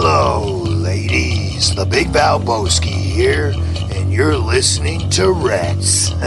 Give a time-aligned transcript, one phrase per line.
[0.00, 1.74] Hello, ladies.
[1.74, 3.52] The Big Valboski here,
[3.92, 6.12] and you're listening to Reds.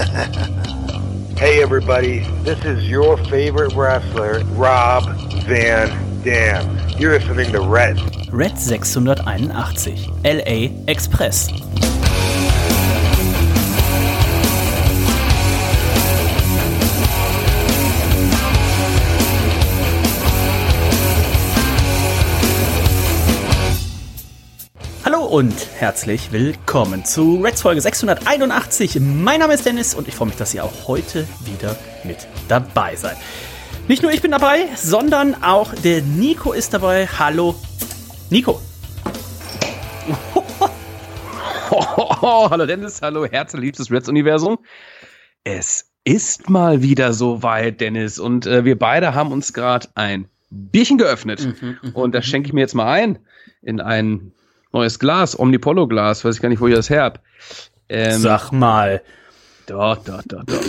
[1.38, 5.06] Hey everybody, this is your favorite wrestler, Rob
[5.46, 6.78] Van Dam.
[7.00, 7.98] You're listening to Red.
[8.32, 9.48] Red 681
[10.26, 11.48] LA Express.
[25.32, 29.00] Und herzlich willkommen zu Reds Folge 681.
[29.00, 32.98] Mein Name ist Dennis und ich freue mich, dass ihr auch heute wieder mit dabei
[32.98, 33.16] seid.
[33.88, 37.08] Nicht nur ich bin dabei, sondern auch der Nico ist dabei.
[37.08, 37.56] Hallo,
[38.30, 38.60] Nico.
[41.72, 44.58] hallo Dennis, hallo herzliebstes Reds-Universum.
[45.46, 50.98] Es ist mal wieder soweit, Dennis, und äh, wir beide haben uns gerade ein Bierchen
[50.98, 51.48] geöffnet.
[51.94, 53.20] und das schenke ich mir jetzt mal ein
[53.62, 54.34] in ein
[54.72, 57.14] neues Glas, Omnipollo-Glas, weiß ich gar nicht, wo ich das her.
[57.90, 59.02] Ähm, Sag mal.
[59.68, 60.62] Doch, doch, doch, doch,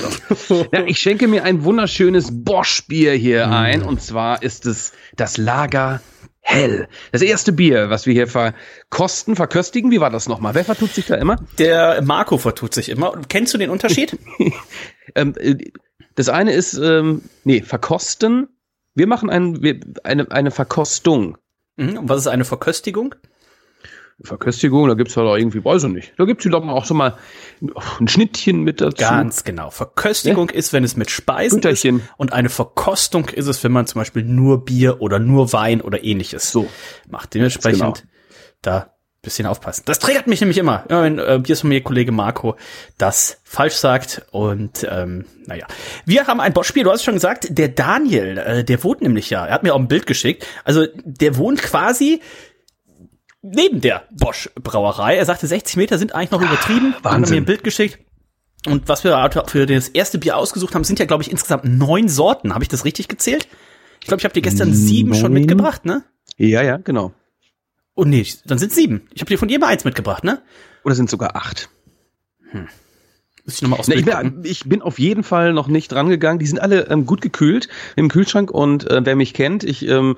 [0.48, 0.72] doch.
[0.72, 3.82] ja, ich schenke mir ein wunderschönes Bosch-Bier hier ein.
[3.82, 6.00] Und zwar ist es das Lager
[6.44, 6.88] Hell.
[7.12, 9.92] Das erste Bier, was wir hier verkosten, verköstigen.
[9.92, 10.54] Wie war das nochmal?
[10.54, 11.36] Wer vertut sich da immer?
[11.58, 13.20] Der Marco vertut sich immer.
[13.28, 14.18] Kennst du den Unterschied?
[15.14, 15.56] ähm, äh,
[16.16, 18.48] das eine ist, ähm, nee, verkosten.
[18.94, 21.38] Wir machen ein, wir, eine, eine Verkostung.
[21.76, 23.14] Mhm, Und was ist eine Verköstigung?
[24.24, 26.12] Verköstigung, da gibt's halt auch irgendwie, weiß ich nicht.
[26.18, 27.16] Da gibt's doch auch so mal
[28.00, 28.96] ein Schnittchen mit dazu.
[28.98, 29.70] Ganz genau.
[29.70, 31.96] Verköstigung ist, wenn es mit Speisen Güterchen.
[32.00, 32.08] ist.
[32.16, 36.02] Und eine Verkostung ist es, wenn man zum Beispiel nur Bier oder nur Wein oder
[36.04, 36.68] ähnliches So.
[37.08, 37.34] macht.
[37.34, 37.94] Dementsprechend Genau.
[38.62, 38.88] da
[39.22, 39.84] bisschen aufpassen.
[39.86, 42.56] Das triggert mich nämlich immer, immer wenn äh, Bierssommelier-Kollege Marco
[42.98, 44.22] das falsch sagt.
[44.32, 45.66] Und ähm, naja.
[46.04, 49.30] Wir haben ein Bosch-Spiel, du hast es schon gesagt, der Daniel, äh, der wohnt nämlich
[49.30, 50.44] ja, er hat mir auch ein Bild geschickt.
[50.64, 52.20] Also der wohnt quasi
[53.42, 55.16] neben der Bosch-Brauerei.
[55.16, 56.94] Er sagte, 60 Meter sind eigentlich noch übertrieben.
[56.94, 57.34] Hat er Wahnsinn.
[57.34, 57.98] mir ein Bild geschickt.
[58.66, 62.08] Und was wir für das erste Bier ausgesucht haben, sind ja, glaube ich, insgesamt neun
[62.08, 62.54] Sorten.
[62.54, 63.48] Habe ich das richtig gezählt?
[64.00, 65.42] Ich glaube, ich habe dir gestern sieben schon Neun?
[65.42, 66.04] mitgebracht, ne?
[66.36, 67.12] Ja, ja, genau.
[67.94, 69.08] Oh nee, dann sind sieben.
[69.12, 70.40] Ich habe dir von jedem eins mitgebracht, ne?
[70.84, 71.68] Oder sind sogar acht.
[73.44, 76.38] Muss ich nochmal aus Na, ich, bin, ich bin auf jeden Fall noch nicht rangegangen.
[76.38, 80.16] Die sind alle ähm, gut gekühlt im Kühlschrank und äh, wer mich kennt, ich ähm,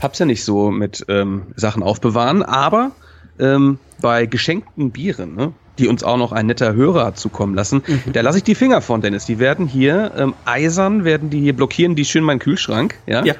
[0.00, 2.92] hab's ja nicht so mit ähm, Sachen aufbewahren, aber
[3.38, 7.82] ähm, bei geschenkten Bieren, ne, die uns auch noch ein netter Hörer hat zukommen lassen,
[7.86, 8.12] Mhm.
[8.12, 9.26] da lasse ich die Finger von, Dennis.
[9.26, 12.96] Die werden hier ähm, eisern, werden die hier blockieren, die schön meinen Kühlschrank.
[13.06, 13.24] Ja.
[13.24, 13.34] Ja.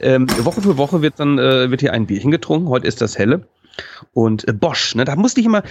[0.00, 2.68] Ähm, Woche für Woche wird dann äh, wird hier ein Bierchen getrunken.
[2.68, 3.46] Heute ist das helle.
[4.12, 5.62] Und äh, Bosch, ne, da musste ich immer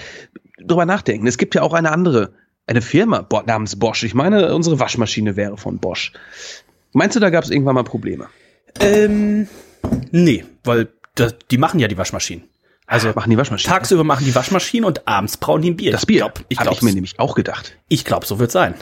[0.65, 1.27] drüber nachdenken.
[1.27, 2.33] Es gibt ja auch eine andere,
[2.67, 4.03] eine Firma Bo namens Bosch.
[4.03, 6.13] Ich meine, unsere Waschmaschine wäre von Bosch.
[6.93, 8.27] Meinst du, da gab es irgendwann mal Probleme?
[8.79, 9.47] Ähm,
[10.11, 12.45] nee, weil das, die machen ja die Waschmaschinen.
[12.85, 13.73] Also Machen die Waschmaschine?
[13.73, 15.91] tagsüber machen die Waschmaschinen und abends brauen die ein Bier.
[15.91, 16.17] Das Bier.
[16.17, 17.77] Ich glaub, ich Hab glaub, ich mir nämlich auch gedacht.
[17.87, 18.75] ich glaub, so wird sein.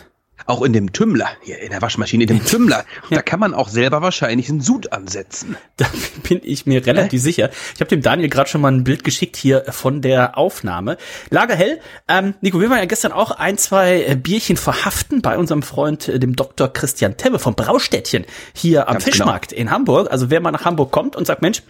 [0.46, 3.69] Auch in dem Tümmler, hier in der Waschmaschine, in dem Tümmler, da kann man auch
[3.69, 5.57] selber wahrscheinlich einen Sud ansetzen.
[5.78, 5.88] Da
[6.28, 7.50] bin ich mir relativ sicher.
[7.74, 10.97] Ich habe dem Daniel gerade schon mal ein Bild geschickt hier von der Aufnahme.
[11.30, 11.80] Lagerhell.
[12.07, 16.07] Ähm, Nico, wir waren ja gestern auch ein, zwei äh, Bierchen verhaften bei unserem Freund,
[16.07, 16.72] äh, dem Dr.
[16.72, 19.16] Christian Tebbe vom Braustädtchen hier am Ganz genau.
[19.16, 20.12] Fischmarkt in Hamburg.
[20.12, 21.63] Also wer mal nach Hamburg kommt und sagt, Mensch,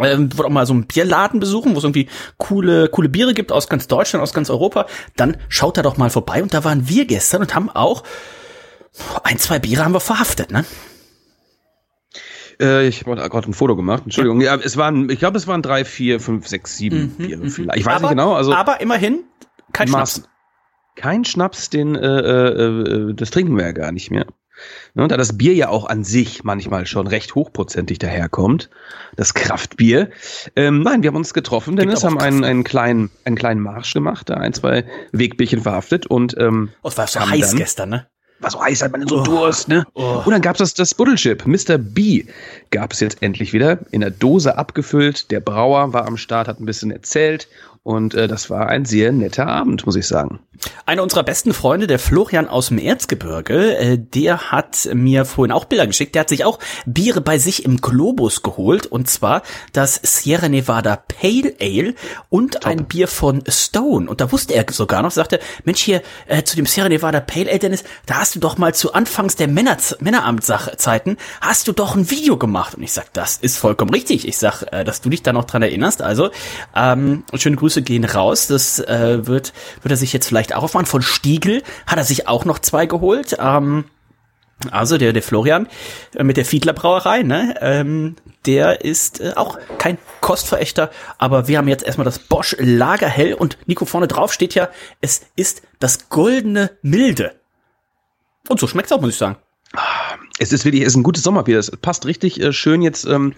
[0.00, 2.08] ähm, wollt auch mal so einen Bierladen besuchen, wo es irgendwie
[2.38, 4.86] coole, coole Biere gibt aus ganz Deutschland, aus ganz Europa,
[5.16, 6.42] dann schaut da doch mal vorbei.
[6.42, 8.02] Und da waren wir gestern und haben auch
[9.24, 10.64] ein, zwei Biere haben wir verhaftet, ne?
[12.60, 14.04] Äh, ich habe gerade ein Foto gemacht.
[14.04, 14.40] Entschuldigung.
[14.40, 17.78] Ja, es waren, ich glaube, es waren drei, vier, fünf, sechs, sieben Biere vielleicht.
[17.80, 18.32] Ich weiß Mhm, aber, nicht genau.
[18.34, 19.24] Also aber immerhin
[19.72, 20.22] kein Maß- Schnaps.
[20.94, 24.24] Kein Schnaps, den äh, äh, äh, das trinken wir ja gar nicht mehr.
[24.94, 28.70] Ne, da das Bier ja auch an sich manchmal schon recht hochprozentig daherkommt,
[29.16, 30.10] das Kraftbier.
[30.56, 34.28] Ähm, nein, wir haben uns getroffen, Dennis, haben einen, einen kleinen, einen kleinen Marsch gemacht,
[34.30, 38.06] da ein, zwei Wegbierchen verhaftet und ähm, Oh, es war so heiß dann- gestern, ne?
[38.38, 39.86] war so heiß, hat man so Durst, ne?
[39.94, 41.46] Und dann gab's das, das Buddelchip.
[41.46, 41.78] Mr.
[41.78, 42.24] B
[42.70, 45.30] gab es jetzt endlich wieder in der Dose abgefüllt.
[45.30, 47.48] Der Brauer war am Start, hat ein bisschen erzählt.
[47.86, 50.40] Und äh, das war ein sehr netter Abend, muss ich sagen.
[50.86, 55.66] Einer unserer besten Freunde, der Florian aus dem Erzgebirge, äh, der hat mir vorhin auch
[55.66, 56.16] Bilder geschickt.
[56.16, 58.86] Der hat sich auch Biere bei sich im Globus geholt.
[58.86, 59.42] Und zwar
[59.72, 61.94] das Sierra Nevada Pale Ale
[62.28, 64.10] und ein Bier von Stone.
[64.10, 67.48] Und da wusste er sogar noch, sagte, Mensch, hier äh, zu dem Sierra Nevada Pale
[67.48, 71.94] Ale, Dennis, da hast du doch mal zu Anfangs der Männer Männeramtszeiten, hast du doch
[71.94, 72.74] ein Video gemacht.
[72.74, 74.26] Und ich sag, das ist vollkommen richtig.
[74.26, 76.02] Ich sag, äh, dass du dich da noch dran erinnerst.
[76.02, 76.30] Also,
[76.74, 78.46] ähm, schöne Grüße gehen raus.
[78.46, 79.52] Das äh, wird,
[79.82, 80.86] wird er sich jetzt vielleicht auch aufmachen.
[80.86, 83.36] Von Stiegel hat er sich auch noch zwei geholt.
[83.38, 83.84] Ähm,
[84.70, 85.68] Also der, der Florian
[86.14, 91.58] äh, mit der Fiedler Brauerei, ne, ähm, der ist äh, auch kein Kostverächter, aber wir
[91.58, 94.70] haben jetzt erstmal das Bosch Lagerhell und Nico vorne drauf steht ja,
[95.02, 97.34] es ist das goldene Milde.
[98.48, 99.36] Und so schmeckt's auch, muss ich sagen.
[100.38, 101.58] Es ist wirklich, es ist ein gutes Sommerbier.
[101.58, 103.34] Es passt richtig äh, schön jetzt ähm,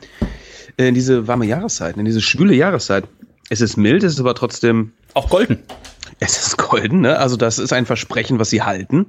[0.76, 3.04] in diese warme Jahreszeit, in diese schwüle Jahreszeit.
[3.50, 5.62] Es ist mild, es ist aber trotzdem Auch golden.
[6.20, 7.18] Es ist golden, ne?
[7.18, 9.06] Also das ist ein Versprechen, was sie halten.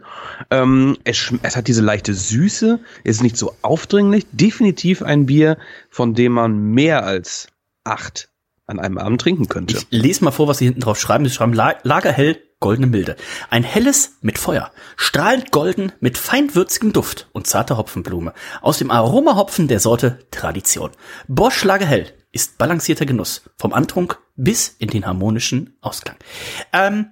[0.51, 4.25] Ähm, es, es hat diese leichte Süße, ist nicht so aufdringlich.
[4.31, 5.57] Definitiv ein Bier,
[5.89, 7.47] von dem man mehr als
[7.83, 8.29] acht
[8.67, 9.77] an einem Abend trinken könnte.
[9.77, 11.25] Ich lese mal vor, was sie hinten drauf schreiben.
[11.25, 13.15] Sie schreiben La Lagerhell, goldene Milde.
[13.49, 18.33] Ein helles mit Feuer, strahlend golden mit feinwürzigem Duft und zarter Hopfenblume.
[18.61, 20.91] Aus dem Aromahopfen der Sorte Tradition.
[21.27, 23.41] Bosch Lagerhell ist balancierter Genuss.
[23.57, 26.15] Vom Antrunk bis in den harmonischen Ausgang.
[26.73, 27.11] Ähm,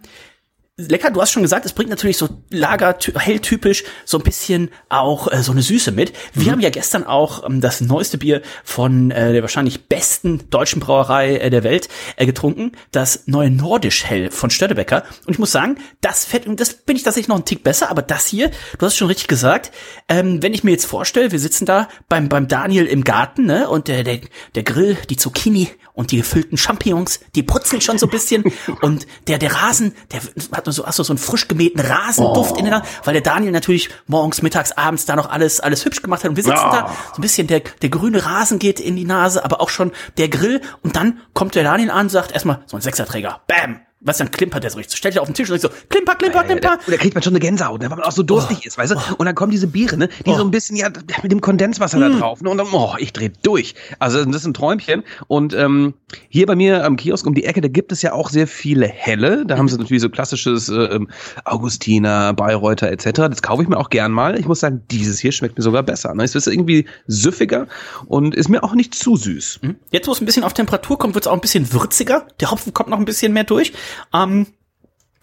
[0.77, 5.31] lecker, du hast schon gesagt, es bringt natürlich so Lager helltypisch so ein bisschen auch
[5.31, 6.13] äh, so eine Süße mit.
[6.33, 10.79] Wir haben ja gestern auch ähm, das neueste Bier von äh, der wahrscheinlich besten deutschen
[10.79, 15.51] Brauerei äh, der Welt äh, getrunken, das neue Nordisch Hell von Stödebecker und ich muss
[15.51, 18.85] sagen, das fett das bin ich tatsächlich noch einen Tick besser, aber das hier, du
[18.85, 19.71] hast schon richtig gesagt,
[20.07, 23.67] ähm, wenn ich mir jetzt vorstelle, wir sitzen da beim beim Daniel im Garten, ne,
[23.67, 24.19] und der der
[24.53, 28.43] der Grill, die Zucchini und die gefüllten Champignons, die putzeln schon so ein bisschen.
[28.81, 30.21] Und der der Rasen, der
[30.51, 33.23] hat nur so hast du so einen frisch gemähten Rasenduft in der Nase, weil der
[33.23, 36.29] Daniel natürlich morgens, mittags, abends da noch alles alles hübsch gemacht hat.
[36.29, 39.43] Und wir sitzen da so ein bisschen der der grüne Rasen geht in die Nase,
[39.43, 40.61] aber auch schon der Grill.
[40.83, 44.29] Und dann kommt der Daniel an und sagt erstmal so ein Sechserträger, bam, was dann
[44.29, 46.45] klimpert der so richtig, stellt er auf den Tisch und sagt so klimper klimper Da,
[46.45, 46.79] klimper.
[46.85, 48.97] da kriegt man schon eine Gänsehaut, ne, weil man auch so durstig ist, weißt du?
[49.17, 50.89] Und dann kommen diese Biere, ne, die so ein bisschen, ja,
[51.23, 53.75] mit dem Kondenswasser da drauf, ne, und dann, oh, ich dreh durch.
[53.99, 55.03] Also das ist ein Träumchen.
[55.27, 55.95] Und ähm,
[56.29, 58.87] hier bei mir am Kiosk um die Ecke, da gibt es ja auch sehr viele
[58.87, 59.45] Helle.
[59.45, 61.09] Da haben sie natürlich so klassisches äh, ähm,
[61.45, 63.11] Augustiner, Bayreuther etc.
[63.29, 64.39] Das kaufe ich mir auch gern mal.
[64.39, 66.13] Ich muss sagen, dieses hier schmeckt mir sogar besser.
[66.13, 66.23] Ne?
[66.23, 67.67] Es ist irgendwie süffiger
[68.05, 69.59] und ist mir auch nicht zu süß.
[69.91, 72.27] Jetzt, wo es ein bisschen auf Temperatur kommt, wird es auch ein bisschen würziger.
[72.39, 73.73] Der Hopfen kommt noch ein bisschen mehr durch.
[74.13, 74.47] Ähm,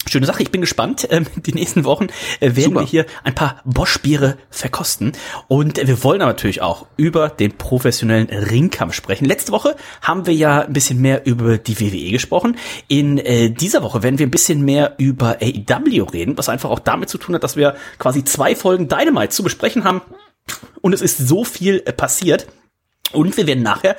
[0.08, 1.08] schöne Sache, ich bin gespannt.
[1.14, 2.08] Ähm, die nächsten Wochen
[2.40, 2.80] äh, werden Super.
[2.80, 5.12] wir hier ein paar Bosch-Biere verkosten.
[5.48, 9.26] Und äh, wir wollen aber natürlich auch über den professionellen Ringkampf sprechen.
[9.26, 12.56] Letzte Woche haben wir ja ein bisschen mehr über die WWE gesprochen.
[12.88, 16.80] In äh, dieser Woche werden wir ein bisschen mehr über AEW reden, was einfach auch
[16.80, 20.00] damit zu tun hat, dass wir quasi zwei Folgen Dynamite zu besprechen haben.
[20.80, 22.46] Und es ist so viel passiert.
[23.12, 23.96] Und wir werden nachher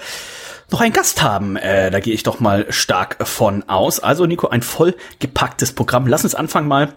[0.72, 1.56] noch einen Gast haben.
[1.56, 4.00] Äh, da gehe ich doch mal stark von aus.
[4.00, 6.08] Also Nico, ein vollgepacktes Programm.
[6.08, 6.94] Lass uns anfangen mal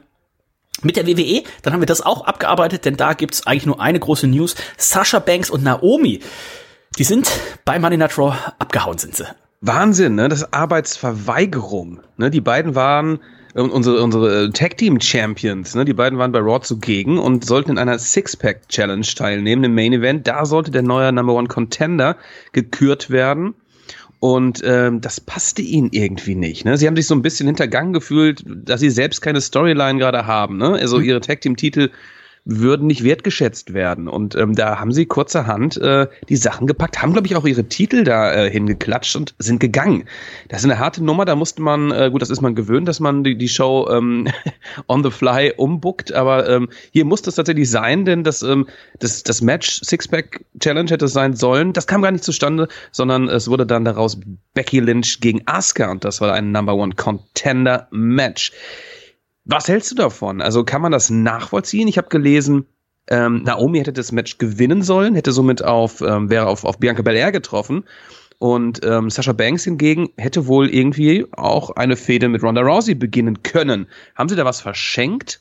[0.83, 1.43] mit der WWE.
[1.63, 4.55] Dann haben wir das auch abgearbeitet, denn da gibt's eigentlich nur eine große News.
[4.77, 6.21] Sasha Banks und Naomi,
[6.99, 7.31] die sind
[7.65, 9.27] bei Money Night Raw abgehauen sind sie.
[9.61, 10.29] Wahnsinn, ne?
[10.29, 12.01] Das Arbeitsverweigerung.
[12.17, 12.31] Ne?
[12.31, 13.21] Die beiden waren
[13.55, 15.85] unsere, unsere Tag Team Champions, ne?
[15.85, 19.93] Die beiden waren bei Raw zugegen und sollten in einer Six-Pack Challenge teilnehmen im Main
[19.93, 20.27] Event.
[20.27, 22.17] Da sollte der neue Number One Contender
[22.53, 23.55] gekürt werden.
[24.21, 26.65] Und ähm, das passte ihnen irgendwie nicht.
[26.65, 26.77] Ne?
[26.77, 30.57] Sie haben sich so ein bisschen hintergangen gefühlt, dass sie selbst keine Storyline gerade haben.
[30.57, 30.73] Ne?
[30.73, 31.91] Also ihre Tag Team Titel
[32.49, 34.09] würden nicht wertgeschätzt werden.
[34.09, 37.65] Und ähm, da haben sie kurzerhand äh, die Sachen gepackt, haben, glaube ich, auch ihre
[37.65, 40.05] Titel da äh, hingeklatscht und sind gegangen.
[40.49, 43.01] Das ist eine harte Nummer, da musste man, äh, gut, das ist man gewöhnt, dass
[43.01, 44.29] man die, die Show ähm,
[44.89, 48.67] on the fly umbuckt, aber ähm, hier muss das tatsächlich sein, denn das, ähm,
[48.99, 51.75] das, das Match Sixpack Challenge hätte sein sollen.
[51.75, 54.19] Das kam gar nicht zustande, sondern es wurde dann daraus
[54.55, 58.53] Becky Lynch gegen Asuka und das war ein Number One Contender Match.
[59.49, 60.43] Was hältst du davon?
[60.43, 61.89] Also kann man das nachvollziehen?
[61.89, 62.67] Ich habe gelesen,
[63.09, 67.01] ähm, Naomi hätte das Match gewinnen sollen, hätte somit auf, ähm, wäre auf, auf Bianca
[67.01, 67.85] Belair getroffen.
[68.39, 73.43] Und ähm, Sasha Banks hingegen hätte wohl irgendwie auch eine Fehde mit Ronda Rousey beginnen
[73.43, 73.89] können.
[74.15, 75.41] Haben sie da was verschenkt?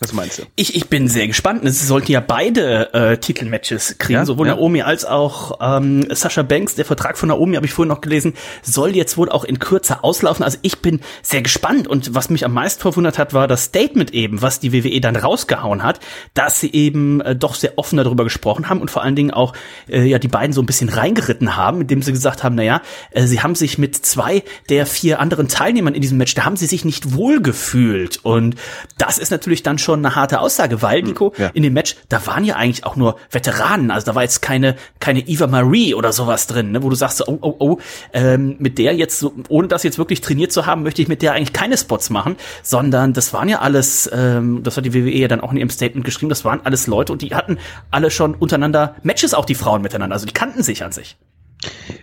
[0.00, 0.44] Was meinst du?
[0.54, 1.62] Ich, ich bin sehr gespannt.
[1.64, 4.54] Sie sollten ja beide äh, Titelmatches kriegen, Ja, sowohl ja.
[4.54, 6.76] Naomi als auch ähm, Sasha Banks.
[6.76, 10.04] Der Vertrag von Naomi habe ich vorhin noch gelesen, soll jetzt wohl auch in Kürze
[10.04, 10.44] auslaufen.
[10.44, 11.88] Also ich bin sehr gespannt.
[11.88, 15.16] Und was mich am meisten verwundert hat, war das Statement eben, was die WWE dann
[15.16, 15.98] rausgehauen hat,
[16.32, 19.52] dass sie eben äh, doch sehr offen darüber gesprochen haben und vor allen Dingen auch
[19.88, 23.26] äh, ja die beiden so ein bisschen reingeritten haben, indem sie gesagt haben, naja, äh,
[23.26, 26.66] sie haben sich mit zwei der vier anderen Teilnehmern in diesem Match, da haben sie
[26.66, 28.20] sich nicht wohl gefühlt.
[28.24, 28.54] Und
[28.96, 31.48] das ist natürlich dann schon eine harte Aussage, weil, Nico, ja.
[31.54, 33.90] in dem Match, da waren ja eigentlich auch nur Veteranen.
[33.90, 37.26] Also da war jetzt keine, keine Eva Marie oder sowas drin, ne, wo du sagst,
[37.26, 37.78] oh, oh, oh,
[38.12, 41.32] ähm, mit der jetzt, ohne das jetzt wirklich trainiert zu haben, möchte ich mit der
[41.32, 45.28] eigentlich keine Spots machen, sondern das waren ja alles, ähm, das hat die WWE ja
[45.28, 47.58] dann auch in ihrem Statement geschrieben, das waren alles Leute und die hatten
[47.90, 50.14] alle schon untereinander Matches, auch die Frauen miteinander.
[50.14, 51.16] Also die kannten sich an sich.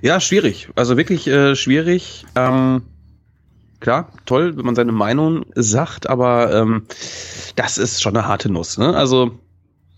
[0.02, 0.70] Ja, schwierig.
[0.76, 2.26] Also wirklich äh, schwierig.
[2.36, 2.84] Ähm,
[3.86, 6.88] klar, toll, wenn man seine Meinung sagt, aber ähm,
[7.56, 8.80] das ist schon eine harte Nuss.
[8.80, 8.96] Ne?
[8.96, 9.38] Also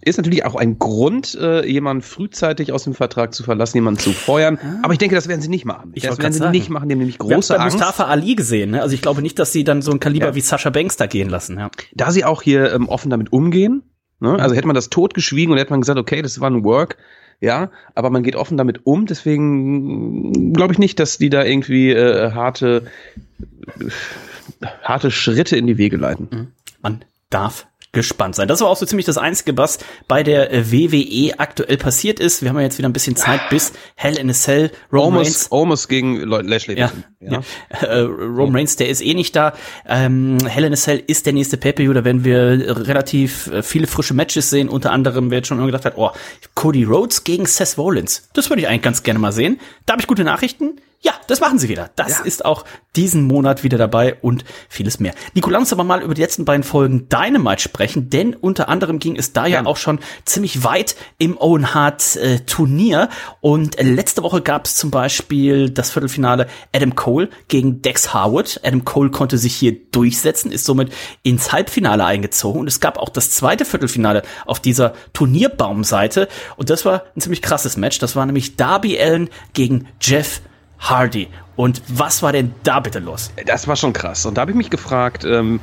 [0.02, 4.12] ist natürlich auch ein Grund, äh, jemanden frühzeitig aus dem Vertrag zu verlassen, jemanden zu
[4.12, 4.60] feuern.
[4.62, 4.80] Ah.
[4.84, 5.92] Aber ich denke, das werden sie nicht machen.
[5.94, 6.52] Ich das werden sie sagen.
[6.52, 7.78] nicht machen, haben nämlich große Wir Angst.
[7.78, 8.72] Mustafa Ali gesehen.
[8.72, 8.82] Ne?
[8.82, 10.36] Also ich glaube nicht, dass sie dann so ein Kaliber ja.
[10.36, 11.58] wie Sascha Banks da gehen lassen.
[11.58, 11.72] Ja.
[11.94, 13.84] Da sie auch hier ähm, offen damit umgehen,
[14.20, 14.38] ne?
[14.38, 16.98] also hätte man das totgeschwiegen und hätte man gesagt, okay, das war ein Work,
[17.40, 21.92] ja, aber man geht offen damit um, deswegen glaube ich nicht, dass die da irgendwie
[21.92, 22.88] äh, harte,
[24.82, 26.28] harte Schritte in die Wege leiten.
[26.32, 26.48] Mhm.
[26.82, 28.48] Man darf gespannt sein.
[28.48, 32.42] Das war auch so ziemlich das Einzige, was bei der äh, WWE aktuell passiert ist.
[32.42, 34.72] Wir haben ja jetzt wieder ein bisschen Zeit bis Hell in a Cell.
[34.92, 35.52] Roman Reigns.
[35.52, 36.78] Almost gegen Lashley.
[36.78, 37.32] Ja, ja.
[37.32, 37.88] ja.
[37.88, 39.54] Äh, Roman Reigns, der ist eh nicht da.
[39.88, 41.94] Ähm, Hell in a Cell ist der nächste Pay-Per-View.
[41.94, 44.70] Da werden wir relativ äh, viele frische Matches sehen.
[44.70, 46.12] Unter anderem, wer jetzt schon immer gedacht hat, oh,
[46.56, 48.30] Cody Rhodes gegen Seth Rollins.
[48.34, 49.60] Das würde ich eigentlich ganz gerne mal sehen.
[49.86, 50.80] Da habe ich gute Nachrichten.
[51.02, 51.92] Ja, das machen sie wieder.
[51.96, 52.26] Das ja.
[52.26, 55.14] ist auch diesen Monat wieder dabei und vieles mehr.
[55.36, 58.98] Nico, lass uns aber mal über die letzten beiden Folgen Dynamite sprechen, denn unter anderem
[58.98, 63.10] ging es da ja, ja auch schon ziemlich weit im Owen Hart äh, Turnier
[63.42, 68.60] und letzte Woche gab es zum Beispiel das Viertelfinale Adam Cole gegen Dex Harwood.
[68.64, 73.10] Adam Cole konnte sich hier durchsetzen, ist somit ins Halbfinale eingezogen und es gab auch
[73.10, 78.00] das zweite Viertelfinale auf dieser Turnierbaumseite und das war ein ziemlich krasses Match.
[78.00, 80.42] Das war nämlich Darby Allen gegen Jeff
[80.80, 81.28] Hardy.
[81.56, 83.32] Und was war denn da bitte los?
[83.46, 84.26] Das war schon krass.
[84.26, 85.60] Und da habe ich mich gefragt, ähm,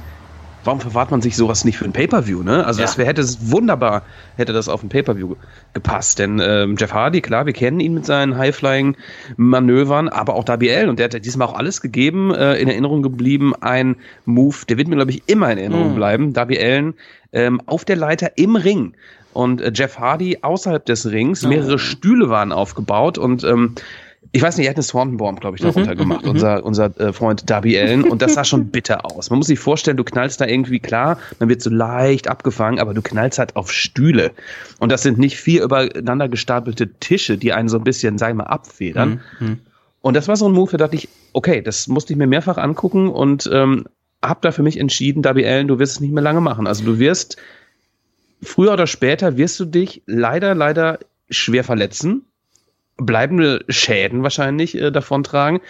[0.64, 2.66] warum verwahrt man sich sowas nicht für ein Pay-Per-View, ne?
[2.66, 2.86] Also ja.
[2.86, 4.02] das wär, hätte es wunderbar,
[4.36, 5.36] hätte das auf ein Pay-Per-View
[5.72, 6.18] gepasst.
[6.18, 10.88] Denn ähm, Jeff Hardy, klar, wir kennen ihn mit seinen High-Flying-Manövern, aber auch Darby L.
[10.88, 13.54] Und der hat diesmal auch alles gegeben, äh, in Erinnerung geblieben.
[13.60, 15.96] Ein Move, der wird mir, glaube ich, immer in Erinnerung mhm.
[15.96, 16.32] bleiben.
[16.36, 16.94] Allen
[17.32, 18.94] ähm, auf der Leiter im Ring.
[19.32, 21.78] Und äh, Jeff Hardy außerhalb des Rings, mehrere oh.
[21.78, 23.74] Stühle waren aufgebaut und ähm,
[24.34, 26.58] ich weiß nicht, er hat eine Swanton Bomb, glaube ich, darunter mhm, gemacht, mhm, unser,
[26.58, 26.64] mhm.
[26.64, 28.02] unser äh, Freund Darby Allen.
[28.02, 29.30] Und das sah schon bitter aus.
[29.30, 32.94] Man muss sich vorstellen, du knallst da irgendwie klar, man wird so leicht abgefangen, aber
[32.94, 34.32] du knallst halt auf Stühle.
[34.80, 38.34] Und das sind nicht vier übereinander gestapelte Tische, die einen so ein bisschen, sag ich
[38.34, 39.20] mal, abfedern.
[39.38, 39.60] Mhm.
[40.00, 42.58] Und das war so ein Move, da dachte ich, okay, das musste ich mir mehrfach
[42.58, 43.84] angucken und ähm,
[44.20, 46.66] hab da für mich entschieden, Darby Allen, du wirst es nicht mehr lange machen.
[46.66, 47.36] Also du wirst,
[48.42, 50.98] früher oder später wirst du dich leider, leider
[51.30, 52.22] schwer verletzen
[52.96, 55.60] bleibende Schäden wahrscheinlich äh, davontragen.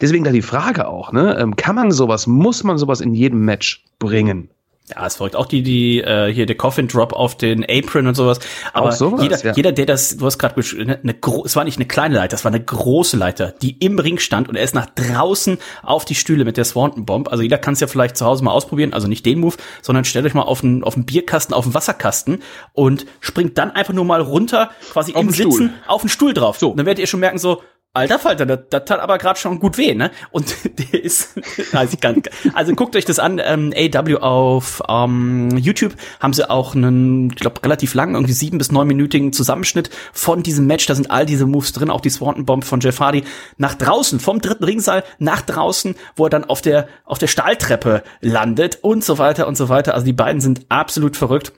[0.00, 1.36] Deswegen da die Frage auch, ne?
[1.38, 4.50] Ähm, kann man sowas, muss man sowas in jedem Match bringen?
[4.90, 8.14] Ja, es folgt auch die, die äh, hier der Coffin Drop auf den Apron und
[8.14, 8.38] sowas.
[8.74, 9.52] Aber sowas, jeder, ja.
[9.54, 11.14] jeder, der das, du hast gerade eine, eine
[11.46, 14.46] es war nicht eine kleine Leiter, es war eine große Leiter, die im Ring stand
[14.46, 17.30] und er ist nach draußen auf die Stühle mit der Swanton Bomb.
[17.30, 20.04] Also jeder kann es ja vielleicht zu Hause mal ausprobieren, also nicht den Move, sondern
[20.04, 22.42] stellt euch mal auf einen, auf einen Bierkasten, auf einen Wasserkasten
[22.74, 25.70] und springt dann einfach nur mal runter, quasi auf im Sitzen Stuhl.
[25.86, 26.58] auf den Stuhl drauf.
[26.58, 26.68] So.
[26.70, 27.62] Und dann werdet ihr schon merken so,
[27.96, 30.10] Alter Falter, das, das tat aber gerade schon gut weh, ne?
[30.32, 30.52] Und
[30.92, 31.40] der ist,
[31.72, 32.22] also, kann,
[32.52, 37.36] also guckt euch das an, ähm, AW auf ähm, YouTube haben sie auch einen, ich
[37.36, 40.86] glaube, relativ langen, irgendwie sieben bis neunminütigen Zusammenschnitt von diesem Match.
[40.86, 43.22] Da sind all diese Moves drin, auch die Swanton Bomb von Jeff Hardy
[43.58, 48.02] nach draußen, vom dritten Ringsaal nach draußen, wo er dann auf der auf der Stahltreppe
[48.20, 49.94] landet und so weiter und so weiter.
[49.94, 51.52] Also die beiden sind absolut verrückt.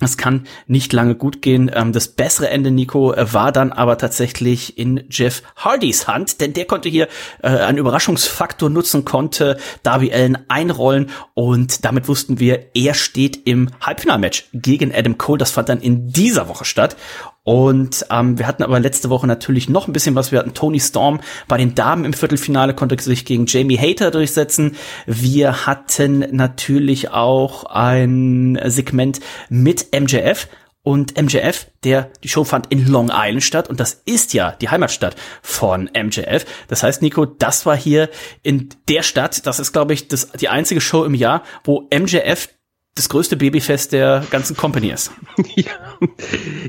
[0.00, 1.70] Es kann nicht lange gut gehen.
[1.72, 6.52] Ähm, das bessere Ende, Nico, äh, war dann aber tatsächlich in Jeff Hardys Hand, denn
[6.52, 7.06] der konnte hier
[7.42, 13.70] äh, einen Überraschungsfaktor nutzen, konnte Darby Allen einrollen und damit wussten wir, er steht im
[13.80, 15.38] Halbfinalmatch gegen Adam Cole.
[15.38, 16.96] Das fand dann in dieser Woche statt
[17.44, 20.32] und ähm, wir hatten aber letzte Woche natürlich noch ein bisschen was.
[20.32, 24.76] Wir hatten Tony Storm bei den Damen im Viertelfinale, konnte sich gegen Jamie Hater durchsetzen.
[25.06, 29.20] Wir hatten natürlich auch ein Segment
[29.50, 30.48] mit MJF.
[30.82, 34.68] Und MJF, der, die Show fand in Long Island statt und das ist ja die
[34.68, 36.44] Heimatstadt von MJF.
[36.68, 38.10] Das heißt, Nico, das war hier
[38.42, 42.50] in der Stadt, das ist, glaube ich, das, die einzige Show im Jahr, wo MJF
[42.94, 45.10] das größte Babyfest der ganzen Company ist.
[45.56, 45.72] ja.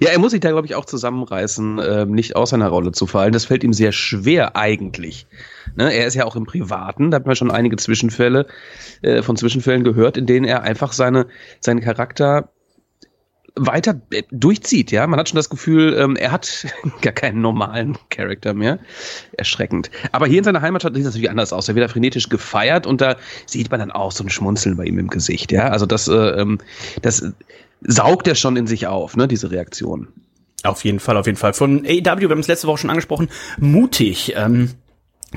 [0.02, 3.06] ja, er muss sich da, glaube ich, auch zusammenreißen, äh, nicht aus seiner Rolle zu
[3.06, 3.32] fallen.
[3.32, 5.28] Das fällt ihm sehr schwer eigentlich.
[5.76, 5.94] Ne?
[5.94, 8.48] Er ist ja auch im Privaten, da hat man schon einige Zwischenfälle
[9.04, 11.28] äh, von Zwischenfällen gehört, in denen er einfach seine,
[11.60, 12.50] seinen Charakter
[13.56, 15.08] weiter äh, durchzieht, ja.
[15.08, 16.68] Man hat schon das Gefühl, ähm, er hat
[17.02, 18.80] gar keinen normalen Charakter mehr.
[19.38, 19.90] Erschreckend.
[20.12, 21.68] Aber hier in seiner Heimatstadt sieht das natürlich anders aus.
[21.70, 24.86] Er wird da frenetisch gefeiert und da sieht man dann auch so ein Schmunzeln bei
[24.86, 25.70] ihm im Gesicht, ja.
[25.70, 26.60] Also das, äh, ähm,
[27.02, 27.26] das
[27.82, 30.08] saugt er schon in sich auf, ne, diese Reaktion.
[30.64, 31.54] Auf jeden Fall, auf jeden Fall.
[31.54, 34.34] Von AEW, wir haben es letzte Woche schon angesprochen, mutig.
[34.36, 34.72] Ähm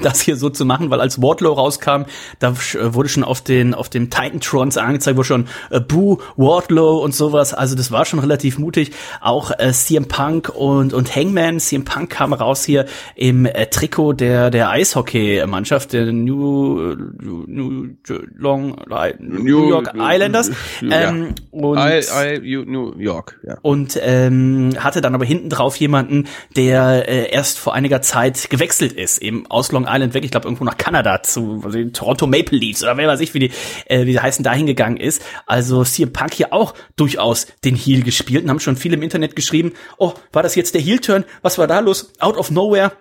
[0.02, 2.04] das hier so zu machen, weil als Wardlow rauskam,
[2.38, 6.98] da äh, wurde schon auf den auf dem Titantrons angezeigt, wo schon äh, Boo Wardlow
[6.98, 7.54] und sowas.
[7.54, 8.92] Also das war schon relativ mutig.
[9.20, 11.60] Auch äh, CM Punk und und Hangman.
[11.60, 17.88] CM Punk kam raus hier im äh, Trikot der der Eishockey-Mannschaft der New, New
[18.36, 18.76] Long
[19.18, 20.50] New York Islanders
[20.82, 23.58] ähm, und I, I, New York ja.
[23.62, 26.26] und ähm, hatte dann aber hinten drauf jemanden,
[26.56, 30.46] der äh, erst vor einiger Zeit gewechselt ist, eben aus Long Island weg, ich glaube
[30.46, 33.50] irgendwo nach Kanada zu also Toronto Maple Leafs oder wer weiß ich, wie die,
[33.86, 35.22] äh, wie die heißen, dahin gegangen ist.
[35.46, 39.36] Also CM Punk hier auch durchaus den Heel gespielt und haben schon viele im Internet
[39.36, 41.24] geschrieben, oh, war das jetzt der Heel-Turn?
[41.42, 42.12] Was war da los?
[42.18, 42.92] Out of nowhere?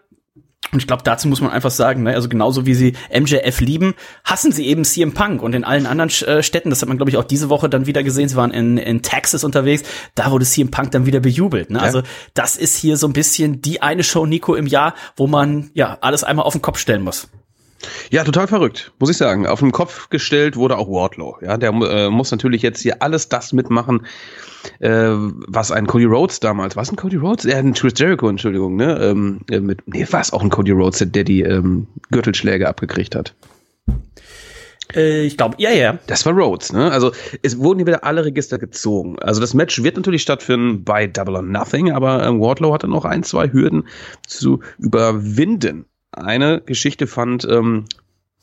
[0.72, 3.96] Und ich glaube, dazu muss man einfach sagen, ne, also genauso wie sie MJF lieben,
[4.24, 7.10] hassen sie eben CM Punk und in allen anderen äh, Städten, das hat man glaube
[7.10, 9.84] ich auch diese Woche dann wieder gesehen, sie waren in, in Texas unterwegs,
[10.16, 11.70] da wurde CM Punk dann wieder bejubelt.
[11.70, 11.80] Ne?
[11.80, 11.86] Ja.
[11.86, 12.02] Also
[12.34, 15.98] das ist hier so ein bisschen die eine Show, Nico, im Jahr, wo man ja
[16.02, 17.30] alles einmal auf den Kopf stellen muss.
[18.10, 19.46] Ja, total verrückt, muss ich sagen.
[19.46, 21.38] Auf den Kopf gestellt wurde auch Wardlow.
[21.42, 24.06] Ja, der äh, muss natürlich jetzt hier alles das mitmachen,
[24.80, 27.46] äh, was ein Cody Rhodes damals, was ein Cody Rhodes?
[27.46, 28.98] Ja, ein Chris Jericho, Entschuldigung, ne?
[29.02, 33.16] Ähm, äh, mit, nee, war es auch ein Cody Rhodes, der die ähm, Gürtelschläge abgekriegt
[33.16, 33.34] hat.
[34.96, 36.00] Äh, ich glaube, ja, ja.
[36.08, 36.92] Das war Rhodes, ne?
[36.92, 37.12] Also
[37.44, 39.20] es wurden hier wieder alle Register gezogen.
[39.20, 43.06] Also das Match wird natürlich stattfinden bei Double or Nothing, aber äh, Wardlow hatte noch
[43.06, 43.88] ein, zwei Hürden
[44.26, 45.86] zu überwinden.
[46.18, 47.86] Eine Geschichte fand ähm,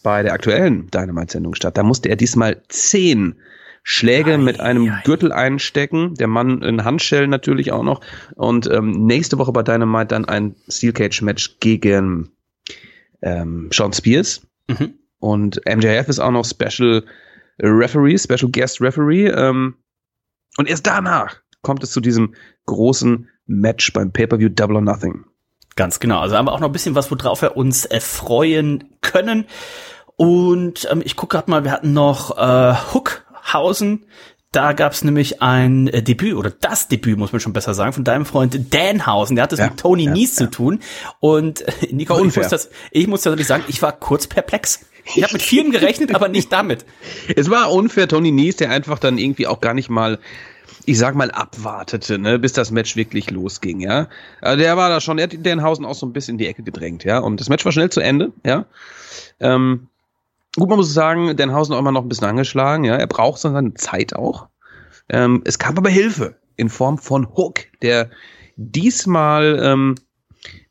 [0.03, 1.77] bei der aktuellen Dynamite-Sendung statt.
[1.77, 3.37] Da musste er diesmal zehn
[3.83, 5.03] Schläge mit einem ei.
[5.05, 8.01] Gürtel einstecken, der Mann in Handschellen natürlich auch noch.
[8.35, 12.31] Und ähm, nächste Woche bei Dynamite dann ein Steel Cage Match gegen
[13.23, 14.47] ähm, Sean Spears.
[14.69, 14.95] Mhm.
[15.19, 17.05] Und MJF ist auch noch Special
[17.61, 19.29] Referee, Special Guest Referee.
[19.29, 19.77] Ähm,
[20.57, 22.35] und erst danach kommt es zu diesem
[22.67, 25.25] großen Match beim Pay-Per-View Double or Nothing.
[25.77, 26.21] Ganz genau.
[26.21, 29.47] Also haben wir auch noch ein bisschen was, worauf wir uns erfreuen können.
[30.17, 34.07] Und ähm, ich gucke gerade mal, wir hatten noch äh, Hook Hausen.
[34.53, 37.93] Da gab es nämlich ein äh, Debüt oder das Debüt, muss man schon besser sagen,
[37.93, 39.35] von deinem Freund Danhausen.
[39.35, 40.45] Der hat es ja, mit Tony ja, Nies ja.
[40.45, 40.81] zu tun.
[41.19, 44.87] Und äh, Nico, ich muss, das, ich muss tatsächlich sagen, ich war kurz perplex.
[45.17, 46.85] Ich habe mit vielem gerechnet, aber nicht damit.
[47.37, 50.21] Es war unfair, Tony Nies, der einfach dann irgendwie auch gar nicht mal
[50.87, 54.09] ich sag mal, abwartete, ne, bis das Match wirklich losging, ja.
[54.41, 56.63] Also der war da schon, er hat Danhausen auch so ein bisschen in die Ecke
[56.63, 57.19] gedrängt, ja.
[57.19, 58.67] Und das Match war schnell zu Ende, ja.
[59.41, 59.89] Ähm,
[60.57, 62.85] Gut, man muss sagen, Denhausen auch immer noch ein bisschen angeschlagen.
[62.85, 64.47] Ja, er braucht so seine Zeit auch.
[65.09, 68.11] Ähm, es gab aber Hilfe in Form von Hook, der
[68.57, 69.97] diesmal ähm,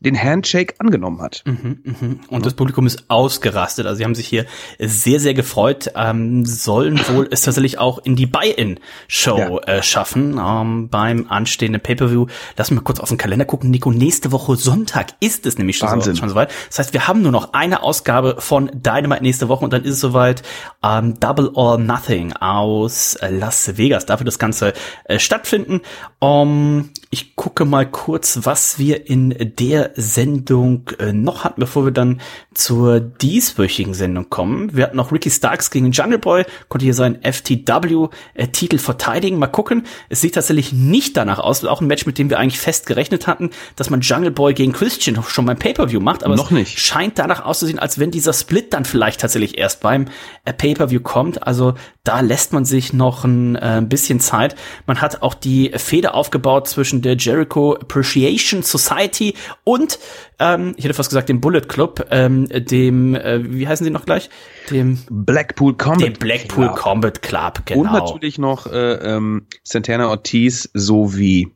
[0.03, 1.43] den Handshake angenommen hat.
[1.45, 2.19] Mhm, mhm.
[2.27, 2.39] Und ja.
[2.39, 3.85] das Publikum ist ausgerastet.
[3.85, 4.45] Also sie haben sich hier
[4.79, 9.57] sehr, sehr gefreut, ähm, sollen wohl es tatsächlich auch in die Buy-In-Show ja.
[9.59, 12.27] äh, schaffen ähm, beim anstehenden Pay-Per-View.
[12.57, 13.71] Lass mal kurz auf den Kalender gucken.
[13.71, 16.51] Nico, nächste Woche Sonntag ist es nämlich schon, so, schon soweit.
[16.69, 19.95] Das heißt, wir haben nur noch eine Ausgabe von Dynamite nächste Woche und dann ist
[19.95, 20.43] es soweit
[20.83, 24.05] ähm, Double or Nothing aus Las Vegas.
[24.05, 24.73] Dafür das Ganze
[25.05, 25.81] äh, stattfinden.
[26.19, 31.91] Um, ich gucke mal kurz, was wir in der Sendung äh, noch hatten, bevor wir
[31.91, 32.21] dann
[32.53, 34.75] zur dieswöchigen Sendung kommen.
[34.75, 39.39] Wir hatten noch Ricky Starks gegen Jungle Boy, konnte hier seinen FTW-Titel äh, verteidigen.
[39.39, 39.85] Mal gucken.
[40.09, 43.27] Es sieht tatsächlich nicht danach aus, auch ein Match, mit dem wir eigentlich fest gerechnet
[43.27, 46.79] hatten, dass man Jungle Boy gegen Christian schon beim Pay-Per-View macht, aber noch nicht.
[46.79, 50.05] scheint danach auszusehen, als wenn dieser Split dann vielleicht tatsächlich erst beim
[50.45, 51.45] äh, Pay-Per-View kommt.
[51.45, 54.55] Also da lässt man sich noch ein äh, bisschen Zeit.
[54.87, 59.99] Man hat auch die Feder aufgebaut zwischen der Jericho Appreciation Society und
[60.37, 64.05] ähm, ich hätte fast gesagt dem Bullet Club, ähm, dem, äh, wie heißen sie noch
[64.05, 64.29] gleich?
[64.69, 66.77] Dem Blackpool Combat Dem Blackpool Club.
[66.77, 67.81] Combat Club, genau.
[67.81, 71.53] Und natürlich noch äh, ähm, Santana Ortiz sowie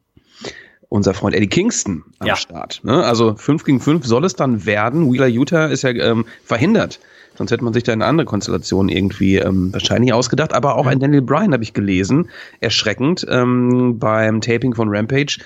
[0.88, 2.38] unser Freund Eddie Kingston am ja.
[2.38, 2.80] Start.
[2.84, 3.04] Ne?
[3.04, 5.12] Also 5 gegen 5 soll es dann werden.
[5.12, 7.02] Wheeler Utah ist ja ähm, verhindert.
[7.38, 10.54] Sonst hätte man sich da eine andere Konstellation irgendwie ähm, wahrscheinlich ausgedacht.
[10.54, 15.38] Aber auch ein Daniel Bryan habe ich gelesen, erschreckend, ähm, beim Taping von Rampage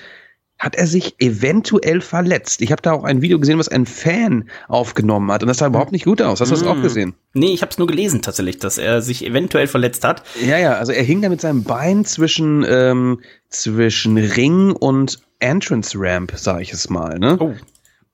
[0.62, 2.62] hat er sich eventuell verletzt.
[2.62, 5.66] Ich habe da auch ein Video gesehen, was ein Fan aufgenommen hat und das sah
[5.66, 6.40] überhaupt nicht gut aus.
[6.40, 6.82] Hast du das auch hm.
[6.82, 7.14] gesehen?
[7.34, 10.22] Nee, ich habe es nur gelesen tatsächlich, dass er sich eventuell verletzt hat.
[10.46, 15.98] Ja, ja, also er hing da mit seinem Bein zwischen ähm, zwischen Ring und Entrance
[15.98, 17.36] Ramp, sage ich es mal, ne?
[17.40, 17.54] Oh.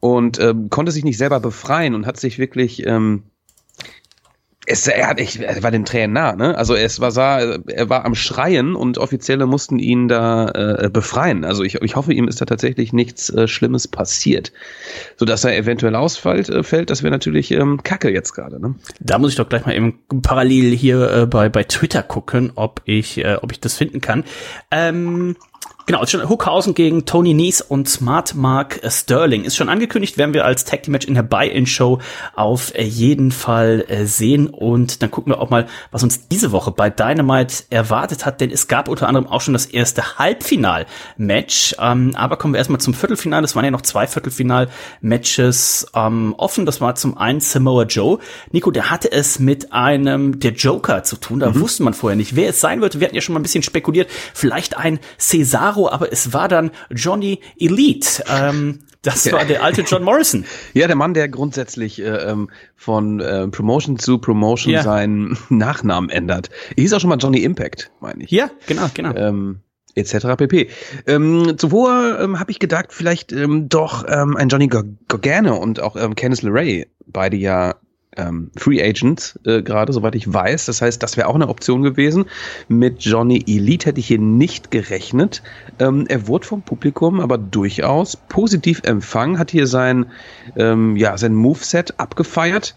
[0.00, 3.24] Und ähm, konnte sich nicht selber befreien und hat sich wirklich ähm,
[4.68, 6.56] es, er, hat, ich, er war den Tränen nah, ne?
[6.56, 11.44] Also es war, sah, er war am Schreien und Offizielle mussten ihn da äh, befreien.
[11.44, 14.52] Also ich, ich hoffe, ihm ist da tatsächlich nichts äh, Schlimmes passiert.
[15.16, 18.74] Sodass er eventuell ausfällt, äh, fällt, das wäre natürlich ähm, Kacke jetzt gerade, ne?
[19.00, 22.82] Da muss ich doch gleich mal eben parallel hier äh, bei, bei Twitter gucken, ob
[22.84, 24.24] ich, äh, ob ich das finden kann.
[24.70, 25.36] Ähm
[25.88, 29.44] Genau, ist schon Hookhausen gegen Tony Nies und Smart Mark Sterling.
[29.44, 32.00] Ist schon angekündigt, werden wir als Tag Team Match in der Buy-In-Show
[32.34, 34.48] auf äh, jeden Fall äh, sehen.
[34.48, 38.50] Und dann gucken wir auch mal, was uns diese Woche bei Dynamite erwartet hat, denn
[38.50, 41.76] es gab unter anderem auch schon das erste Halbfinal-Match.
[41.80, 43.46] Ähm, aber kommen wir erstmal zum Viertelfinale.
[43.46, 46.66] Es waren ja noch zwei Viertelfinal-Matches ähm, offen.
[46.66, 48.18] Das war zum einen Samoa Joe.
[48.52, 51.40] Nico, der hatte es mit einem der Joker zu tun.
[51.40, 51.60] Da mhm.
[51.60, 53.00] wusste man vorher nicht, wer es sein wird.
[53.00, 54.10] Wir hatten ja schon mal ein bisschen spekuliert.
[54.34, 58.24] Vielleicht ein Cesaro Cesaro, aber es war dann Johnny Elite.
[58.28, 60.44] Ähm, das war der alte John Morrison.
[60.74, 64.82] Ja, der Mann, der grundsätzlich äh, ähm, von äh, Promotion zu Promotion ja.
[64.82, 66.50] seinen Nachnamen ändert.
[66.76, 68.30] Er hieß auch schon mal Johnny Impact, meine ich.
[68.30, 69.14] Ja, genau, genau.
[69.14, 69.60] Ähm,
[69.94, 70.36] etc.
[70.36, 70.68] pp.
[71.06, 75.96] Ähm, zuvor ähm, habe ich gedacht, vielleicht ähm, doch ähm, ein Johnny Gargano und auch
[75.96, 77.76] ähm, Candice LeRae, beide ja
[78.18, 80.66] ähm, Free Agent äh, gerade, soweit ich weiß.
[80.66, 82.26] Das heißt, das wäre auch eine Option gewesen.
[82.68, 85.42] Mit Johnny Elite hätte ich hier nicht gerechnet.
[85.78, 90.06] Ähm, er wurde vom Publikum aber durchaus positiv empfangen, hat hier sein,
[90.56, 92.74] ähm, ja, sein Moveset abgefeiert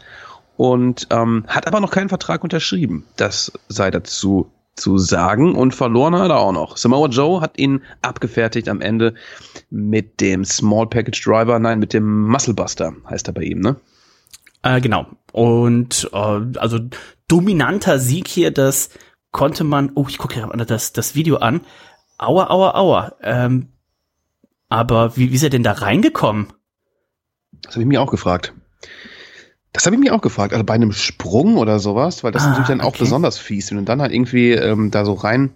[0.58, 3.06] und ähm, hat aber noch keinen Vertrag unterschrieben.
[3.18, 6.78] Das sei dazu zu sagen und verloren hat er auch noch.
[6.78, 9.14] Samoa Joe hat ihn abgefertigt am Ende
[9.70, 13.76] mit dem Small Package Driver, nein, mit dem Muscle Buster heißt er bei ihm, ne?
[14.64, 15.08] Äh, genau.
[15.32, 16.18] Und äh,
[16.58, 16.80] also
[17.28, 18.90] dominanter Sieg hier, das
[19.32, 21.62] konnte man, oh, ich gucke ja das, das Video an.
[22.18, 23.16] Aua, aua, aua.
[23.22, 23.70] Ähm,
[24.70, 26.54] aber wie, wie ist er denn da reingekommen?
[27.62, 28.54] Das habe ich mir auch gefragt.
[29.74, 30.54] Das habe ich mir auch gefragt.
[30.54, 33.72] Also bei einem Sprung oder sowas, weil das ah, ist natürlich dann auch besonders fies,
[33.72, 35.56] wenn du dann halt irgendwie ähm, da so rein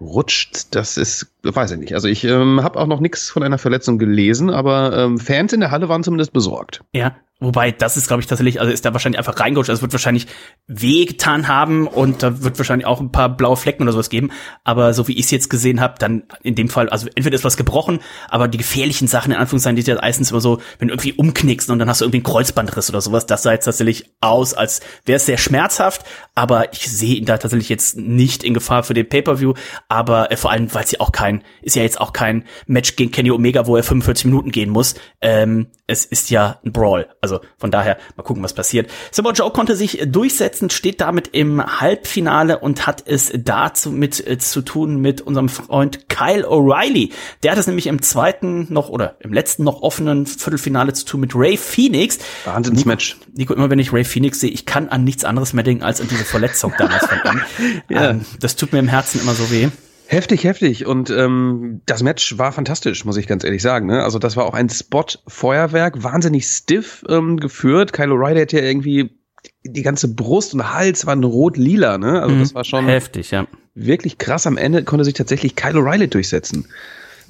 [0.00, 1.94] rutscht, das ist, weiß ich nicht.
[1.94, 5.60] Also ich ähm, habe auch noch nichts von einer Verletzung gelesen, aber ähm, Fans in
[5.60, 6.82] der Halle waren zumindest besorgt.
[6.92, 9.68] Ja, Wobei, das ist, glaube ich, tatsächlich, also ist da wahrscheinlich einfach reingerutscht.
[9.68, 10.28] Also es wird wahrscheinlich
[10.68, 14.30] wehgetan haben und da wird wahrscheinlich auch ein paar blaue Flecken oder sowas geben.
[14.62, 17.42] Aber so wie ich es jetzt gesehen habe, dann in dem Fall, also entweder ist
[17.42, 20.94] was gebrochen, aber die gefährlichen Sachen, in Anführungszeichen, die sind meistens immer so, wenn du
[20.94, 24.12] irgendwie umknickst und dann hast du irgendwie einen Kreuzbandriss oder sowas, das sah jetzt tatsächlich
[24.20, 28.54] aus, als wäre es sehr schmerzhaft, aber ich sehe ihn da tatsächlich jetzt nicht in
[28.54, 29.54] Gefahr für den Pay-Per-View,
[29.88, 31.31] aber äh, vor allem, weil ja auch kein,
[31.62, 34.94] ist ja jetzt auch kein Match gegen Kenny Omega, wo er 45 Minuten gehen muss.
[35.20, 37.08] Ähm, es ist ja ein Brawl.
[37.20, 38.90] Also von daher mal gucken, was passiert.
[39.10, 44.38] Samoa Joe konnte sich durchsetzen, steht damit im Halbfinale und hat es dazu mit äh,
[44.38, 47.12] zu tun mit unserem Freund Kyle O'Reilly.
[47.42, 51.20] Der hat es nämlich im zweiten noch oder im letzten noch offenen Viertelfinale zu tun
[51.20, 52.18] mit Ray Phoenix.
[52.44, 53.16] Wahnsinnsmatch.
[53.20, 55.84] Nico, Nico, immer wenn ich Ray Phoenix sehe, ich kann an nichts anderes mehr denken
[55.84, 57.40] als an diese Verletzung damals von ihm.
[57.88, 58.10] ja.
[58.10, 59.68] ähm, das tut mir im Herzen immer so weh.
[60.12, 60.84] Heftig, heftig.
[60.84, 63.86] Und ähm, das Match war fantastisch, muss ich ganz ehrlich sagen.
[63.86, 64.04] Ne?
[64.04, 67.94] Also das war auch ein Spot-Feuerwerk, wahnsinnig stiff ähm, geführt.
[67.94, 69.16] Kyle O'Reilly hat ja irgendwie
[69.64, 71.96] die ganze Brust und Hals waren rot-lila.
[71.96, 72.20] Ne?
[72.20, 72.54] Also das mhm.
[72.56, 73.46] war schon heftig, ja.
[73.74, 74.46] Wirklich krass.
[74.46, 76.66] Am Ende konnte sich tatsächlich Kyle O'Reilly durchsetzen.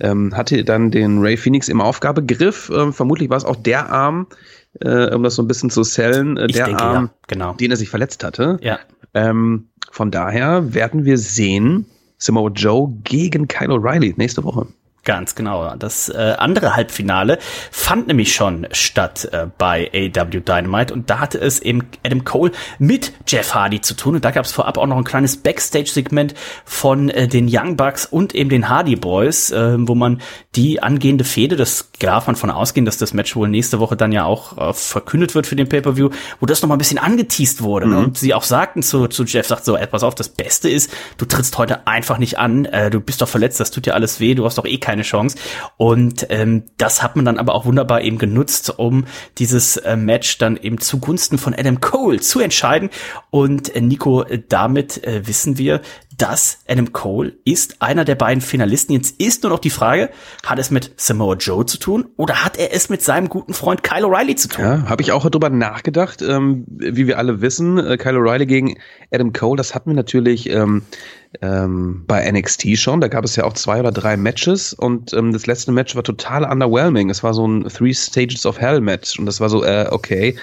[0.01, 2.69] Ähm, hatte dann den Ray Phoenix im Aufgabegriff.
[2.75, 4.27] Ähm, vermutlich war es auch der Arm,
[4.81, 7.53] äh, um das so ein bisschen zu sellen, äh, der denke, Arm, ja, genau.
[7.53, 8.59] den er sich verletzt hatte.
[8.61, 8.81] Ja.
[9.15, 11.87] Ähm, von daher werden wir sehen,
[12.23, 14.69] Samoa Joe gegen Kyle O'Reilly nächste Woche.
[15.05, 15.75] Ganz genau.
[15.75, 17.39] Das äh, andere Halbfinale
[17.73, 22.53] fand nämlich schon statt äh, bei AW Dynamite und da hatte es eben Adam Cole
[22.79, 26.35] mit Jeff Hardy zu tun und da gab es vorab auch noch ein kleines Backstage-Segment
[26.65, 30.21] von äh, den Young Bucks und eben den Hardy Boys, äh, wo man
[30.55, 34.13] die angehende Fehde, das darf man von ausgehen, dass das Match wohl nächste Woche dann
[34.13, 37.89] ja auch äh, verkündet wird für den Pay-Per-View, wo das nochmal ein bisschen angeteased wurde
[37.89, 37.97] ne?
[37.97, 38.05] mhm.
[38.05, 40.93] und sie auch sagten zu, zu Jeff, sagt so, ey, pass auf, das Beste ist,
[41.17, 44.21] du trittst heute einfach nicht an, äh, du bist doch verletzt, das tut dir alles
[44.21, 45.39] weh, du hast doch eh keine keine Chance.
[45.79, 49.07] Und ähm, das hat man dann aber auch wunderbar eben genutzt, um
[49.39, 52.91] dieses äh, Match dann eben zugunsten von Adam Cole zu entscheiden.
[53.31, 55.81] Und äh, Nico, äh, damit äh, wissen wir,
[56.19, 58.95] dass Adam Cole ist einer der beiden Finalisten.
[58.95, 60.11] Jetzt ist nur noch die Frage,
[60.45, 63.83] hat es mit Samoa Joe zu tun oder hat er es mit seinem guten Freund
[63.83, 64.63] Kyle O'Reilly zu tun?
[64.63, 66.21] Ja, habe ich auch darüber nachgedacht.
[66.21, 68.77] Ähm, wie wir alle wissen, äh, Kyle O'Reilly gegen
[69.11, 70.83] Adam Cole, das hatten wir natürlich ähm,
[71.41, 73.01] ähm, bei NXT schon.
[73.01, 76.03] Da gab es ja auch zwei oder drei Matches und ähm, das letzte Match war
[76.03, 77.11] total underwhelming.
[77.11, 80.37] Es war so ein Three Stages of Hell Match und das war so, äh, okay,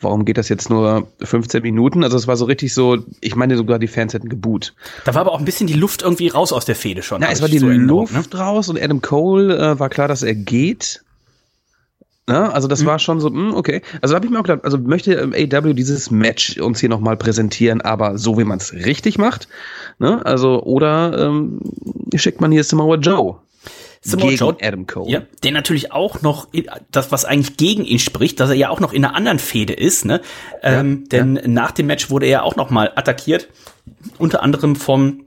[0.00, 2.04] warum geht das jetzt nur 15 Minuten?
[2.04, 4.74] Also es war so richtig so, ich meine sogar die Fans hätten geboot.
[5.04, 7.22] Da war aber auch ein bisschen die Luft irgendwie raus aus der Fehde schon.
[7.22, 8.38] Ja, es war die so Luft ne?
[8.38, 11.03] raus und Adam Cole äh, war klar, dass er geht.
[12.28, 12.86] Ja, also das mhm.
[12.86, 13.82] war schon so, mh, hm, okay.
[14.00, 17.16] Also habe ich mir auch gedacht, also möchte ähm, AW dieses Match uns hier nochmal
[17.16, 19.48] präsentieren, aber so wie man es richtig macht.
[19.98, 20.24] Ne?
[20.24, 21.60] Also, oder ähm,
[22.14, 23.36] schickt man hier Samoa Joe.
[24.00, 25.10] Samoa gegen Joe, Adam Cole.
[25.10, 26.48] Ja, der natürlich auch noch
[26.90, 29.72] das, was eigentlich gegen ihn spricht, dass er ja auch noch in einer anderen Fehde
[29.72, 30.20] ist, ne?
[30.62, 31.48] Ähm, denn ja.
[31.48, 33.48] nach dem Match wurde er ja auch noch mal attackiert,
[34.18, 35.24] unter anderem vom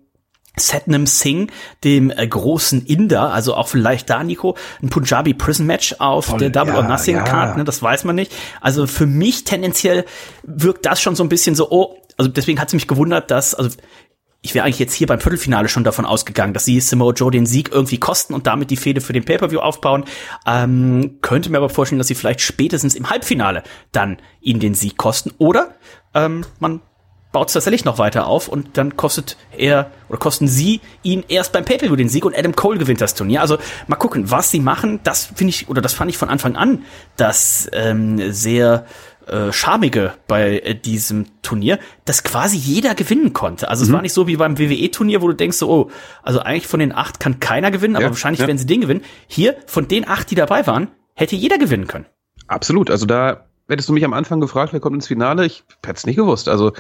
[0.59, 1.51] Satnam Singh,
[1.83, 6.39] dem äh, großen Inder, also auch vielleicht da, Nico, ein Punjabi Prison Match auf Voll,
[6.39, 7.23] der Double ja, or Nothing ja.
[7.23, 8.33] Card, ne, das weiß man nicht.
[8.61, 10.05] Also für mich tendenziell
[10.43, 13.53] wirkt das schon so ein bisschen so, oh, also deswegen hat es mich gewundert, dass,
[13.53, 13.77] also
[14.41, 17.45] ich wäre eigentlich jetzt hier beim Viertelfinale schon davon ausgegangen, dass sie Samoa Joe den
[17.45, 20.05] Sieg irgendwie kosten und damit die Fehde für den Pay-Per-View aufbauen.
[20.45, 24.95] Ähm, könnte mir aber vorstellen, dass sie vielleicht spätestens im Halbfinale dann ihnen den Sieg
[24.95, 25.33] kosten.
[25.37, 25.75] Oder
[26.13, 26.81] ähm, man
[27.38, 31.52] baut es tatsächlich noch weiter auf und dann kostet er oder kosten sie ihn erst
[31.54, 33.41] beim Pay-Per-View den Sieg und Adam Cole gewinnt das Turnier.
[33.41, 35.02] Also mal gucken, was sie machen.
[35.04, 36.84] Das finde ich, oder das fand ich von Anfang an
[37.15, 38.88] das ähm, sehr
[39.28, 43.69] äh, Charmige bei äh, diesem Turnier, dass quasi jeder gewinnen konnte.
[43.69, 45.91] Also es war nicht so wie beim WWE-Turnier, wo du denkst so, oh,
[46.23, 48.47] also eigentlich von den acht kann keiner gewinnen, aber Ja, wahrscheinlich ja.
[48.47, 49.04] werden sie den gewinnen.
[49.28, 52.08] Hier, von den acht, die dabei waren, hätte jeder gewinnen können.
[52.47, 52.89] Absolut.
[52.89, 56.06] Also da hättest du mich am Anfang gefragt, wer kommt ins Finale, ich hätte es
[56.06, 56.47] nicht gewusst.
[56.47, 56.73] Also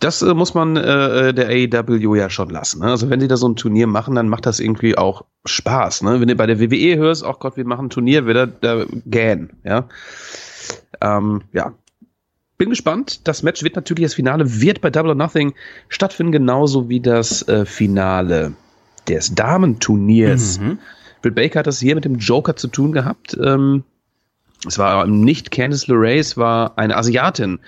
[0.00, 2.80] das äh, muss man äh, der AEW ja schon lassen.
[2.80, 2.86] Ne?
[2.86, 6.02] Also wenn sie da so ein Turnier machen, dann macht das irgendwie auch Spaß.
[6.02, 6.20] Ne?
[6.20, 9.50] Wenn du bei der WWE hörst, ach Gott, wir machen ein Turnier, wieder da gähn.
[9.64, 9.88] Ja,
[11.00, 11.74] ähm, ja.
[12.56, 13.26] Bin gespannt.
[13.26, 15.54] Das Match wird natürlich, das Finale wird bei Double or Nothing
[15.88, 18.52] stattfinden, genauso wie das äh, Finale
[19.08, 20.60] des Damenturniers.
[20.60, 20.78] Mhm.
[21.20, 23.36] Britt Baker hat das hier mit dem Joker zu tun gehabt.
[23.42, 23.82] Ähm,
[24.66, 27.60] es war nicht Candice LeRae, es war eine Asiatin.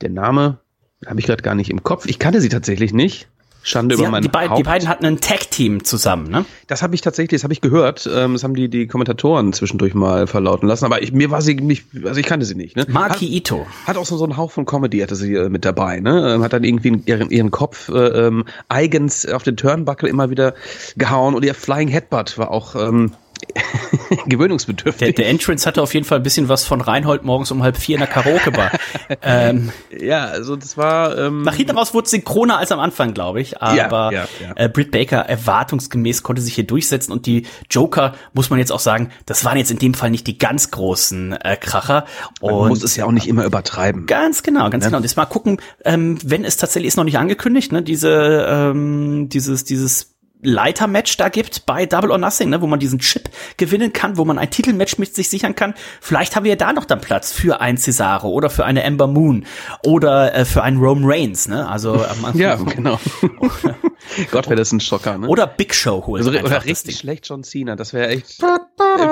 [0.00, 0.58] Der Name
[1.06, 2.06] habe ich gerade gar nicht im Kopf.
[2.06, 3.28] Ich kannte sie tatsächlich nicht.
[3.62, 6.46] Schande Sie über hatten, mein die, beiden, die beiden hatten ein Tag-Team zusammen, ne?
[6.66, 8.08] Das habe ich tatsächlich, das habe ich gehört.
[8.10, 10.86] Ähm, das haben die die Kommentatoren zwischendurch mal verlauten lassen.
[10.86, 12.76] Aber ich, mir war sie nicht, also ich kannte sie nicht.
[12.76, 12.86] Ne?
[12.88, 13.66] Maki Hat, Ito.
[13.86, 16.00] hat auch so, so einen Hauch von Comedy hatte sie äh, mit dabei.
[16.00, 16.34] Ne?
[16.34, 20.54] Ähm, Hat dann irgendwie ihren, ihren Kopf äh, ähm, eigens auf den Turnbuckle immer wieder
[20.96, 23.12] gehauen und ihr Flying Headbutt war auch ähm,
[24.26, 25.06] gewöhnungsbedürftig.
[25.06, 27.76] Der, der Entrance hatte auf jeden Fall ein bisschen was von Reinhold morgens um halb
[27.76, 28.70] vier in der Karaoke-Bar.
[29.22, 31.16] ähm, Ja, also das war.
[31.18, 33.62] Ähm, nach hinten raus wurde es synchroner als am Anfang, glaube ich.
[33.62, 34.52] Aber ja, ja.
[34.56, 38.80] Äh, Britt Baker erwartungsgemäß konnte sich hier durchsetzen und die Joker, muss man jetzt auch
[38.80, 42.06] sagen, das waren jetzt in dem Fall nicht die ganz großen äh, Kracher.
[42.40, 44.06] man Und muss es ja auch nicht immer übertreiben.
[44.06, 44.98] Ganz genau, ganz genau.
[44.98, 49.28] Und jetzt mal gucken, ähm, wenn es tatsächlich ist noch nicht angekündigt, ne, diese, ähm,
[49.28, 53.92] dieses, dieses Leitermatch da gibt bei Double or Nothing, ne, wo man diesen Chip gewinnen
[53.92, 55.74] kann, wo man ein Titelmatch mit sich sichern kann.
[56.00, 59.06] Vielleicht haben wir ja da noch dann Platz für ein Cesaro oder für eine Ember
[59.06, 59.46] Moon
[59.84, 61.68] oder äh, für einen Rome Reigns, ne?
[61.68, 62.98] Also Ja, genau.
[64.30, 65.28] Gott, wäre das ein Schocker, ne?
[65.28, 68.42] oder Big Show holt also, oder das richtig schlecht John Cena, das wäre echt.
[68.42, 68.46] Äh,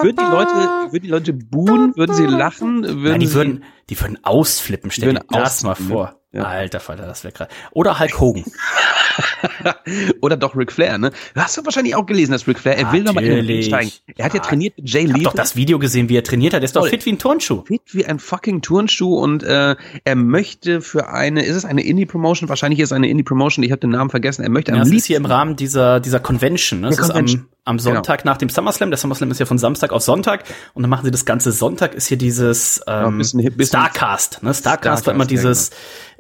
[0.03, 4.01] Würden die Leute, würden die Leute buhen, würden sie lachen, würden Nein, die würden, die
[4.01, 4.91] würden ausflippen.
[4.91, 6.21] Stell dir das mal vor.
[6.33, 6.45] Ja.
[6.45, 7.49] Alter Falter, das wäre krass.
[7.73, 8.45] Oder Hulk Hogan.
[10.21, 11.11] oder doch Ric Flair, ne?
[11.35, 13.63] Du hast du wahrscheinlich auch gelesen, dass Ric Flair, er will nochmal in den Ring
[13.63, 13.91] steigen.
[14.17, 16.55] Er hat ja trainiert mit Jay Ich hab doch das Video gesehen, wie er trainiert
[16.55, 16.61] hat.
[16.63, 16.91] Der ist doch Voll.
[16.91, 17.65] fit wie ein Turnschuh.
[17.65, 22.49] fit wie ein fucking Turnschuh und äh, er möchte für eine, ist es eine Indie-Promotion?
[22.49, 24.43] Wahrscheinlich ist es eine Indie-Promotion, ich habe den Namen vergessen.
[24.43, 26.81] Er möchte Ja, am das ist liebsten hier im Rahmen dieser, dieser Convention.
[26.81, 26.89] Ne?
[26.89, 27.49] Das Der ist am, Convention.
[27.69, 28.91] Am Sonntag nach dem SummerSlam.
[28.91, 30.45] Der SummerSlam ist ja von Samstag auf Sonntag.
[30.75, 34.43] Und dann machen sie das ganze Sonntag, ist hier dieses ähm, bisschen- bisschen- Starcast.
[34.43, 34.55] Ne?
[34.55, 35.71] Starcast war immer Starcast, ja, dieses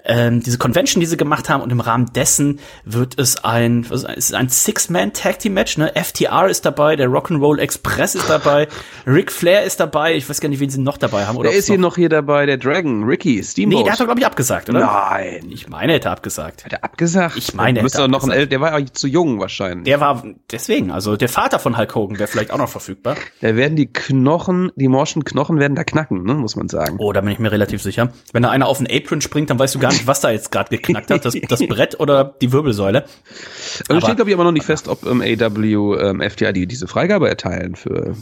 [0.04, 1.62] ähm, diese Convention, die sie gemacht haben.
[1.62, 5.76] Und im Rahmen dessen wird es ein, ist es ist ein Six-Man-Tag-Team-Match.
[5.78, 5.92] Ne?
[5.94, 8.68] FTR ist dabei, der Rock'n'Roll Express ist dabei,
[9.06, 10.14] Ric Flair ist dabei.
[10.16, 11.36] Ich weiß gar nicht, wen sie noch dabei haben.
[11.36, 13.78] Oder Der ist hier noch hier dabei, der Dragon, Ricky, Steamboat.
[13.78, 14.80] Nee, der hat doch, glaube ich, abgesagt, oder?
[14.80, 15.46] Nein.
[15.50, 16.64] Ich meine, er hätte abgesagt.
[16.64, 17.36] Hat er abgesagt?
[17.36, 19.84] Ich meine, er doch noch ein der war ja zu jung wahrscheinlich.
[19.84, 23.16] Der war deswegen, also der Vater von Hulk Hogan wäre vielleicht auch noch verfügbar.
[23.40, 26.96] Da werden die Knochen, die morschen Knochen werden da knacken, ne, muss man sagen.
[26.98, 28.12] Oh, da bin ich mir relativ sicher.
[28.32, 30.50] Wenn da einer auf den Apron springt, dann weißt du gar nicht, was da jetzt
[30.50, 31.24] gerade geknackt hat.
[31.24, 33.04] Das, das Brett oder die Wirbelsäule.
[33.04, 36.66] Also aber- steht, glaube ich, aber noch nicht fest, ob ähm, AW, ähm, FTI die
[36.66, 38.16] diese Freigabe erteilen für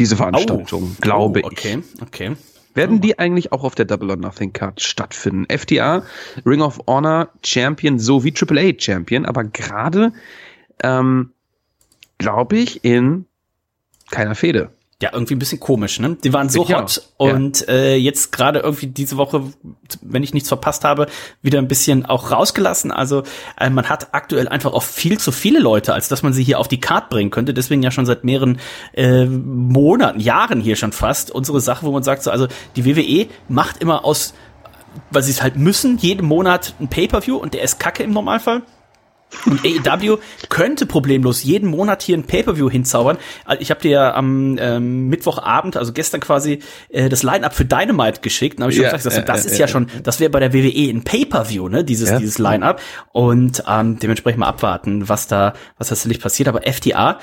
[0.00, 2.32] diese Veranstaltung, glaube oh, okay, okay.
[2.32, 2.76] ich.
[2.76, 5.46] Werden die eigentlich auch auf der Double or Nothing Card stattfinden?
[5.56, 6.02] FTA,
[6.44, 10.12] Ring of Honor Champion sowie Triple A Champion, aber gerade,
[10.82, 11.30] ähm,
[12.18, 13.26] glaube ich, in
[14.10, 14.70] keiner Fehde.
[15.00, 16.16] Ja, irgendwie ein bisschen komisch, ne?
[16.24, 17.32] Die waren so Ja, hot ja.
[17.32, 19.44] und äh, jetzt gerade irgendwie diese Woche,
[20.02, 21.06] wenn ich nichts verpasst habe,
[21.40, 22.90] wieder ein bisschen auch rausgelassen.
[22.90, 23.22] Also
[23.60, 26.58] äh, man hat aktuell einfach auch viel zu viele Leute, als dass man sie hier
[26.58, 27.54] auf die Card bringen könnte.
[27.54, 28.58] Deswegen ja schon seit mehreren
[28.92, 33.28] äh, Monaten, Jahren hier schon fast unsere Sache, wo man sagt so, also die WWE
[33.48, 34.34] macht immer aus,
[35.12, 38.62] weil sie es halt müssen, jeden Monat ein Pay-per-View und der ist Kacke im Normalfall.
[39.44, 43.18] Und AEW könnte problemlos jeden Monat hier ein Pay-Per-View hinzaubern.
[43.44, 47.64] Also Ich habe dir ja am ähm, Mittwochabend, also gestern quasi, äh, das Line-Up für
[47.64, 48.56] Dynamite geschickt.
[48.58, 50.30] Und habe ich schon Ja, gesagt, das, äh, das äh, ist ja schon, das wäre
[50.30, 51.84] bei der WWE ein Pay-Per-View, ne?
[51.84, 52.18] Dieses, Ja.
[52.18, 52.80] dieses Line-Up.
[53.12, 56.48] Und ähm, dementsprechend mal abwarten, was da, was tatsächlich passiert.
[56.48, 57.18] Aber FTA,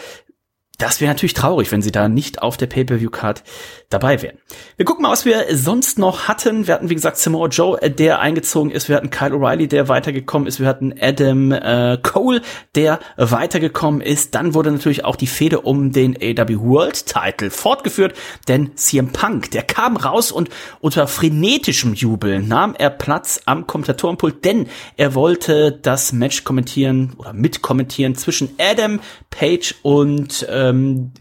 [0.77, 3.43] Das wäre natürlich traurig, wenn sie da nicht auf der Pay-Per-View-Card
[3.89, 4.38] dabei wären.
[4.78, 6.67] Wir gucken mal, was wir sonst noch hatten.
[6.67, 8.89] Wir hatten, wie gesagt, Samoa Joe, äh, der eingezogen ist.
[8.89, 10.60] Wir hatten Kyle O'Reilly, der weitergekommen ist.
[10.60, 12.41] Wir hatten Adam äh, Cole,
[12.76, 14.36] der weitergekommen ist.
[14.36, 18.15] Dann wurde natürlich auch die Fehde um den AW World Title fortgeführt,
[18.48, 24.43] denn CM Punk, der kam raus und unter frenetischem Jubel nahm er Platz am Kommentatorenpult,
[24.43, 24.67] denn
[24.98, 31.12] er wollte das Match kommentieren oder mitkommentieren zwischen Adam Page und ähm,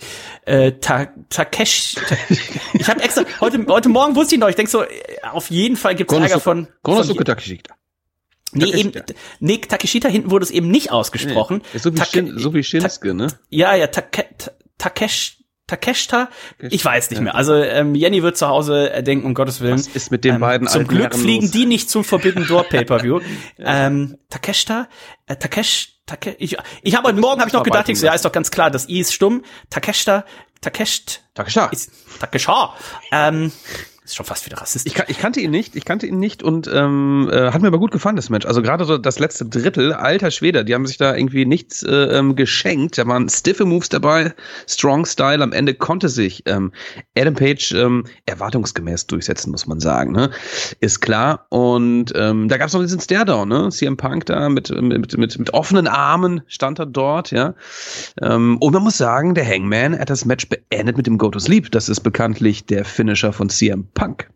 [0.47, 1.97] äh, Ta Takesh.
[2.75, 4.49] Ich habe extra heute heute Morgen wusste ich noch.
[4.49, 4.85] Ich denk so,
[5.31, 6.69] auf jeden Fall gibt's Ärger von.
[6.83, 7.75] Konosuke Takeshita.
[8.55, 8.93] Nee, eben,
[9.41, 11.63] nee, Takeshita hinten wurde es eben nicht ausgesprochen.
[11.73, 13.27] Nee, so, wie Take, Shin, so wie Shinsuke, ne?
[13.51, 14.27] Ja, ja, Take,
[14.79, 16.29] Takesh, Takeshita?
[16.61, 17.35] Ich weiß nicht mehr.
[17.35, 19.75] Also ähm, Jenny wird zu Hause äh, denken, um Gottes Willen.
[19.75, 21.51] Was ist mit den ähm, beiden Zum Glück Herren fliegen los?
[21.51, 23.21] die nicht zum Forbidden Door Pay-Per-View.
[23.59, 23.87] ja.
[23.87, 24.89] ähm, Takeshita?
[25.27, 28.13] Äh, Takesh, Take, ich, ich habe heute Morgen habe ich noch gedacht, ich so, ja,
[28.13, 29.43] ist doch ganz klar, das I ist stumm.
[29.71, 30.27] Takeshita,
[30.65, 31.23] Takesht.
[31.35, 31.67] Takesha.
[31.67, 32.75] Ist, Takesha.
[33.13, 33.53] Ähm,
[34.05, 34.93] ist schon fast wieder rassistisch.
[34.93, 37.79] Ich, ich, kannte ihn nicht, ich kannte ihn nicht und ähm, äh, hat mir aber
[37.79, 38.45] gut gefallen, das Match.
[38.45, 41.91] Also gerade so das letzte Drittel, alter Schwede, die haben sich da irgendwie nichts äh,
[41.91, 42.99] ähm, geschenkt.
[42.99, 44.35] Da waren stiffe Moves dabei,
[44.69, 45.43] Strong Style.
[45.43, 46.73] Am Ende konnte sich ähm,
[47.17, 50.13] Adam Page ähm, erwartungsgemäß durchsetzen, muss man sagen.
[50.13, 50.31] Ne?
[50.81, 51.47] Ist klar.
[51.49, 53.71] Und ähm, da gab es noch diesen Staredown, ne?
[53.71, 57.55] CM Punk da mit, mit, mit, mit offenen Armen stand er dort, ja.
[58.21, 61.39] Ähm, und man muss sagen, der Hangman hat das Match beendet mit dem Go to
[61.39, 61.71] Sleep.
[61.71, 64.31] Das ist bekanntlich der Finisher von CM Punk.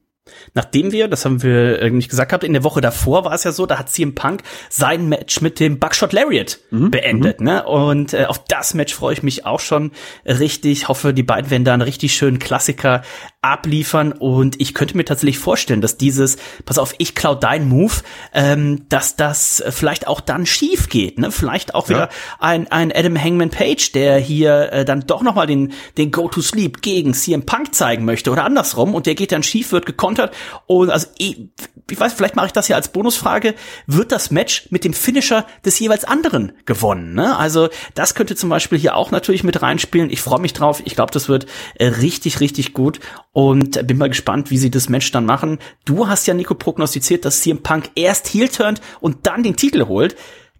[0.55, 3.53] Nachdem wir, das haben wir nicht gesagt gehabt, in der Woche davor war es ja
[3.53, 6.91] so, da hat CM Punk sein Match mit dem Buckshot Lariat mhm.
[6.91, 7.47] beendet, mhm.
[7.47, 7.65] ne?
[7.65, 9.93] Und äh, auf das Match freue ich mich auch schon
[10.25, 10.89] richtig.
[10.89, 13.03] Hoffe, die beiden werden da einen richtig schönen Klassiker
[13.41, 17.93] abliefern und ich könnte mir tatsächlich vorstellen, dass dieses, pass auf, ich klau dein Move,
[18.35, 21.31] ähm, dass das vielleicht auch dann schief geht, ne?
[21.31, 22.09] Vielleicht auch wieder ja.
[22.41, 27.15] ein, ein Adam Hangman Page, der hier äh, dann doch nochmal den, den Go-to-Sleep gegen
[27.15, 30.35] CM Punk zeigen möchte oder andersrum und der geht dann schief, wird gekontert
[30.67, 31.49] und also ich,
[31.89, 33.55] ich weiß, vielleicht mache ich das hier als Bonusfrage,
[33.87, 37.37] wird das Match mit dem Finisher des jeweils anderen gewonnen, ne?
[37.37, 40.11] Also das könnte zum Beispiel hier auch natürlich mit reinspielen.
[40.11, 41.47] Ich freue mich drauf, ich glaube, das wird
[41.77, 42.99] äh, richtig, richtig gut
[43.33, 45.59] und bin mal gespannt, wie sie das Match dann machen.
[45.85, 49.87] Du hast ja, Nico, prognostiziert, dass CM Punk erst heel turnt und dann den Titel
[49.87, 50.17] holt.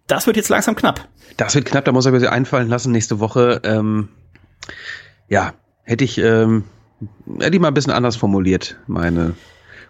[0.07, 1.07] Das wird jetzt langsam knapp.
[1.37, 3.61] Das wird knapp, da muss er mir einfallen lassen nächste Woche.
[3.63, 4.09] Ähm,
[5.27, 5.53] ja,
[5.83, 6.63] hätte ich, ähm,
[7.39, 9.35] hätte ich mal ein bisschen anders formuliert, meine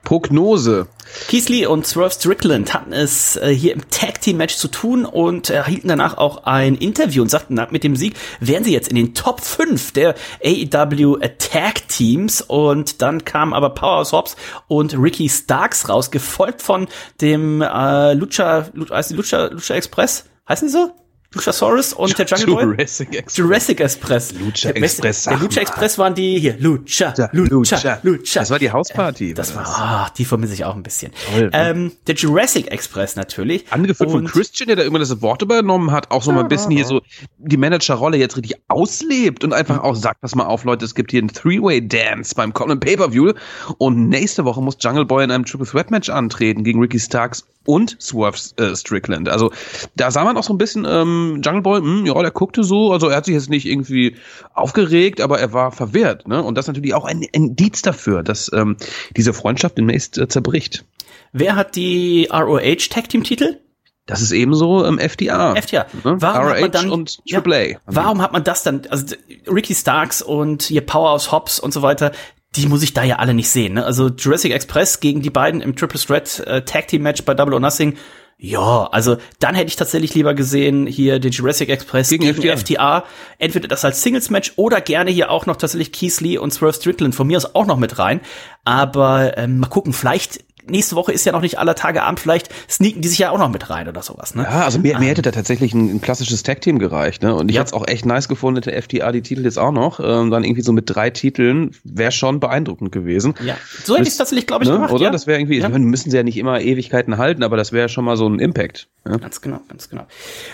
[0.04, 0.88] Prognose.
[1.28, 5.50] Keith und Swerve Strickland hatten es äh, hier im Tag Team Match zu tun und
[5.50, 9.14] erhielten danach auch ein Interview und sagten, mit dem Sieg wären sie jetzt in den
[9.14, 14.36] Top 5 der AEW Tag Teams und dann kamen aber Powerhouse Hobbs
[14.68, 16.88] und Ricky Starks raus, gefolgt von
[17.22, 20.26] dem äh, Lucha, Lucha, Lucha, Lucha Express.
[20.48, 20.92] Heißen die so?
[21.32, 22.64] Luchasaurus und der Jungle Boy.
[22.64, 23.38] Jurassic Express.
[23.38, 24.34] Jurassic Express.
[24.34, 25.24] Lucha der Express.
[25.26, 26.58] Der Lucha Express waren die hier.
[26.58, 28.40] Lucha, Lucha, Lucha.
[28.40, 29.32] Das war die Hausparty.
[29.32, 31.12] Äh, das war, ah, die vermisse ich auch ein bisschen.
[31.32, 31.52] Toll, ne?
[31.54, 33.72] ähm, der Jurassic Express natürlich.
[33.72, 36.72] Angeführt von Christian, der da immer das Wort übernommen hat, auch so mal ein bisschen
[36.72, 37.02] hier so
[37.38, 41.12] die Managerrolle jetzt richtig auslebt und einfach auch sagt, pass mal auf, Leute, es gibt
[41.12, 43.34] hier einen Three-Way-Dance beim kommenden Pay-Per-View
[43.78, 47.46] und nächste Woche muss Jungle Boy in einem Triple Threat Match antreten gegen Ricky Starks
[47.70, 49.30] und Swerve äh, Strickland.
[49.30, 49.52] Also
[49.96, 52.64] da sah man auch so ein bisschen ähm, Jungle Boy, mh, hm, ja, der guckte
[52.64, 54.16] so, also er hat sich jetzt nicht irgendwie
[54.56, 56.28] aufgeregt, aber er war verwirrt.
[56.28, 56.42] Ne?
[56.42, 58.78] Und das ist natürlich auch ein Indiz dafür, dass ähm,
[59.16, 60.84] diese Freundschaft demnächst äh, zerbricht.
[61.32, 63.60] Wer hat die ROH Tag Team Titel?
[64.08, 65.54] Das ist ebenso im FDA.
[65.54, 65.86] FDA.
[66.04, 66.16] Ne?
[66.20, 67.62] Warum ROH hat man dann, und AAA.
[67.62, 69.16] Ja, warum hat man das dann, also
[69.48, 72.14] Ricky Starks und hier Powerhouse Hobbs und so weiter,
[72.56, 73.74] die muss ich da ja alle nicht sehen.
[73.74, 73.86] Ne?
[73.86, 77.54] Also Jurassic Express gegen die beiden im Triple Threat äh, Tag Team Match bei Double
[77.54, 77.96] or Nothing.
[78.42, 83.04] Ja, also dann hätte ich tatsächlich lieber gesehen hier den Jurassic Express gegen, gegen FTA.
[83.38, 86.74] Entweder das als Singles Match oder gerne hier auch noch tatsächlich Keith Lee und Swerve
[86.74, 88.22] Strickland von mir aus auch noch mit rein.
[88.64, 92.50] Aber ähm, mal gucken, vielleicht nächste Woche ist ja noch nicht aller Tage Abend, vielleicht
[92.70, 94.36] sneaken die sich ja auch noch mit rein oder sowas.
[94.36, 94.44] Ne?
[94.44, 95.10] Ja, also mir, mir ähm.
[95.10, 97.24] hätte da tatsächlich ein, ein klassisches Tag-Team gereicht.
[97.24, 97.34] Ne?
[97.36, 97.62] Und ich ja.
[97.62, 100.00] hätte es auch echt nice gefunden, der FTA die Titel jetzt auch noch.
[100.00, 103.34] Ähm, dann irgendwie so mit drei Titeln wäre schon beeindruckend gewesen.
[103.44, 104.76] Ja, so hätte ich es tatsächlich, glaube ich, ne?
[104.76, 104.92] gemacht.
[104.92, 105.06] Oder?
[105.06, 105.12] Ja?
[105.12, 105.70] Das wäre irgendwie, ja.
[105.70, 108.40] meine, müssen sie ja nicht immer Ewigkeiten halten, aber das wäre schon mal so ein
[108.40, 108.88] Impact.
[109.06, 109.18] Ja?
[109.18, 110.06] Ganz genau, ganz genau.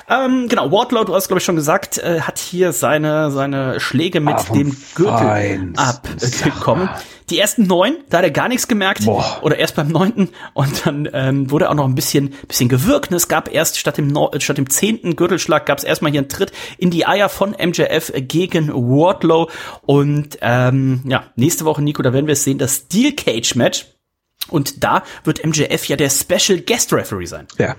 [0.09, 4.19] Ähm, genau, Wardlow, du hast, glaube ich, schon gesagt, äh, hat hier seine, seine Schläge
[4.19, 6.89] mit ah, dem Gürtel abbekommen.
[7.29, 9.05] Die ersten neun, da hat er gar nichts gemerkt.
[9.05, 9.39] Boah.
[9.41, 10.29] Oder erst beim neunten.
[10.53, 13.11] Und dann ähm, wurde auch noch ein bisschen, bisschen gewirkt.
[13.11, 16.29] Es gab erst statt dem, no statt dem zehnten Gürtelschlag gab es erstmal hier einen
[16.29, 19.49] Tritt in die Eier von MJF gegen Wardlow.
[19.81, 23.87] Und ähm, ja, nächste Woche, Nico, da werden wir es sehen, das Steel Cage Match.
[24.49, 27.47] Und da wird MJF ja der Special Guest Referee sein.
[27.57, 27.75] Ja.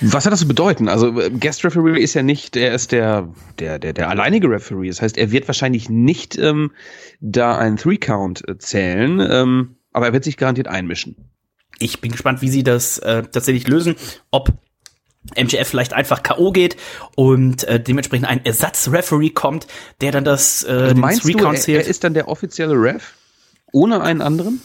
[0.00, 0.88] Was hat das zu bedeuten?
[0.88, 3.28] Also äh, Guest Referee ist ja nicht, er ist der,
[3.58, 4.88] der, der, der alleinige Referee.
[4.88, 6.72] Das heißt, er wird wahrscheinlich nicht ähm,
[7.20, 11.16] da einen Three-Count äh, zählen, ähm, aber er wird sich garantiert einmischen.
[11.78, 13.96] Ich bin gespannt, wie sie das äh, tatsächlich lösen.
[14.30, 14.52] Ob
[15.34, 16.52] MJF vielleicht einfach K.O.
[16.52, 16.76] geht
[17.16, 19.66] und äh, dementsprechend ein Ersatzreferee kommt,
[20.00, 21.84] der dann das äh, also meinst den Three-Count zählt.
[21.84, 23.14] Er ist dann der offizielle Ref?
[23.72, 24.60] Ohne einen anderen?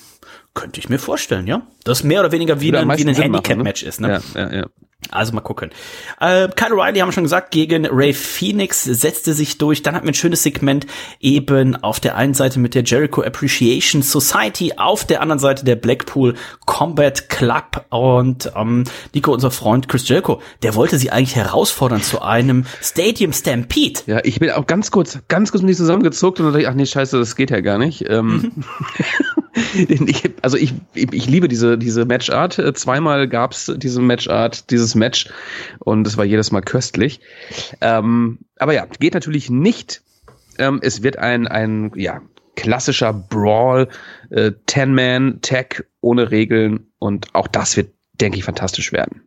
[0.54, 1.66] Könnte ich mir vorstellen, ja.
[1.84, 3.90] Das mehr oder weniger wie, ein, wie ein Handicap-Match ne?
[3.90, 4.22] ist, ne?
[4.36, 4.66] Ja, ja, ja.
[5.10, 5.72] Also mal gucken.
[6.20, 9.82] Äh, Kyle O'Reilly haben wir schon gesagt, gegen Ray Phoenix setzte sich durch.
[9.82, 10.86] Dann hatten wir ein schönes Segment
[11.20, 15.76] eben auf der einen Seite mit der Jericho Appreciation Society, auf der anderen Seite der
[15.76, 16.36] Blackpool
[16.66, 18.84] Combat Club und ähm,
[19.14, 24.02] Nico, unser Freund Chris Jericho, der wollte sie eigentlich herausfordern zu einem Stadium Stampede.
[24.06, 26.86] Ja, ich bin auch ganz kurz, ganz kurz mit zusammengezuckt und dachte ich, ach nee,
[26.86, 28.08] scheiße, das geht ja gar nicht.
[28.08, 28.64] Ähm, mhm.
[29.74, 32.62] ich, also ich, ich liebe diese, diese Matchart.
[32.78, 35.30] Zweimal gab's diese Matchart, dieses Match
[35.80, 37.20] und es war jedes Mal köstlich.
[37.82, 40.02] Ähm, aber ja, geht natürlich nicht.
[40.58, 42.22] Ähm, es wird ein, ein ja,
[42.56, 43.88] klassischer Brawl,
[44.30, 49.22] äh, Ten-Man-Tag ohne Regeln und auch das wird, denke ich, fantastisch werden.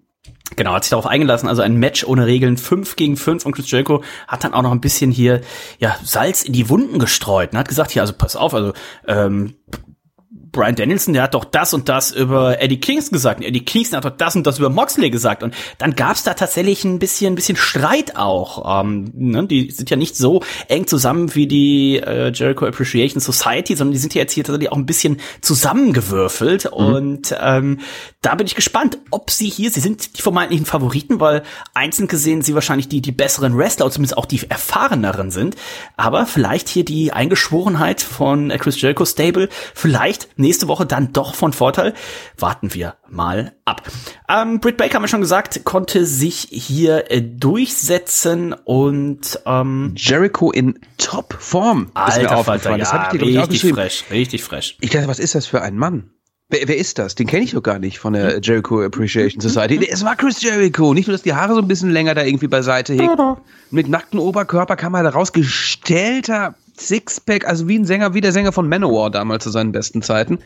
[0.57, 3.71] Genau, hat sich darauf eingelassen, also ein Match ohne Regeln, 5 gegen 5 und Chris
[3.71, 5.41] Jericho hat dann auch noch ein bisschen hier
[5.79, 8.73] ja Salz in die Wunden gestreut und hat gesagt, hier, also pass auf, also
[9.09, 9.55] ähm,
[10.55, 13.41] Brian Danielson, der hat doch das und das über Eddie Kingston gesagt.
[13.41, 15.43] Und Eddie Kingston hat doch das und das über Moxley gesagt.
[15.43, 18.81] Und dann gab's da tatsächlich ein bisschen, ein bisschen Streit auch.
[18.81, 19.47] Ähm, ne?
[19.47, 23.99] Die sind ja nicht so eng zusammen wie die äh, Jericho Appreciation Society, sondern die
[23.99, 26.67] sind ja jetzt hier tatsächlich auch ein bisschen zusammengewürfelt.
[26.67, 26.87] Mhm.
[26.87, 27.81] Und ähm,
[28.23, 31.43] da bin ich gespannt, ob sie hier, sie sind die vermeintlichen Favoriten, weil
[31.75, 35.57] einzeln gesehen sie wahrscheinlich die, die besseren Wrestler, zumindest auch die erfahreneren sind.
[35.97, 41.53] Aber vielleicht hier die Eingeschworenheit von Chris Jericho Stable, vielleicht nächste Woche dann doch von
[41.53, 41.95] Vorteil.
[42.39, 43.83] Warten wir mal ab.
[44.29, 50.51] Ähm, Britt Baker haben wir schon gesagt, konnte sich hier äh, durchsetzen und ähm, Jericho
[50.51, 51.91] in Top-Form.
[51.95, 54.77] Alter Falter, das ja, ich dir, richtig fresh, richtig fresh.
[54.81, 56.11] Ich dachte, was ist das für ein Mann?
[56.51, 57.15] Wer, wer ist das?
[57.15, 59.89] Den kenne ich doch gar nicht von der Jericho Appreciation Society.
[59.91, 60.93] Es war Chris Jericho.
[60.93, 63.17] Nicht nur, dass die Haare so ein bisschen länger da irgendwie beiseite hegt.
[63.71, 65.33] Mit nacktem Oberkörper kam er da raus.
[65.33, 70.03] Gestellter Sixpack, also wie ein Sänger, wie der Sänger von Manowar damals zu seinen besten
[70.03, 70.39] Zeiten.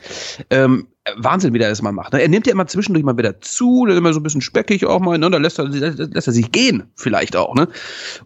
[0.50, 2.12] Ähm, Wahnsinn, wie der das mal macht.
[2.12, 2.20] Ne?
[2.20, 5.00] Er nimmt ja immer zwischendurch mal wieder zu, ist immer so ein bisschen speckig auch
[5.00, 5.30] mal, ne?
[5.30, 7.54] da lässt er, lässt er sich gehen, vielleicht auch.
[7.54, 7.68] ne?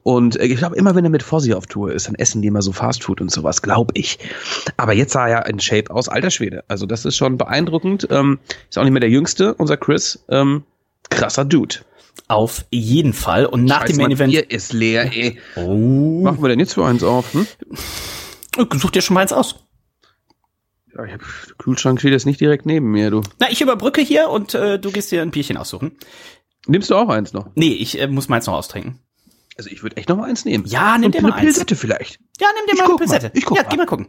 [0.03, 2.49] Und äh, ich glaube, immer wenn er mit Fossi auf Tour ist, dann essen die
[2.49, 4.19] immer so Fastfood und sowas, glaube ich.
[4.77, 6.65] Aber jetzt sah er in Shape aus, alter Schwede.
[6.69, 8.09] Also das ist schon beeindruckend.
[8.11, 8.39] Ähm,
[8.69, 10.25] ist auch nicht mehr der Jüngste, unser Chris.
[10.29, 10.65] Ähm,
[11.11, 11.77] krasser Dude.
[12.33, 13.45] Auf jeden Fall.
[13.47, 14.33] Und nach Scheiß dem Main Event.
[14.33, 15.39] Bier ist leer, ey.
[15.57, 16.23] Oh.
[16.23, 17.35] Machen wir denn jetzt für eins auf?
[17.35, 17.47] Hm?
[18.73, 19.67] Such dir schon mal eins aus.
[20.95, 23.23] Ja, ich hab, der Kühlschrank steht jetzt nicht direkt neben mir, du.
[23.39, 25.97] Na, ich überbrücke hier und äh, du gehst dir ein Bierchen aussuchen.
[26.67, 27.51] Nimmst du auch eins noch?
[27.55, 28.99] Nee, ich äh, muss meins noch austrinken.
[29.63, 30.65] Also ich würde echt noch mal eins nehmen.
[30.67, 32.19] Ja, nimm dir mal eine Pilsette vielleicht.
[32.41, 33.27] Ja, nimm dir ich mal eine Pilsette.
[33.27, 33.33] Mal.
[33.35, 33.69] Ich guck ja, mal.
[33.69, 34.09] geh mal gucken.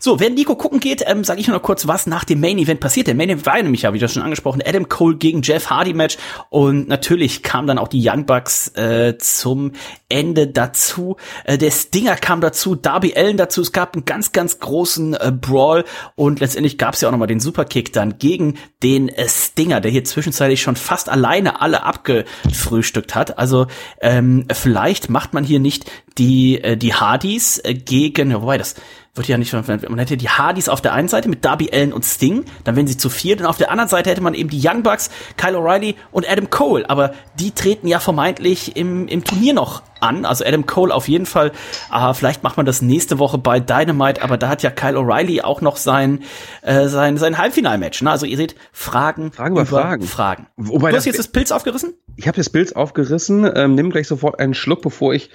[0.00, 2.58] So, während Nico gucken geht, ähm, sage ich nur noch kurz, was nach dem Main
[2.58, 3.06] Event passiert.
[3.06, 5.94] Der Main Event war nämlich ja, wie das schon angesprochen, Adam Cole gegen Jeff Hardy
[5.94, 6.18] Match
[6.50, 9.70] und natürlich kam dann auch die Young Bucks äh, zum
[10.08, 11.16] Ende dazu.
[11.44, 13.60] Äh, der Stinger kam dazu, Darby Allen dazu.
[13.60, 15.84] Es gab einen ganz, ganz großen äh, Brawl
[16.16, 19.80] und letztendlich gab es ja auch noch mal den Superkick dann gegen den äh, Stinger,
[19.80, 23.38] der hier zwischenzeitlich schon fast alleine alle abgefrühstückt hat.
[23.38, 23.68] Also
[24.00, 28.74] ähm, vielleicht macht man hier nicht die äh, die Hardys äh, gegen, wobei das
[29.18, 32.04] wird ja nicht, man hätte die Hardys auf der einen Seite mit Darby Allen und
[32.04, 34.60] Sting, dann wären sie zu viert und auf der anderen Seite hätte man eben die
[34.62, 39.52] Young Bucks, Kyle O'Reilly und Adam Cole, aber die treten ja vermeintlich im, im Turnier
[39.52, 41.52] noch an, also Adam Cole auf jeden Fall,
[41.92, 45.42] äh, vielleicht macht man das nächste Woche bei Dynamite, aber da hat ja Kyle O'Reilly
[45.42, 46.20] auch noch sein,
[46.62, 48.10] äh, sein, sein Halbfinalmatch, ne?
[48.10, 50.04] also ihr seht, Fragen, Fragen über Fragen.
[50.04, 50.46] Fragen.
[50.56, 51.94] Wobei du hast jetzt das Pilz aufgerissen?
[52.16, 55.30] Ich habe das Pilz aufgerissen, ähm, nimm gleich sofort einen Schluck, bevor ich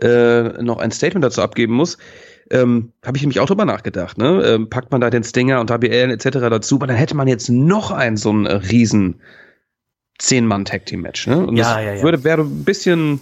[0.00, 1.98] äh, noch ein Statement dazu abgeben muss
[2.50, 4.18] ähm, habe ich nämlich auch drüber nachgedacht.
[4.18, 4.42] Ne?
[4.44, 6.38] Ähm, packt man da den Stinger und WL etc.
[6.38, 9.20] dazu, aber dann hätte man jetzt noch ein so ein äh, riesen
[10.18, 11.26] Zehn-Mann-Tag-Team-Match.
[11.26, 11.46] Ne?
[11.46, 12.02] Und ja, das ja, ja.
[12.02, 13.20] würde wäre ein bisschen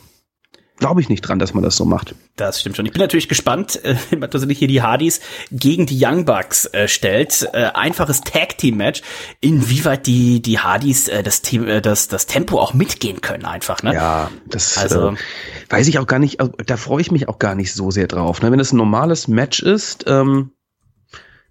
[0.76, 2.14] glaube ich nicht dran, dass man das so macht.
[2.36, 2.86] Das stimmt schon.
[2.86, 5.20] Ich bin natürlich gespannt, äh, wenn man tatsächlich hier die Hardys
[5.50, 7.48] gegen die Young Bucks äh, stellt.
[7.52, 9.02] Äh, einfaches Tag Team Match.
[9.40, 13.82] Inwieweit die die Hardys äh, das Team äh, das das Tempo auch mitgehen können einfach.
[13.82, 13.94] Ne?
[13.94, 15.16] Ja, das also äh,
[15.68, 16.40] weiß ich auch gar nicht.
[16.40, 18.42] Also, da freue ich mich auch gar nicht so sehr drauf.
[18.42, 18.50] Ne?
[18.50, 20.04] Wenn es ein normales Match ist.
[20.06, 20.50] Ähm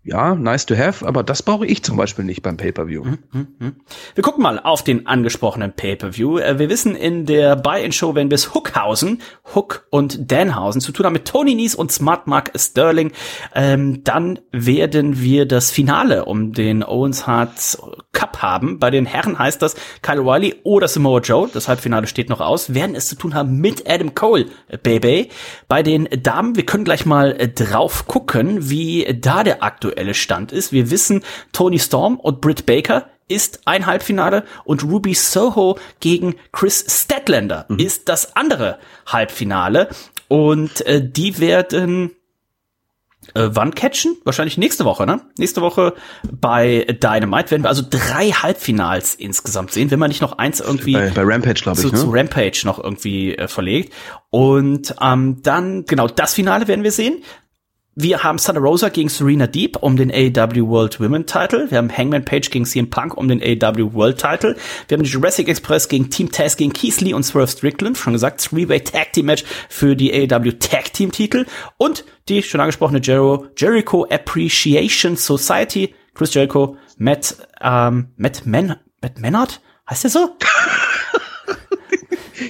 [0.06, 3.06] ja, nice to have, aber das brauche ich zum Beispiel nicht beim Pay-Per-View.
[3.06, 3.76] Mhm, mhm, mhm.
[4.16, 6.40] Wir gucken mal auf den angesprochenen Pay-Per-View.
[6.40, 9.22] Äh, wir wissen in der Buy-In-Show, wenn bis Hookhausen,
[9.56, 13.14] Hook und Danhausen zu tun haben mit Tony Nies und Smart Mark Sterling,
[13.56, 17.78] ähm, dann werden wir das Finale um den Owens Hart
[18.12, 18.80] Cup haben.
[18.80, 22.74] Bei den Herren heißt das Kyle O'Reilly oder Samoa Joe, das Halbfinale steht noch aus,
[22.74, 25.30] werden es zu tun haben mit Adam Cole, äh, Baby.
[25.70, 30.14] Bei den Damen, wir können gleich mal äh, drauf gucken, wie da der aktuelle aktuelle
[30.14, 30.72] Stand ist.
[30.72, 36.86] Wir wissen, Tony Storm und Britt Baker ist ein Halbfinale und Ruby Soho gegen Chris
[36.90, 37.80] Statlander mhm.
[37.80, 39.90] ist das andere Halbfinale.
[40.28, 42.12] Und äh, die werden
[43.36, 44.18] äh, wann catchen?
[44.26, 45.22] Wahrscheinlich nächste Woche, ne?
[45.38, 45.94] Nächste Woche
[46.30, 50.94] bei Dynamite werden wir also drei Halbfinals insgesamt sehen, wenn man nicht noch eins irgendwie
[50.94, 52.00] bei, bei Rampage, glaube ich, zu, ne?
[52.00, 53.94] zu Rampage noch irgendwie äh, verlegt.
[54.30, 57.24] Und ähm, dann genau das Finale werden wir sehen.
[57.96, 61.70] Wir haben Thunder Rosa gegen Serena Deep um den AEW World Women Title.
[61.70, 64.56] Wir haben Hangman Page gegen CM Punk um den AEW World Title.
[64.88, 67.96] Wir haben die Jurassic Express gegen Team Taz gegen Keith Lee und Swerve Strickland.
[67.96, 71.46] Schon gesagt, Three-Way Tag Team Match für die AEW Tag Team Titel.
[71.78, 75.94] Und die schon angesprochene Jericho, Jericho Appreciation Society.
[76.16, 79.62] Chris Jericho, Matt, ähm, Matt, Man, Matt Menard?
[79.88, 80.36] Heißt der so?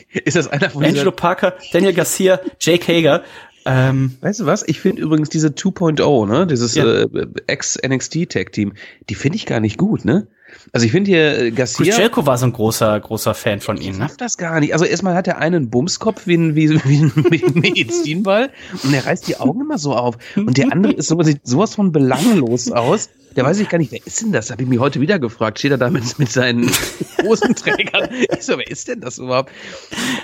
[0.09, 3.23] Ist das einer von Angelo Parker, Daniel Garcia, Jake Hager.
[3.65, 4.63] Ähm, weißt du was?
[4.67, 6.85] Ich finde übrigens diese 2.0, ne, dieses ja.
[6.85, 7.07] äh,
[7.47, 8.73] Ex-NXT-Tag-Team,
[9.09, 10.27] die finde ich gar nicht gut, ne?
[10.71, 11.85] Also ich finde hier äh, Garcia.
[11.85, 13.97] Chris Jericho war so ein großer, großer Fan von ihm.
[13.97, 14.07] Ne?
[14.17, 14.73] Das gar nicht.
[14.73, 18.49] Also erstmal hat er einen Bumskopf wie ein, wie, wie ein Medizinball
[18.83, 20.17] und er reißt die Augen immer so auf.
[20.35, 23.09] Und der andere ist sowas, sieht sowas von belanglos aus.
[23.35, 24.51] Der weiß ich gar nicht, wer ist denn das?
[24.51, 25.59] Habe ich mich heute wieder gefragt.
[25.59, 26.69] Steht er da mit, mit seinen
[27.23, 28.09] Hosenträgern?
[28.11, 29.51] ich so, wer ist denn das überhaupt?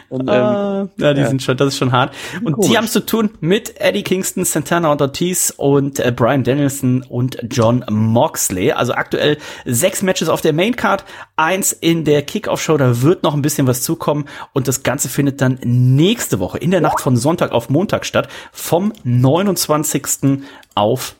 [0.09, 1.27] Und, ähm, uh, ja, die ja.
[1.27, 2.15] sind schon, das ist schon hart.
[2.43, 2.69] Und Komisch.
[2.69, 7.39] die haben zu tun mit Eddie Kingston, Santana und Ortiz und äh, Brian Danielson und
[7.49, 8.71] John Moxley.
[8.71, 11.05] Also aktuell sechs Matches auf der Maincard,
[11.35, 12.77] eins in der Kickoff-Show.
[12.77, 14.25] Da wird noch ein bisschen was zukommen.
[14.53, 18.27] Und das Ganze findet dann nächste Woche in der Nacht von Sonntag auf Montag statt.
[18.51, 20.43] Vom 29.
[20.75, 21.15] auf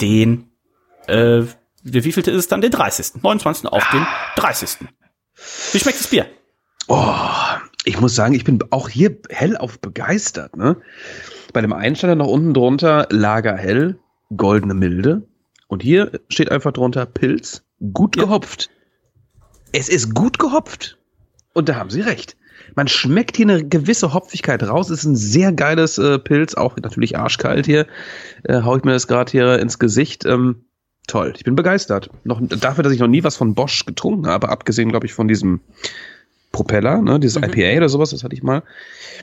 [0.00, 0.47] den
[1.08, 1.46] äh,
[1.82, 2.60] wie viel ist es dann?
[2.60, 3.22] Den 30.
[3.22, 3.66] 29.
[3.66, 4.06] auf den
[4.36, 4.78] 30.
[5.72, 6.26] Wie schmeckt das Bier?
[6.88, 7.14] Oh,
[7.84, 10.56] ich muss sagen, ich bin auch hier hellauf begeistert.
[10.56, 10.76] Ne?
[11.52, 13.98] Bei dem Einsteiner noch unten drunter Lager hell,
[14.36, 15.28] goldene Milde.
[15.68, 18.24] Und hier steht einfach drunter Pilz, gut ja.
[18.24, 18.70] gehopft.
[19.72, 20.98] Es ist gut gehopft.
[21.52, 22.36] Und da haben sie recht.
[22.74, 24.90] Man schmeckt hier eine gewisse Hopfigkeit raus.
[24.90, 27.86] Es ist ein sehr geiles äh, Pilz, auch natürlich arschkalt hier.
[28.44, 30.24] Äh, hau ich mir das gerade hier ins Gesicht.
[30.24, 30.64] Ähm,
[31.08, 31.32] toll.
[31.36, 32.10] Ich bin begeistert.
[32.22, 35.26] Noch dafür, dass ich noch nie was von Bosch getrunken habe, abgesehen, glaube ich, von
[35.26, 35.60] diesem
[36.52, 37.44] Propeller, ne, dieses mhm.
[37.44, 38.62] IPA oder sowas, das hatte ich mal.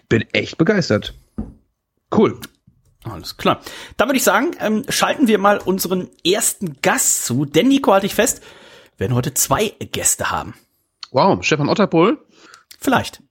[0.09, 1.13] Bin echt begeistert.
[2.13, 2.39] Cool.
[3.03, 3.61] Alles klar.
[3.97, 7.45] Dann würde ich sagen, ähm, schalten wir mal unseren ersten Gast zu.
[7.45, 8.41] Denn Nico, halte ich fest,
[8.97, 10.55] wir werden heute zwei Gäste haben.
[11.11, 12.17] Wow, Stefan Otterpohl?
[12.79, 13.21] Vielleicht.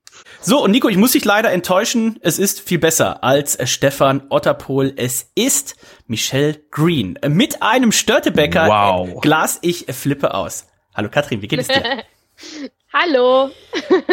[0.41, 2.19] So, und Nico, ich muss dich leider enttäuschen.
[2.21, 4.93] Es ist viel besser als Stefan Otterpohl.
[4.95, 5.75] Es ist
[6.07, 7.17] Michelle Green.
[7.27, 9.21] Mit einem Störtebecker wow.
[9.21, 9.59] Glas.
[9.61, 10.67] Ich flippe aus.
[10.95, 11.83] Hallo Katrin, wie geht es dir?
[12.93, 13.49] Hallo.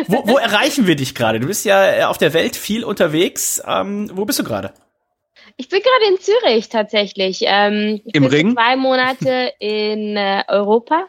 [0.08, 1.38] wo, wo erreichen wir dich gerade?
[1.38, 3.62] Du bist ja auf der Welt viel unterwegs.
[3.66, 4.72] Ähm, wo bist du gerade?
[5.56, 7.42] Ich bin gerade in Zürich tatsächlich.
[7.46, 8.54] Ähm, Im Ring?
[8.54, 11.06] Zwei Monate in äh, Europa.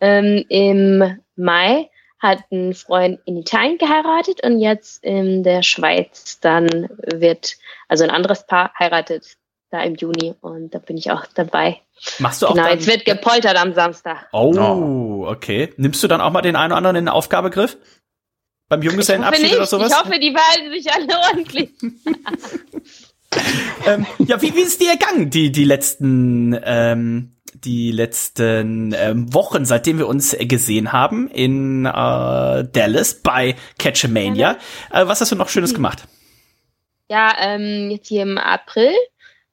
[0.00, 6.88] Ähm, Im Mai hat ein Freund in Italien geheiratet und jetzt in der Schweiz dann
[7.02, 7.56] wird,
[7.88, 9.38] also ein anderes Paar heiratet
[9.70, 11.80] da im Juni und da bin ich auch dabei.
[12.18, 14.28] Machst du auch Genau, jetzt wird gepoltert am Samstag.
[14.32, 15.72] Oh, okay.
[15.76, 17.76] Nimmst du dann auch mal den einen oder anderen in den Aufgabegriff?
[18.68, 19.90] Beim Junggesellenabschied oder sowas?
[19.90, 21.70] Ich hoffe, die behalten sich alle ordentlich.
[23.86, 29.64] ähm, ja, wie, wie ist dir ergangen, die, die letzten ähm, die letzten ähm, Wochen,
[29.64, 34.56] seitdem wir uns gesehen haben in äh, Dallas bei Catchamania.
[34.92, 36.04] Äh, was hast du noch Schönes gemacht?
[37.08, 38.92] Ja, ähm, jetzt hier im April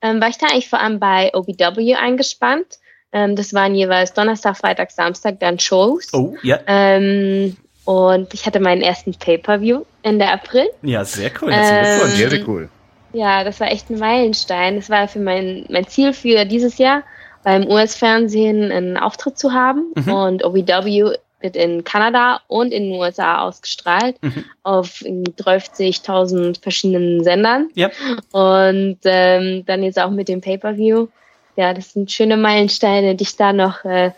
[0.02, 2.78] ähm, war ich da eigentlich vor allem bei OBW eingespannt.
[3.12, 6.14] Ähm, das waren jeweils Donnerstag, Freitag, Samstag dann Shows.
[6.14, 6.60] Oh, ja.
[6.68, 10.70] Ähm, und ich hatte meinen ersten Pay-Per-View Ende April.
[10.82, 11.50] Ja, sehr cool.
[11.52, 12.70] Ähm, sehr cool.
[13.14, 14.76] Ja, das war echt ein Meilenstein.
[14.76, 17.04] Das war für mein, mein Ziel für dieses Jahr
[17.48, 19.94] beim US-Fernsehen einen Auftritt zu haben.
[19.96, 20.12] Mhm.
[20.12, 24.44] Und OVW wird in Kanada und in den USA ausgestrahlt mhm.
[24.64, 27.70] auf 30.000 verschiedenen Sendern.
[27.78, 27.94] Yep.
[28.34, 31.08] Und ähm, dann jetzt auch mit dem Pay-per-View.
[31.56, 34.12] Ja, das sind schöne Meilensteine, die ich da noch äh,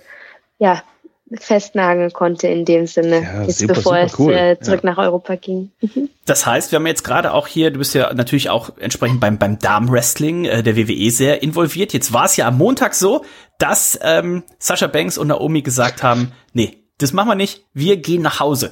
[0.57, 0.82] ja,
[1.38, 4.34] festnageln konnte in dem Sinne, Ja, jetzt super, bevor super es cool.
[4.34, 4.91] äh, zurück Ja.
[4.91, 5.71] nach Europa ging.
[6.25, 9.38] Das heißt, wir haben jetzt gerade auch hier, du bist ja natürlich auch entsprechend beim,
[9.38, 11.93] beim Damenwrestling äh, der WWE sehr involviert.
[11.93, 13.23] Jetzt war es ja am Montag so,
[13.57, 18.21] dass ähm, Sasha Banks und Naomi gesagt haben, nee, das machen wir nicht, wir gehen
[18.21, 18.71] nach Hause.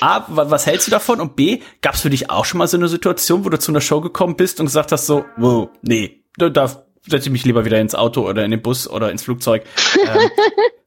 [0.00, 1.20] A, wa- was hältst du davon?
[1.20, 3.70] Und B, gab es für dich auch schon mal so eine Situation, wo du zu
[3.72, 6.66] einer Show gekommen bist und gesagt hast so, wow, nee, da, da
[7.06, 9.64] setze ich mich lieber wieder ins Auto oder in den Bus oder ins Flugzeug.
[10.02, 10.30] Ähm,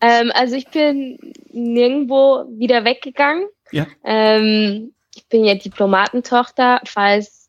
[0.00, 1.18] Ähm, also ich bin
[1.52, 3.46] nirgendwo wieder weggegangen.
[3.70, 3.86] Ja.
[4.04, 7.48] Ähm, ich bin ja Diplomatentochter, falls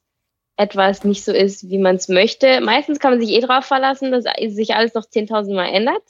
[0.58, 2.62] etwas nicht so ist, wie man es möchte.
[2.62, 6.04] Meistens kann man sich eh drauf verlassen, dass sich alles noch 10.000 Mal ändert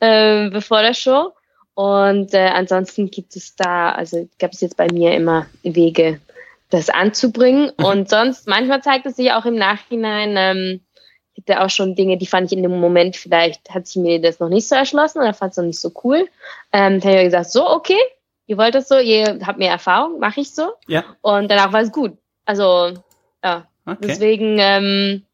[0.00, 1.32] ähm, bevor der Show.
[1.74, 6.20] Und äh, ansonsten gibt es da, also gab es jetzt bei mir immer Wege,
[6.68, 7.72] das anzubringen.
[7.78, 7.84] Mhm.
[7.84, 10.80] Und sonst, manchmal zeigt es sich auch im Nachhinein, ähm,
[11.44, 14.20] ich hatte auch schon Dinge, die fand ich in dem Moment, vielleicht hat sich mir
[14.20, 16.28] das noch nicht so erschlossen oder fand es noch nicht so cool.
[16.72, 17.98] Ähm, dann habe ich gesagt, so, okay,
[18.46, 20.72] ihr wollt das so, ihr habt mehr Erfahrung, mache ich so.
[20.86, 22.16] ja, Und danach war es gut.
[22.44, 22.92] Also,
[23.42, 23.98] ja, okay.
[24.02, 25.24] deswegen, ähm,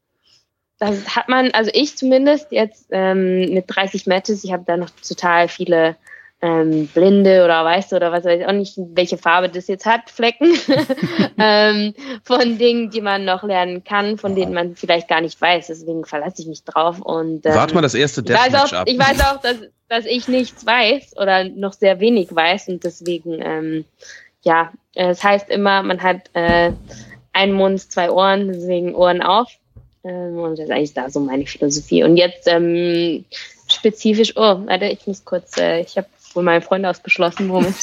[0.79, 4.91] das hat man, also ich zumindest jetzt ähm, mit 30 Matches, ich habe da noch
[5.07, 5.97] total viele
[6.41, 10.09] ähm, Blinde oder Weiße oder was weiß ich auch nicht, welche Farbe das jetzt hat,
[10.09, 10.53] Flecken,
[11.39, 15.67] ähm, von Dingen, die man noch lernen kann, von denen man vielleicht gar nicht weiß.
[15.67, 18.79] Deswegen verlasse ich mich drauf und ähm, Warte mal das erste ich weiß Deathmatch auch,
[18.79, 18.89] ab.
[18.89, 19.57] ich weiß auch, dass,
[19.89, 23.85] dass ich nichts weiß oder noch sehr wenig weiß und deswegen, ähm,
[24.43, 26.71] ja, äh, es heißt immer, man hat äh,
[27.33, 29.51] einen Mund, zwei Ohren, deswegen Ohren auf.
[30.05, 32.05] Ähm, und das ist eigentlich da so meine Philosophie.
[32.05, 33.25] Und jetzt ähm,
[33.69, 36.07] spezifisch, oh, warte, ich muss kurz, äh, ich habe
[36.39, 37.75] wohl meinen Freund ausgeschlossen, Moment.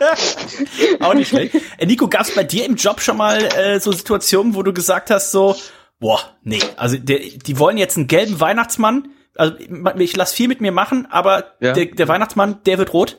[1.00, 1.56] Auch nicht schlecht.
[1.78, 4.72] Äh, Nico, gab es bei dir im Job schon mal äh, so Situationen, wo du
[4.72, 5.56] gesagt hast, so,
[5.98, 9.08] boah, nee, also der, die wollen jetzt einen gelben Weihnachtsmann.
[9.36, 9.54] Also
[9.98, 11.72] ich lass viel mit mir machen, aber Ja.
[11.72, 13.18] der, der Weihnachtsmann, der wird rot.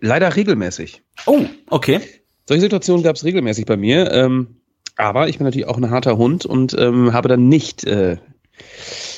[0.00, 1.02] Leider regelmäßig.
[1.26, 2.00] Oh, okay.
[2.46, 4.10] Solche Situationen gab es regelmäßig bei mir.
[4.12, 4.62] Ähm,
[4.96, 8.16] aber ich bin natürlich auch ein harter Hund und ähm, habe dann nicht äh,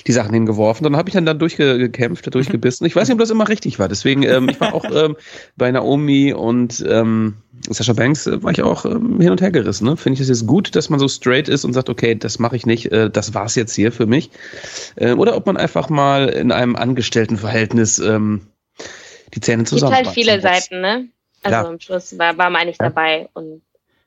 [0.07, 0.84] die Sachen hingeworfen.
[0.84, 2.86] Dann habe ich dann, dann durchgekämpft, durchgebissen.
[2.86, 3.88] Ich weiß nicht, ob das immer richtig war.
[3.88, 5.16] Deswegen, ähm, ich war auch ähm,
[5.57, 7.36] bei Naomi und ähm,
[7.68, 9.84] Sascha Banks äh, war ich auch ähm, hin und her gerissen.
[9.86, 9.96] Ne?
[9.96, 12.57] Finde ich es jetzt gut, dass man so straight ist und sagt, okay, das mache
[12.57, 14.30] ich nicht, äh, das war's jetzt hier für mich.
[14.96, 18.46] Ähm, oder ob man einfach mal in einem Angestelltenverhältnis ähm,
[19.34, 19.94] die Zähne Es gibt zusammen.
[19.96, 21.09] halt viele Seiten, ne?
[21.42, 21.66] Also Ja.
[21.68, 23.62] am Schluss war, war man nicht dabei und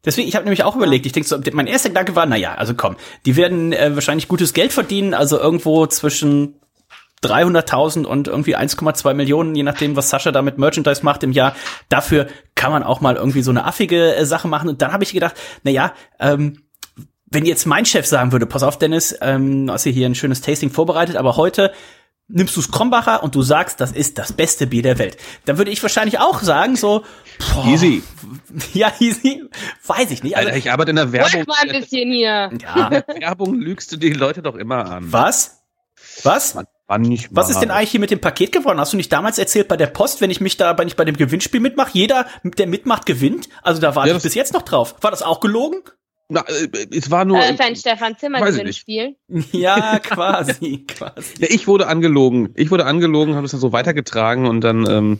[0.05, 2.73] Deswegen, ich habe nämlich auch überlegt, ich denke so, mein erster Gedanke war, naja, also
[2.75, 6.55] komm, die werden äh, wahrscheinlich gutes Geld verdienen, also irgendwo zwischen
[7.23, 11.55] 300.000 und irgendwie 1,2 Millionen, je nachdem, was Sascha da mit Merchandise macht im Jahr.
[11.89, 14.69] Dafür kann man auch mal irgendwie so eine affige äh, Sache machen.
[14.69, 16.63] Und dann habe ich gedacht, naja, ähm,
[17.25, 20.69] wenn jetzt mein Chef sagen würde, pass auf, Dennis, ähm, hast hier ein schönes Tasting
[20.69, 21.71] vorbereitet, aber heute
[22.27, 25.17] nimmst du's Krombacher und du sagst, das ist das beste Bier der Welt.
[25.45, 27.03] Dann würde ich wahrscheinlich auch sagen, so,
[27.53, 28.03] boah, Easy.
[28.73, 29.43] ja, easy,
[29.85, 30.35] weiß ich nicht.
[30.37, 31.43] Also, Alter, ich arbeite in der Werbung.
[31.47, 32.49] mal ein bisschen hier.
[32.61, 35.11] ja, Werbung lügst du die Leute doch immer an.
[35.11, 35.59] was?
[36.23, 36.55] Was?
[36.87, 37.29] Manchmal.
[37.31, 38.79] Was ist denn eigentlich hier mit dem Paket geworden?
[38.79, 41.05] Hast du nicht damals erzählt bei der Post, wenn ich mich da, wenn ich bei
[41.05, 43.49] dem Gewinnspiel mitmache, jeder, der mitmacht, gewinnt?
[43.63, 44.95] Also da warte Ja, ich bis jetzt noch drauf.
[45.01, 45.81] War das auch gelogen?
[46.33, 47.37] Na, äh, es war nur.
[47.39, 48.85] Äh, für ein Stefan Zimmer Weiß ich nicht.
[48.85, 49.15] Gewinnspiel.
[49.61, 51.35] Ja, quasi, quasi.
[51.39, 52.53] ja, ich wurde angelogen.
[52.55, 55.19] Ich wurde angelogen, habe es dann so weitergetragen und dann ähm,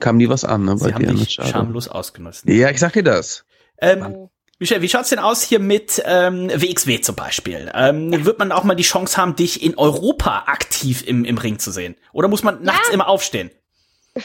[0.00, 0.64] kam nie was an.
[0.64, 2.48] Ne, bei Sie haben dich schamlos ausgenutzt.
[2.48, 3.44] Ja, ich sag dir das.
[3.80, 4.28] Ähm,
[4.58, 7.70] Michel, wie schaut's denn aus hier mit ähm, WXW zum Beispiel?
[7.74, 11.58] Ähm, wird man auch mal die Chance haben, dich in Europa aktiv im, im Ring
[11.58, 11.94] zu sehen?
[12.14, 13.50] Oder muss man nachts immer aufstehen?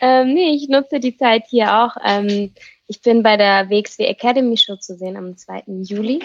[0.00, 1.96] ähm, nee, ich nutze die Zeit hier auch.
[2.02, 2.54] Ähm,
[2.88, 5.64] ich bin bei der WXW Academy Show zu sehen am 2.
[5.82, 6.20] Juli.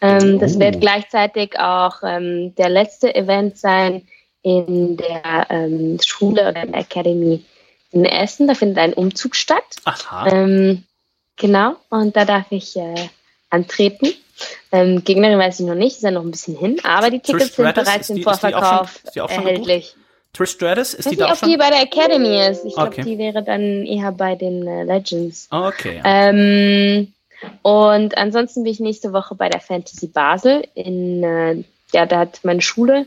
[0.00, 0.60] Ähm, Das Oh.
[0.60, 4.06] wird gleichzeitig auch ähm, der letzte Event sein
[4.42, 7.44] in der ähm, Schule oder in der Academy
[7.92, 8.46] in Essen.
[8.48, 9.62] Da findet ein Umzug statt.
[9.84, 10.28] Aha.
[10.32, 10.84] Ähm,
[11.36, 12.94] genau, und da darf ich äh,
[13.50, 14.14] antreten.
[14.72, 17.54] Ähm, Gegnerin weiß ich noch nicht, ist ja noch ein bisschen hin, aber die Tickets
[17.56, 19.96] sind Stratus, bereits ist die- im ist die schon- Vorverkauf ist die erhältlich.
[20.32, 21.58] Trish Stratus, ist Ich die weiß da nicht, auch ob die schon?
[21.58, 22.64] bei der Academy ist.
[22.64, 23.02] Ich glaube, Okay.
[23.02, 25.48] die wäre dann eher bei den äh, Legends.
[25.50, 26.00] Okay.
[26.04, 27.12] Ähm,
[27.62, 30.64] und ansonsten bin ich nächste Woche bei der Fantasy Basel.
[30.74, 33.06] In, äh, ja, da hat meine Schule,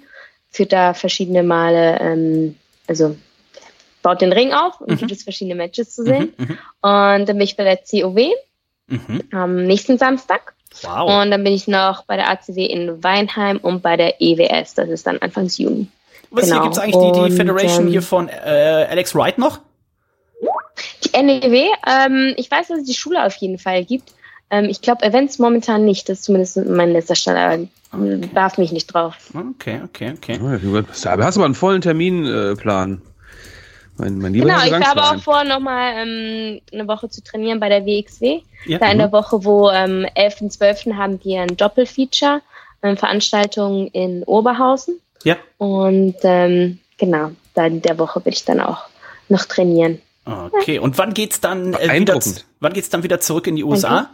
[0.52, 2.58] führt da verschiedene Male, ähm,
[2.88, 3.16] also
[4.02, 4.98] baut den Ring auf und Mhm.
[4.98, 6.34] gibt es verschiedene Matches zu sehen.
[6.38, 8.32] Mhm, mhm, Und dann bin ich bei der COW
[8.88, 9.22] mhm.
[9.32, 10.54] am nächsten Samstag.
[10.82, 11.22] Wow.
[11.22, 14.74] Und dann bin ich noch bei der ACW in Weinheim und bei der EWS.
[14.74, 15.88] Das ist dann Anfangs Juni.
[16.34, 16.64] Was hier genau.
[16.64, 19.60] gibt's eigentlich die, die Und, Federation ähm, hier von äh, Alex Wright noch?
[21.04, 24.12] Die NEW, ähm, ich weiß, dass es die Schule auf jeden Fall gibt.
[24.50, 26.10] Ähm, ich glaube, Events momentan nicht.
[26.10, 29.16] Das ist zumindest mein letzter Stand, aber äh, darf mich nicht drauf.
[29.34, 30.40] Okay, okay, okay.
[30.42, 31.08] Oh.
[31.08, 33.02] Aber hast du mal einen vollen Terminplan?
[33.98, 37.70] Mein, mein lieber Genau, ich habe auch vor, nochmal ähm, eine Woche zu trainieren bei
[37.70, 38.42] der WXW.
[38.66, 38.80] Ja.
[38.80, 39.02] Da in Mhm.
[39.02, 40.42] der Woche, wo ähm, 11.
[40.42, 40.86] und 12.
[40.98, 42.42] haben die ein Doppelfeature,
[42.82, 45.00] ähm, Veranstaltungen in Oberhausen.
[45.24, 45.38] Ja.
[45.58, 48.86] Und ähm, genau, da in der Woche will ich dann auch
[49.30, 50.02] noch trainieren.
[50.26, 52.18] Okay, und wann geht's dann äh, wieder,
[52.62, 54.10] wann geht's dann wieder zurück in die USA?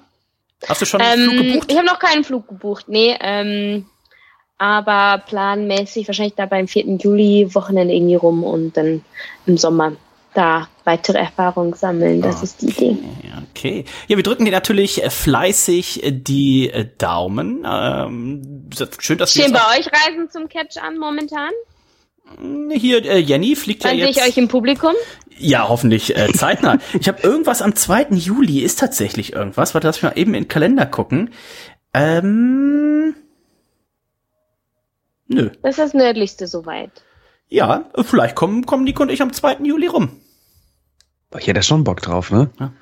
[0.67, 1.71] Hast du schon einen Flug Ähm, gebucht?
[1.71, 3.15] ich habe noch keinen Flug gebucht, nee.
[3.21, 3.85] Ähm,
[4.57, 6.85] aber planmäßig wahrscheinlich da beim 4.
[6.97, 9.03] Juli Wochenende irgendwie rum und dann
[9.45, 9.93] im Sommer
[10.33, 12.21] da weitere Erfahrungen sammeln.
[12.21, 12.97] Das ist die Idee.
[13.63, 13.85] Ja, Okay.
[14.07, 17.65] Ja, wir drücken dir natürlich äh, fleißig äh, die äh, Daumen.
[17.65, 21.49] Ähm, schön, dass wir Stehen das bei euch Reisen zum Catch an momentan?
[21.49, 24.17] auch- hier äh, Jenny fliegt ja Dann sehe jetzt.
[24.17, 24.93] ich euch im Publikum.
[25.37, 26.77] Ja, hoffentlich äh, zeitnah.
[26.99, 28.07] ich habe irgendwas am 2.
[28.11, 29.73] Juli ist tatsächlich irgendwas.
[29.73, 31.31] Warte, lass mich mal eben in den Kalender gucken.
[31.93, 33.15] Ähm,
[35.27, 35.49] nö.
[35.63, 36.91] Das ist das nördlichste soweit.
[37.47, 39.57] Ja, vielleicht kommen, kommen Nico und ich am 2.
[39.63, 40.21] Juli rum.
[41.37, 42.49] Ich hätte da schon Bock drauf, ne?
[42.59, 42.73] Ja.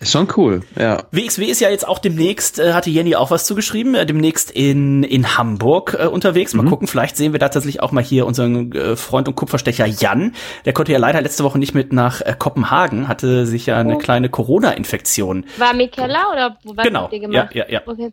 [0.00, 1.02] Ist schon cool, ja.
[1.10, 5.02] WXW ist ja jetzt auch demnächst, äh, hatte Jenny auch was zugeschrieben, äh, demnächst in,
[5.02, 6.54] in Hamburg äh, unterwegs.
[6.54, 9.86] Mal gucken, vielleicht sehen wir da tatsächlich auch mal hier unseren äh, Freund und Kupferstecher
[9.86, 10.34] Jan.
[10.64, 13.96] Der konnte ja leider letzte Woche nicht mit nach äh, Kopenhagen, hatte sich ja eine
[13.96, 13.98] Oh.
[13.98, 15.44] kleine Corona-Infektion.
[15.56, 17.54] War Mikella oder was Genau, habt ihr ja, gemacht?
[17.56, 17.80] ja, ja.
[17.84, 18.12] Okay.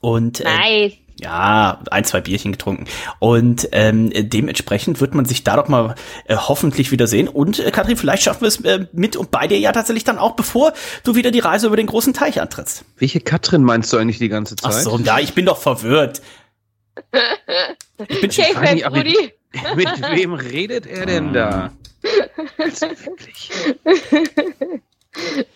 [0.00, 0.92] Und äh, Nice.
[1.20, 2.86] ja, ein, zwei Bierchen getrunken.
[3.18, 5.94] Und ähm, dementsprechend wird man sich da doch mal
[6.26, 7.28] äh, hoffentlich wiedersehen.
[7.28, 10.18] Und äh, Katrin, vielleicht schaffen wir es äh, mit und bei dir ja tatsächlich dann
[10.18, 10.72] auch, bevor
[11.04, 12.84] du wieder die Reise über den großen Teich antrittst.
[12.98, 14.82] Welche Katrin meinst du eigentlich die ganze Ach Zeit?
[14.84, 16.20] so, ja, ich bin doch verwirrt.
[18.08, 19.32] Ich bin schon, Okay, nicht, Brudi.
[19.76, 21.72] Mit wem redet er denn da?
[22.58, 23.50] Also wirklich.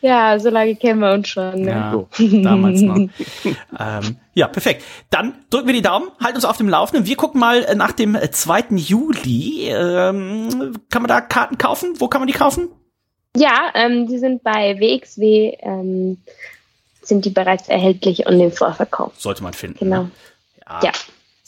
[0.00, 1.62] Ja, so lange kennen wir uns schon.
[1.62, 1.70] Ne?
[1.70, 2.08] ja, So.
[2.42, 2.96] damals noch.
[3.78, 4.84] ähm, ja, perfekt.
[5.10, 7.06] Dann drücken wir die Daumen, halten uns auf dem Laufenden.
[7.06, 8.66] Wir gucken mal äh, nach dem äh, 2.
[8.76, 9.68] Juli.
[9.68, 11.94] Ähm, kann man da Karten kaufen?
[11.98, 12.68] Wo kann man die kaufen?
[13.36, 16.18] Ja, ähm, die sind bei WXW, ähm,
[17.02, 19.12] sind die bereits erhältlich und im Vorverkauf.
[19.18, 19.78] Sollte man finden.
[19.80, 20.04] Genau.
[20.04, 20.10] Ne?
[20.66, 20.92] Ja, Ja.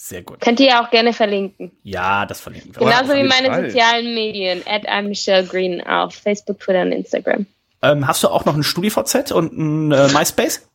[0.02, 0.40] Sehr gut.
[0.40, 1.70] Könnt ihr ja auch gerne verlinken.
[1.82, 2.80] Ja, das verlinken wir.
[2.80, 2.90] Genau.
[2.90, 3.70] Genauso wie meine Fall.
[3.70, 4.62] sozialen Medien.
[4.66, 7.46] At I'm Michelle Green auf Facebook, Twitter und Instagram.
[7.82, 10.66] Ähm, hast du auch noch ein StudiVZ und ein äh, MySpace?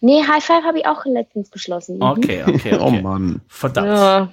[0.00, 1.96] Nee, High Five habe ich auch letztens geschlossen.
[1.96, 2.02] Mhm.
[2.02, 2.78] Okay, okay, okay.
[2.80, 3.42] Oh Mann.
[3.46, 3.86] Verdammt.
[3.88, 4.28] Ja.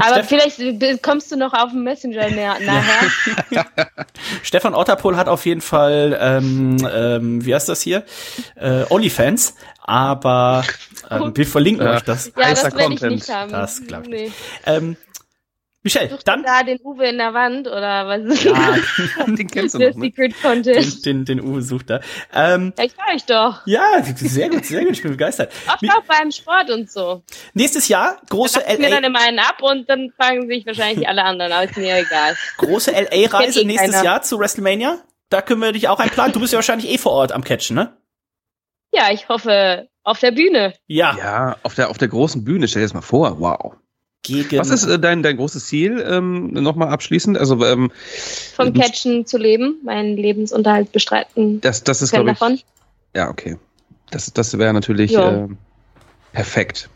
[0.00, 3.66] Aber Steff- vielleicht kommst du noch auf den Messenger näher, nachher.
[4.42, 8.02] Stefan Otterpohl hat auf jeden Fall, ähm, ähm, wie heißt das hier?
[8.56, 10.64] Äh, OnlyFans, aber
[11.08, 11.94] ähm, wir verlinken Ja.
[11.94, 12.32] euch das.
[12.36, 13.12] Ja, das werde ich Content.
[13.12, 13.52] nicht haben.
[13.52, 14.32] Das glaub ich nee.
[14.66, 14.96] Ähm,
[15.84, 18.54] Michelle, Sucht dann da den Uwe in der Wand oder was ist ja,
[19.26, 20.00] Den kennst du noch, ne?
[20.00, 21.06] Secret den, Contest?
[21.06, 22.00] den, den Uwe sucht da.
[22.32, 23.66] Ähm, Ja, ich war ich doch.
[23.66, 25.52] ja, sehr gut, sehr gut, ich bin begeistert.
[25.68, 27.22] Oft Mi- auch beim Sport und so.
[27.52, 31.06] Nächstes Jahr große Macht mir dann LA, immer einen ab und dann fangen sich wahrscheinlich
[31.06, 32.34] alle anderen, aber ist mir egal.
[32.56, 34.04] große LA-Reise eh nächstes keiner.
[34.04, 34.98] Jahr zu WrestleMania.
[35.28, 36.32] Da können wir dich auch einplanen.
[36.32, 37.96] Du bist ja wahrscheinlich eh vor Ort am Catchen, ne?
[38.92, 40.74] Ja, ich hoffe auf der Bühne.
[40.86, 41.16] Ja.
[41.18, 43.40] Ja, auf der, auf der großen Bühne, stell dir das mal vor.
[43.40, 43.74] Wow.
[44.24, 47.36] Gegen, Was ist äh, dein, dein großes Ziel, ähm, nochmal abschließend?
[47.38, 47.90] Also, ähm,
[48.56, 52.58] Vom Du- Catchen zu leben, meinen Lebensunterhalt bestreiten das, das ist, glaube ich, davon.
[53.14, 53.58] ja, okay.
[54.10, 55.44] Das, das wäre natürlich Ja.
[55.44, 55.58] ähm,
[56.32, 56.88] perfekt.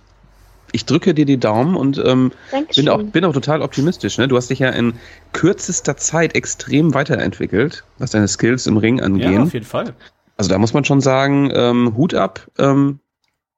[0.72, 2.84] Ich drücke dir die Daumen und ähm, Dankeschön.
[2.84, 4.18] bin, auch, bin auch total optimistisch.
[4.18, 4.28] Ne?
[4.28, 4.94] Du hast dich ja in
[5.32, 9.42] kürzester Zeit extrem weiterentwickelt, was deine Skills im Ring ja, angehen.
[9.42, 9.94] auf jeden Fall.
[10.36, 13.00] also da muss man schon sagen, ähm, Hut ab, ähm,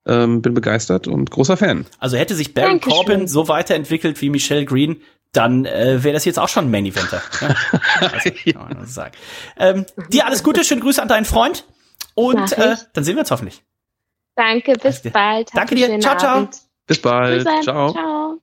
[0.07, 1.87] ähm, bin begeistert und großer Fan.
[1.99, 2.93] Also hätte sich Baron Dankeschön.
[2.93, 6.87] Corbin so weiterentwickelt wie Michelle Green, dann äh, wäre das jetzt auch schon ein Main
[6.87, 7.23] Eventer.
[7.41, 7.55] Ja?
[8.13, 9.15] Also, kann man nur sagen.
[9.59, 11.65] Ähm, dir alles Gute, schöne Grüße an deinen Freund
[12.15, 13.63] und äh, dann sehen wir uns hoffentlich.
[14.35, 15.51] Danke, bis bald.
[15.55, 16.01] Danke dir.
[16.01, 16.37] Ciao, ciao.
[16.39, 16.57] Abend.
[16.87, 17.45] Bis bald.
[17.45, 17.61] Grüße.
[17.63, 17.93] Ciao.
[17.93, 18.41] ciao.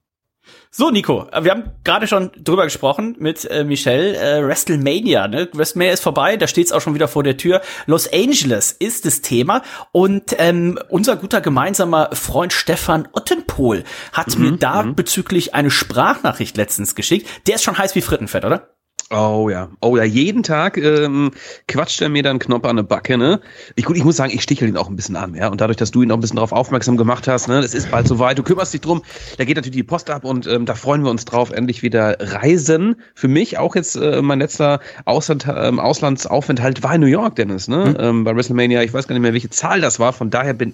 [0.69, 4.17] So, Nico, äh, wir haben gerade schon drüber gesprochen mit äh, Michelle.
[4.17, 5.49] Äh, WrestleMania, ne?
[5.53, 7.61] WrestleMania ist vorbei, da steht's auch schon wieder vor der Tür.
[7.85, 14.57] Los Angeles ist das Thema und ähm, unser guter gemeinsamer Freund Stefan Ottenpohl hat mir
[14.57, 17.27] da bezüglich eine Sprachnachricht letztens geschickt.
[17.47, 18.76] Der ist schon heiß wie Frittenfett, oder?
[19.09, 21.31] Oh ja, oh ja, jeden Tag ähm,
[21.69, 23.39] quatscht er mir dann Knopf an eine Backe, ne?
[23.75, 25.47] Ich, gut, ich muss sagen, ich stichel ihn auch ein bisschen an, ja.
[25.47, 27.89] Und dadurch, dass du ihn auch ein bisschen darauf aufmerksam gemacht hast, ne, das ist
[27.89, 29.01] bald soweit, du kümmerst dich drum,
[29.37, 32.17] da geht natürlich die Post ab und ähm, da freuen wir uns drauf, endlich wieder
[32.19, 32.97] reisen.
[33.15, 37.69] Für mich auch jetzt äh, mein letzter Ausland, ähm, Auslandsaufenthalt war in New York, Dennis,
[37.69, 37.95] ne?
[37.97, 40.73] Ähm, bei WrestleMania, ich weiß gar nicht mehr, welche Zahl das war, von daher bin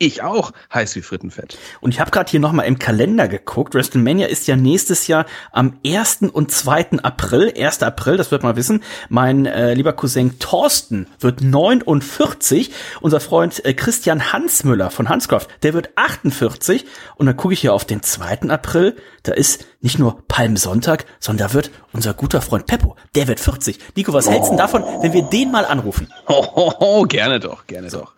[0.00, 1.58] Ich auch, heiß wie Frittenfett.
[1.80, 3.74] Und ich habe gerade hier nochmal im Kalender geguckt.
[3.74, 6.26] WrestleMania ist ja nächstes Jahr am 1.
[6.32, 7.00] und 2.
[7.02, 7.52] April.
[7.58, 7.82] 1.
[7.82, 8.84] April, das wird man wissen.
[9.08, 12.70] Mein äh, lieber Cousin Thorsten wird 49.
[13.00, 16.84] Unser Freund äh, Christian Hansmüller von Hanscraft, der wird 48.
[17.16, 18.42] Und dann gucke ich hier auf den 2.
[18.50, 18.94] April.
[19.24, 23.80] Da ist nicht nur Palmsonntag, sondern da wird unser guter Freund Peppo, der wird 40.
[23.96, 24.30] Nico, was oh.
[24.30, 26.06] hältst du davon, wenn wir den mal anrufen?
[26.30, 28.00] Oh, oh, oh gerne doch, gerne so.
[28.00, 28.14] doch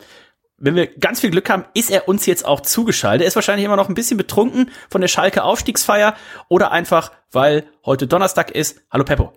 [0.60, 3.22] wenn wir ganz viel Glück haben, ist er uns jetzt auch zugeschaltet.
[3.22, 6.14] Er ist wahrscheinlich immer noch ein bisschen betrunken von der Schalke Aufstiegsfeier
[6.48, 8.82] oder einfach, weil heute Donnerstag ist.
[8.90, 9.32] Hallo Peppo.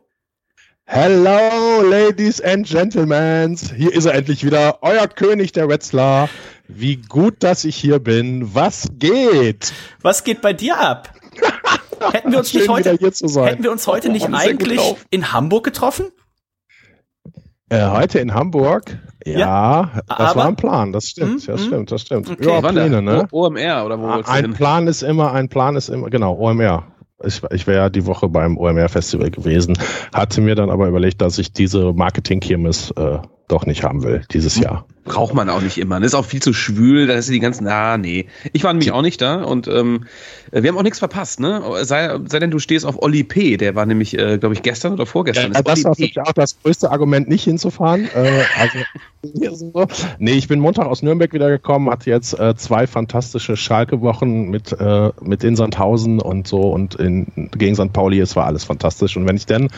[0.86, 3.57] Hello, Ladies and Gentlemen.
[3.74, 6.30] Hier ist er endlich wieder, euer König der Wetzlar.
[6.67, 8.53] Wie gut, dass ich hier bin.
[8.53, 9.71] Was geht?
[10.01, 11.13] Was geht bei dir ab?
[12.11, 16.11] hätten wir uns nicht heute, hätten wir uns heute nicht eigentlich in Hamburg getroffen?
[17.74, 18.99] Äh, heute in Hamburg?
[19.26, 21.67] Ja, ja das aber, war ein Plan, das stimmt, das hm, hm.
[21.67, 22.30] stimmt, das stimmt.
[22.30, 22.47] Okay.
[22.47, 23.28] Ja, Pläne, ne?
[23.32, 24.09] OMR oder wo?
[24.09, 26.84] Ein Plan ist immer, ein Plan ist immer, genau, OMR.
[27.26, 29.76] Ich, ich wäre die Woche beim OMR-Festival gewesen,
[30.13, 33.17] hatte mir dann aber überlegt, dass ich diese Marketing-Kirmes äh,
[33.53, 34.85] doch nicht haben will dieses Jahr.
[35.05, 35.99] Braucht man auch nicht immer.
[35.99, 38.27] Das ist auch viel zu schwül, da ist die ganzen, ah, nee.
[38.53, 40.05] Ich war nämlich auch nicht da und ähm,
[40.51, 41.61] wir haben auch nichts verpasst, ne?
[41.81, 44.93] Sei, sei denn, du stehst auf Oli P., der war nämlich, äh, glaube ich, gestern
[44.93, 45.51] oder vorgestern.
[45.53, 48.07] Ja, das war natürlich auch das größte Argument, nicht hinzufahren.
[48.15, 49.87] äh, also, so.
[50.19, 54.71] Nee, ich bin Montag aus Nürnberg wieder gekommen, hatte jetzt äh, zwei fantastische Schalke-Wochen mit,
[54.71, 57.91] äh, mit in Sandhausen und so und in, gegen St.
[57.93, 59.17] Pauli, es war alles fantastisch.
[59.17, 59.69] Und wenn ich dann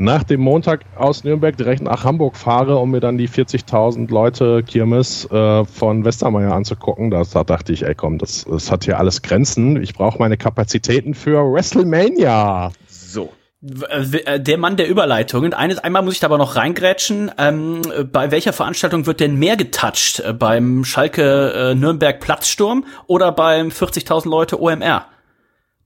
[0.00, 4.62] nach dem Montag aus Nürnberg direkt nach Hamburg fahre, um mir dann die 40.000 Leute
[4.62, 7.10] Kirmes äh, von Westermeier anzugucken.
[7.10, 9.80] Da, da dachte ich, ey komm, das, das hat hier alles Grenzen.
[9.82, 12.72] Ich brauche meine Kapazitäten für WrestleMania.
[12.88, 13.30] So.
[13.62, 15.52] Äh, der Mann der Überleitungen.
[15.52, 17.30] Eines, einmal muss ich da aber noch reingrätschen.
[17.36, 20.20] Ähm, bei welcher Veranstaltung wird denn mehr getoucht?
[20.20, 25.04] Äh, beim Schalke äh, Nürnberg Platzsturm oder beim 40.000 Leute OMR?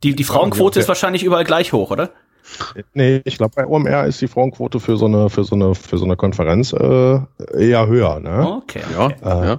[0.05, 2.11] Die, die Frauenquote ist wahrscheinlich überall gleich hoch, oder?
[2.93, 5.99] Nee, ich glaube, bei OMR ist die Frauenquote für so eine, für so eine, für
[5.99, 7.21] so eine Konferenz äh,
[7.57, 8.21] eher höher.
[8.21, 8.61] Ne?
[8.63, 8.83] Okay.
[8.93, 9.17] Ja, okay.
[9.25, 9.59] Äh, ja.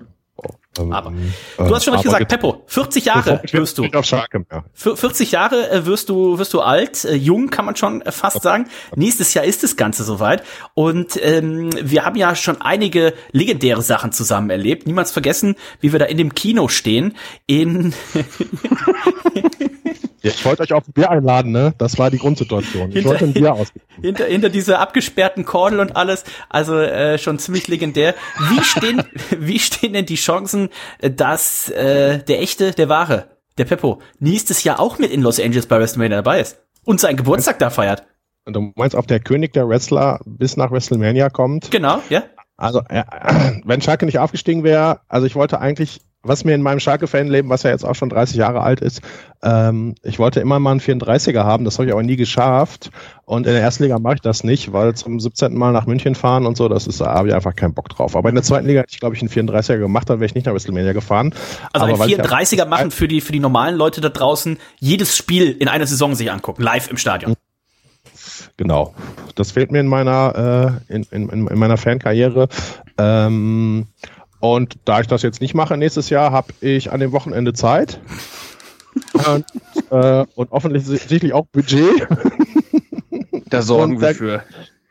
[0.78, 1.14] Ähm, aber
[1.58, 3.88] du hast schon richtig gesagt, Peppo, 40 Jahre wirst du.
[4.74, 8.68] 40 Jahre äh, wirst du, wirst du alt, äh, jung kann man schon fast sagen.
[8.96, 10.44] Nächstes Jahr ist das Ganze soweit.
[10.74, 14.86] Und ähm, wir haben ja schon einige legendäre Sachen zusammen erlebt.
[14.86, 17.16] Niemals vergessen, wie wir da in dem Kino stehen.
[17.48, 17.94] In
[20.34, 21.74] ich wollte euch auf ein Bier einladen, ne?
[21.78, 22.90] Das war die Grundsituation.
[22.90, 23.72] Ich hinter, wollte ein Bier aus.
[24.02, 28.14] Hinter, hinter dieser abgesperrten Kordel und alles, also äh, schon ziemlich legendär.
[28.50, 29.04] Wie stehen,
[29.40, 30.70] wie stehen denn die Chancen,
[31.00, 35.68] dass äh, der echte, der wahre, der Peppo, nächstes Jahr auch mit in Los Angeles
[35.68, 38.04] bei WrestleMania dabei ist und seinen Geburtstag da feiert?
[38.46, 41.72] Und du meinst, ob der König der Wrestler bis nach WrestleMania kommt?
[41.72, 42.24] Genau, ja.
[42.58, 43.04] Also, äh,
[43.66, 47.64] wenn Schalke nicht aufgestiegen wäre, also ich wollte eigentlich was mir in meinem Schalke-Fanleben, was
[47.64, 49.02] ja jetzt auch schon 30 Jahre alt ist,
[49.44, 52.90] ähm, ich wollte immer mal einen 34er haben, das habe ich aber nie geschafft.
[53.26, 55.56] Und in der ersten Liga mache ich das nicht, weil zum 17.
[55.56, 58.16] Mal nach München fahren und so, das ist, da habe ich einfach keinen Bock drauf.
[58.16, 60.36] Aber in der zweiten Liga hätte ich, glaube ich, einen 34er gemacht, dann wäre ich
[60.36, 61.34] nicht nach WrestleMania gefahren.
[61.74, 65.52] Also aber ein 34er machen für die, für die normalen Leute da draußen jedes Spiel
[65.52, 67.36] in einer Saison sich angucken, live im Stadion.
[68.58, 68.94] Genau.
[69.36, 72.48] Das fehlt mir in meiner, äh, in, in, in meiner Fankarriere.
[72.98, 73.88] Ähm,
[74.40, 78.00] und da ich das jetzt nicht mache nächstes Jahr, habe ich an dem Wochenende Zeit.
[79.14, 79.46] und,
[79.92, 82.08] äh, und offensichtlich auch Budget.
[83.50, 84.44] Da sorgen wir für.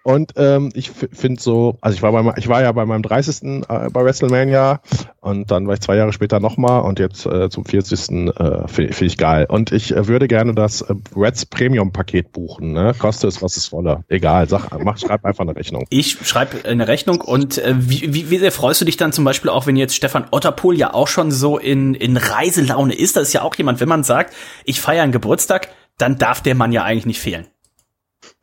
[0.04, 3.42] Und ähm, ich finde so, also ich war, bei, ich war ja bei meinem 30.
[3.42, 4.82] Äh, bei WrestleMania
[5.20, 8.10] und dann war ich zwei Jahre später nochmal und jetzt äh, zum 40.
[8.10, 9.46] Äh, finde find ich geil.
[9.48, 12.74] Und ich äh, würde gerne das äh, Reds Premium-Paket buchen.
[12.74, 12.92] Ne?
[12.98, 14.04] Koste es, was es wolle.
[14.08, 15.86] Egal, sag, mach, schreib einfach eine Rechnung.
[15.88, 19.24] Ich schreibe eine Rechnung und äh, wie, wie, wie sehr freust du dich dann zum
[19.24, 23.16] Beispiel auch, wenn jetzt Stefan Otterpohl ja auch schon so in, in Reiselaune ist?
[23.16, 24.34] Das ist ja auch jemand, wenn man sagt,
[24.66, 27.46] ich feiere einen Geburtstag, dann darf der Mann ja eigentlich nicht fehlen.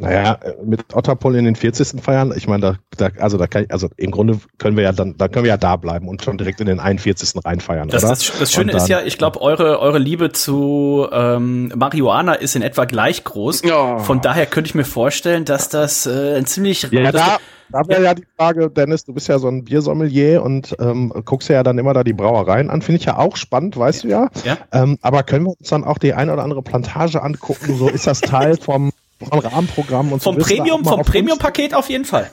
[0.02, 2.02] Naja, mit Otterpol in den 40.
[2.02, 4.91] feiern, ich meine, da, da, also da kann ich, also im Grunde können wir ja
[4.91, 7.34] dann, da können wir ja da bleiben und schon direkt in den 41.
[7.45, 8.12] reinfeiern, das, oder?
[8.12, 12.56] Das, das Schöne dann, ist ja, ich glaube, eure, eure Liebe zu ähm, Marihuana ist
[12.56, 13.62] in etwa gleich groß.
[13.72, 13.99] Oh.
[13.99, 17.38] Von daher könnte ich mir vorstellen, dass das äh, ein ziemlich ja, da,
[17.72, 21.49] da wäre ja die Frage, Dennis, du bist ja so ein Biersommelier und ähm, guckst
[21.49, 22.82] ja dann immer da die Brauereien an.
[22.82, 24.30] Finde ich ja auch spannend, weißt du ja.
[24.43, 24.58] ja.
[24.74, 27.78] Ähm, aber können wir uns dann auch die eine oder andere Plantage angucken?
[27.78, 28.91] So ist das Teil vom
[29.26, 30.41] vom Rahmenprogramm und vom so.
[30.41, 32.32] Premium, vom Premium-Paket auf jeden Fall.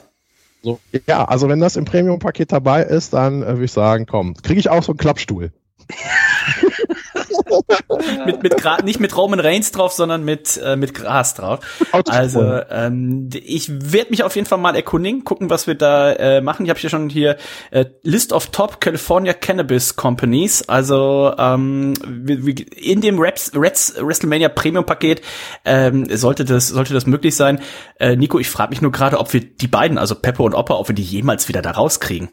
[0.61, 4.33] So, ja, also wenn das im Premium-Paket dabei ist, dann äh, würde ich sagen, komm,
[4.35, 5.53] kriege ich auch so einen Klappstuhl.
[8.25, 11.59] mit, mit Gra nicht mit Roman Reigns drauf, sondern mit, äh, mit Gras drauf.
[12.07, 16.41] Also ähm, ich werde mich auf jeden Fall mal erkundigen, gucken, was wir da äh,
[16.41, 16.65] machen.
[16.65, 17.37] Ich habe hier schon hier
[17.71, 20.67] äh, List of Top California Cannabis Companies.
[20.67, 21.93] Also ähm,
[22.75, 25.21] in dem Raps, Reds WrestleMania Premium Paket
[25.65, 27.59] ähm, sollte das sollte das möglich sein.
[27.99, 30.75] Äh, Nico, ich frage mich nur gerade, ob wir die beiden, also Peppo und Opa,
[30.75, 32.29] ob wir die jemals wieder da rauskriegen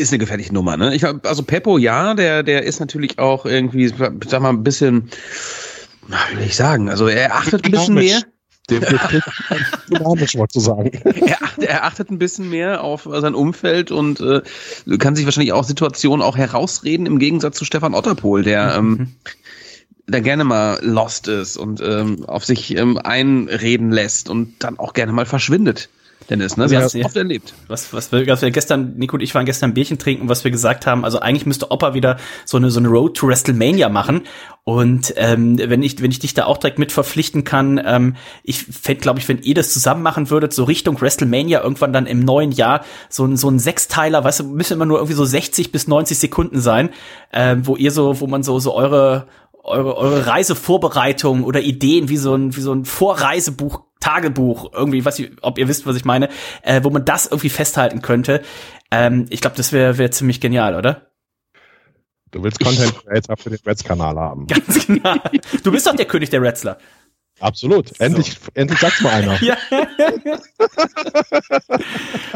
[0.00, 0.94] ist eine gefährliche Nummer, ne?
[0.94, 5.10] Ich hab, also Peppo, ja, der, der ist natürlich auch irgendwie, sag mal, ein bisschen,
[6.08, 8.22] wie will ich sagen, also er achtet ein bisschen mehr.
[8.70, 10.92] dynamisch, zu sagen.
[11.04, 14.42] Er, er, achtet ein bisschen mehr auf sein Umfeld und äh,
[14.98, 19.16] kann sich wahrscheinlich auch Situationen auch herausreden, im Gegensatz zu Stefan Otterpohl, der ähm,
[20.06, 24.92] der gerne mal lost ist und ähm, auf sich ähm, einreden lässt und dann auch
[24.92, 25.88] gerne mal verschwindet.
[26.30, 26.70] Dennis, ne?
[26.70, 27.52] Wir haben es oft erlebt.
[27.66, 30.44] Was, was wir, was wir gestern, Nico und ich waren gestern ein Bierchen trinken, was
[30.44, 33.88] wir gesagt haben, also eigentlich müsste Opa wieder so eine, so eine Road to WrestleMania
[33.88, 34.22] machen.
[34.62, 38.14] Und ähm, wenn ich, wenn ich dich da auch direkt mit verpflichten kann, ähm,
[38.44, 42.06] ich fände, glaube ich, wenn ihr das zusammen machen würdet, so Richtung WrestleMania irgendwann dann
[42.06, 45.24] im neuen Jahr, so ein, so ein Sechsteiler, weißt du, müssen immer nur irgendwie so
[45.24, 46.90] 60 bis 90 Sekunden sein,
[47.32, 49.26] ähm, wo ihr so, wo man so, so eure,
[49.70, 55.18] eure, eure Reisevorbereitung oder Ideen wie so ein, wie so ein Vorreisebuch Tagebuch, irgendwie, was
[55.18, 56.30] ich, ob ihr wisst, was ich meine,
[56.62, 58.42] äh, wo man das irgendwie festhalten könnte.
[58.90, 61.10] Ähm, ich glaube, das wäre wär ziemlich genial, oder?
[62.30, 64.46] Du willst Content Creator für den Reds-Kanal haben.
[64.46, 65.16] Ganz genau.
[65.62, 66.78] Du bist doch der König der Redsler.
[67.40, 67.98] Absolut.
[68.00, 68.50] Endlich, so.
[68.54, 69.42] endlich sagt's mal einer.
[69.42, 69.56] ja.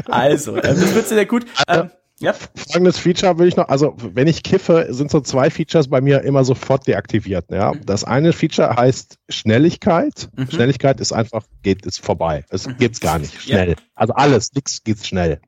[0.06, 1.46] also, das wird sehr gut.
[1.68, 1.90] Ähm,
[2.24, 2.34] ja.
[2.54, 6.22] Folgendes Feature will ich noch, also wenn ich kiffe, sind so zwei Features bei mir
[6.22, 7.50] immer sofort deaktiviert.
[7.50, 7.72] Ja?
[7.84, 10.28] Das eine Feature heißt Schnelligkeit.
[10.36, 10.50] Mhm.
[10.50, 12.44] Schnelligkeit ist einfach, geht, ist vorbei.
[12.50, 12.76] Es mhm.
[12.78, 13.40] geht's gar nicht.
[13.40, 13.70] Schnell.
[13.70, 13.76] Ja.
[13.94, 15.40] Also alles, nix geht's schnell.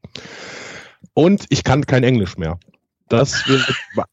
[1.15, 2.59] Und ich kann kein Englisch mehr.
[3.09, 3.63] Das wird,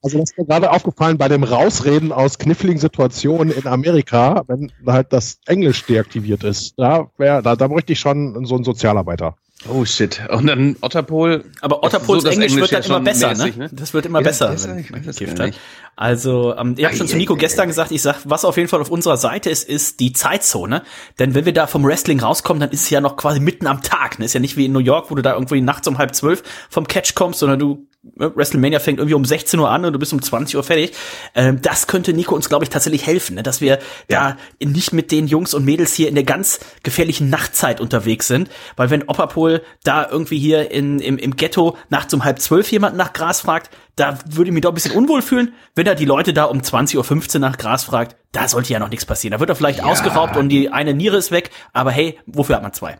[0.03, 4.72] also das ist mir gerade aufgefallen bei dem Rausreden aus kniffligen Situationen in Amerika, wenn
[4.86, 6.76] halt das Englisch deaktiviert ist.
[6.78, 9.36] Da, wär, da, da bräuchte ich schon so einen Sozialarbeiter.
[9.68, 10.22] Oh shit.
[10.30, 11.45] Und dann Otterpol.
[11.61, 13.70] Aber Otterpols so, Englisch, Englisch, wird dann immer besser, mäßig, ne?
[13.72, 14.49] Das wird immer ja, besser.
[14.49, 15.53] besser ich weiß das
[15.95, 18.82] also, ähm, ihr habt schon zu Nico gestern gesagt, ich sag, was auf jeden Fall
[18.82, 20.82] auf unserer Seite ist, ist die Zeitzone.
[21.20, 23.84] Denn wenn wir da vom Wrestling rauskommen, dann ist es ja noch quasi mitten am
[23.84, 24.18] Tag.
[24.18, 24.26] Ne?
[24.26, 26.41] Ist ja nicht wie in New York, wo du da irgendwie nachts um halb zwölf
[26.70, 29.99] vom Catch kommst, sondern du Ne, WrestleMania fängt irgendwie um 16 Uhr an und du
[29.99, 30.91] bist um 20 Uhr fertig.
[31.36, 33.43] Ähm, das könnte Nico uns, glaube ich, tatsächlich helfen, ne?
[33.43, 33.80] dass wir
[34.10, 34.38] ja.
[34.60, 38.49] da nicht mit den Jungs und Mädels hier in der ganz gefährlichen Nachtzeit unterwegs sind.
[38.76, 42.97] Weil wenn Opperpol da irgendwie hier in, im, im Ghetto nachts um halb zwölf jemanden
[42.97, 45.54] nach Gras fragt, da würde ich mich doch ein bisschen unwohl fühlen.
[45.76, 48.89] Wenn er die Leute da um 20.15 Uhr nach Gras fragt, da sollte ja noch
[48.89, 49.32] nichts passieren.
[49.32, 49.86] Da wird er vielleicht ja.
[49.86, 51.51] ausgeraubt und die eine Niere ist weg.
[51.72, 52.99] Aber hey, wofür hat man zwei?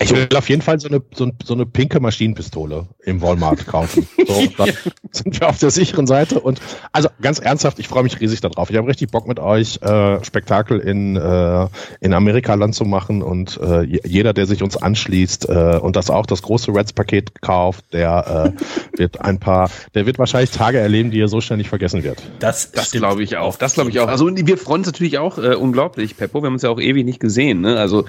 [0.00, 4.08] Ich will auf jeden Fall so eine, so, so eine pinke Maschinenpistole im Walmart kaufen.
[4.26, 4.72] So, dann
[5.10, 6.40] sind wir auf der sicheren Seite.
[6.40, 6.60] Und
[6.92, 8.70] also ganz ernsthaft, ich freue mich riesig darauf.
[8.70, 11.68] Ich habe richtig Bock mit euch, äh, Spektakel in, äh,
[12.00, 13.22] in Amerika-Land zu machen.
[13.22, 17.92] Und äh, jeder, der sich uns anschließt äh, und das auch das große Reds-Paket kauft,
[17.92, 21.68] der äh, wird ein paar, der wird wahrscheinlich Tage erleben, die er so schnell nicht
[21.68, 22.22] vergessen wird.
[22.38, 23.56] Das, das glaube ich auch.
[23.56, 24.08] Das glaube ich auch.
[24.08, 26.42] Also wir freuen uns natürlich auch äh, unglaublich, Peppo.
[26.42, 27.60] Wir haben uns ja auch ewig nicht gesehen.
[27.60, 27.78] Ne?
[27.78, 28.04] Also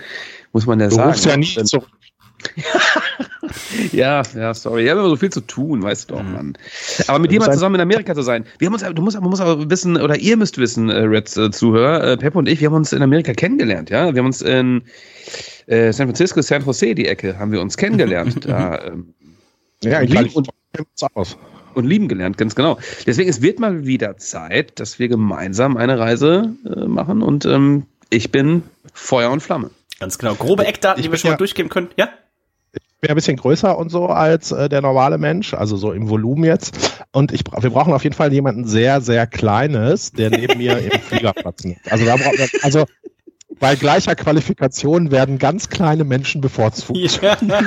[0.54, 1.10] muss man ja du sagen.
[1.10, 1.90] Rufst ja nie zurück.
[3.92, 4.84] ja, ja, sorry.
[4.84, 6.34] Wir haben immer so viel zu tun, weißt du doch, mhm.
[6.34, 6.58] Mann.
[7.08, 8.46] Aber mit jemandem zusammen in Amerika zu sein.
[8.60, 11.38] Wir haben uns, du musst, man muss aber wissen, oder ihr müsst wissen, äh, Reds
[11.38, 14.14] äh, Zuhörer, äh, Pep und ich, wir haben uns in Amerika kennengelernt, ja.
[14.14, 14.84] Wir haben uns in
[15.68, 18.46] äh, San Francisco, San Jose, die Ecke, haben wir uns kennengelernt.
[18.48, 19.14] da, ähm,
[19.84, 20.50] ja, ich lieben und,
[21.74, 22.78] und lieben gelernt, ganz genau.
[23.06, 27.86] Deswegen, es wird mal wieder Zeit, dass wir gemeinsam eine Reise äh, machen und ähm,
[28.10, 28.64] ich bin
[28.98, 29.70] Feuer und Flamme.
[30.00, 30.36] Ganz genau.
[30.36, 31.90] Grobe Eckdaten, die wir schon ja, mal durchgeben können.
[31.96, 32.10] Ja?
[32.74, 36.10] Ich bin ein bisschen größer und so als äh, der normale Mensch, also so im
[36.10, 37.04] Volumen jetzt.
[37.12, 41.00] Und ich, wir brauchen auf jeden Fall jemanden sehr, sehr Kleines, der neben mir im
[41.00, 41.80] Flieger Platz nimmt.
[41.90, 42.86] Also, da brauchen wir, also
[43.60, 47.22] bei gleicher Qualifikation werden ganz kleine Menschen bevorzugt.
[47.22, 47.38] Ja.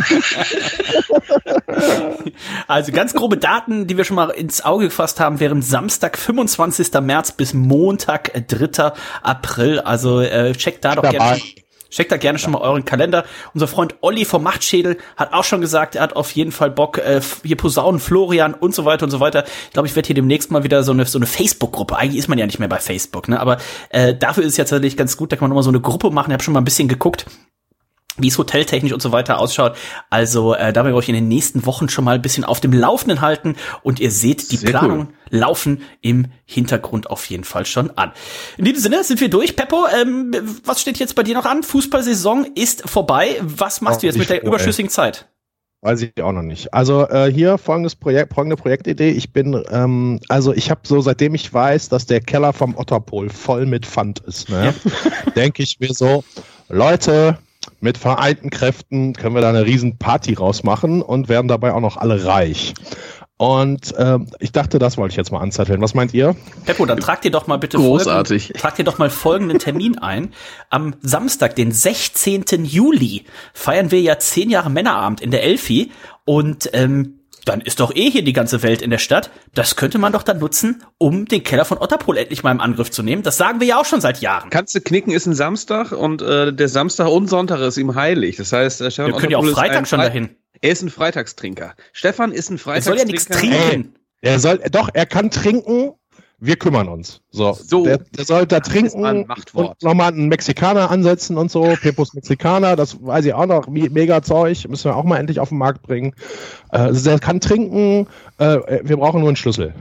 [2.68, 6.93] also ganz grobe Daten, die wir schon mal ins Auge gefasst haben, wären Samstag, 25.
[7.01, 8.93] März bis Montag, 3.
[9.22, 9.80] April.
[9.80, 11.41] Also äh, checkt da doch gerne.
[11.91, 13.24] Checkt da gerne schon mal euren Kalender.
[13.53, 16.99] Unser Freund Olli vom Machtschädel hat auch schon gesagt, er hat auf jeden Fall Bock,
[16.99, 19.45] äh, hier Posaunen, Florian und so weiter und so weiter.
[19.66, 21.97] Ich glaube, ich werde hier demnächst mal wieder so eine, so eine Facebook-Gruppe.
[21.97, 23.41] Eigentlich ist man ja nicht mehr bei Facebook, ne?
[23.41, 23.59] Aber
[23.91, 26.11] äh, dafür ist es ja tatsächlich ganz gut, da kann man nochmal so eine Gruppe
[26.11, 26.30] machen.
[26.30, 27.26] Ich habe schon mal ein bisschen geguckt
[28.22, 29.76] wie es hoteltechnisch und so weiter ausschaut.
[30.08, 32.60] Also äh, da werden wir euch in den nächsten Wochen schon mal ein bisschen auf
[32.60, 35.38] dem Laufenden halten und ihr seht, die Sehr Planungen cool.
[35.38, 38.12] laufen im Hintergrund auf jeden Fall schon an.
[38.56, 39.56] In diesem Sinne sind wir durch.
[39.56, 40.32] Peppo, ähm,
[40.64, 41.62] was steht jetzt bei dir noch an?
[41.62, 43.36] Fußballsaison ist vorbei.
[43.40, 45.28] Was machst oh, du jetzt mit der überschüssigen Zeit?
[45.82, 46.74] Weiß ich auch noch nicht.
[46.74, 49.12] Also äh, hier folgendes Projekt, folgende Projektidee.
[49.12, 53.30] Ich bin, ähm, also ich habe so, seitdem ich weiß, dass der Keller vom Otterpol
[53.30, 54.74] voll mit Pfand ist, ne,
[55.36, 56.22] denke ich mir so,
[56.68, 57.38] Leute,
[57.80, 61.96] mit vereinten Kräften können wir da eine riesen Party rausmachen und werden dabei auch noch
[61.96, 62.74] alle reich.
[63.36, 65.80] Und ähm, ich dachte, das wollte ich jetzt mal anzetteln.
[65.80, 66.36] Was meint ihr?
[66.66, 68.42] Peppo, dann trag dir doch mal bitte Großartig.
[68.42, 70.34] Folgenden, trag dir doch mal folgenden Termin ein.
[70.68, 72.44] Am Samstag, den 16.
[72.64, 75.90] Juli, feiern wir ja zehn Jahre Männerabend in der Elfi
[76.26, 79.30] und ähm, dann ist doch eh hier die ganze Welt in der Stadt.
[79.55, 82.91] Das könnte man doch dann nutzen, um den Keller von Otterpol endlich mal im Angriff
[82.91, 83.22] zu nehmen.
[83.22, 84.51] Das sagen wir ja auch schon seit Jahren.
[84.51, 88.36] Kannst du knicken, ist ein Samstag und äh, der Samstag und Sonntag ist ihm heilig.
[88.36, 90.30] Das heißt, äh, Stefan Wir können ja auch Freitag schon dahin.
[90.61, 91.74] Er ist ein Freitagstrinker.
[91.93, 92.99] Stefan ist ein Er soll Freitagstrinker.
[92.99, 93.95] ja nichts trinken.
[94.20, 95.93] Er soll, doch, er kann trinken.
[96.43, 97.20] Wir kümmern uns.
[97.30, 97.84] So, So.
[97.84, 99.05] Der, der soll da trinken
[99.53, 101.74] und nochmal einen Mexikaner ansetzen und so.
[101.82, 103.68] Pepos Mexikaner, das weiß ich auch noch.
[103.68, 104.66] Me- Mega Zeug.
[104.68, 106.14] Müssen wir auch mal endlich auf den Markt bringen.
[106.72, 108.07] Äh, also der kann trinken.
[108.38, 109.74] Äh, wir brauchen nur einen Schlüssel.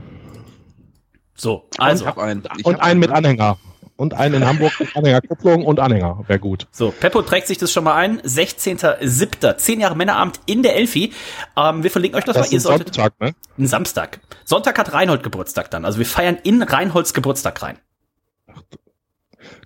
[1.34, 2.42] So, Also, ich hab einen.
[2.58, 3.56] Ich und hab einen mit Anhänger.
[4.00, 6.24] Und einen in Hamburg mit Anhängerkupplung und Anhänger.
[6.26, 6.66] Wäre gut.
[6.70, 8.18] So, Peppo trägt sich das schon mal ein.
[8.22, 9.58] 16.07.
[9.58, 11.12] Zehn Jahre Männerabend in der Elfi.
[11.54, 12.46] Ähm, wir verlinken euch das, Das mal.
[12.46, 13.34] ist Ihr solltet Sonntag, ne?
[13.58, 14.20] ein Samstag.
[14.46, 15.84] Sonntag hat Reinhold Geburtstag dann.
[15.84, 17.76] Also wir feiern in Reinholds Geburtstag rein.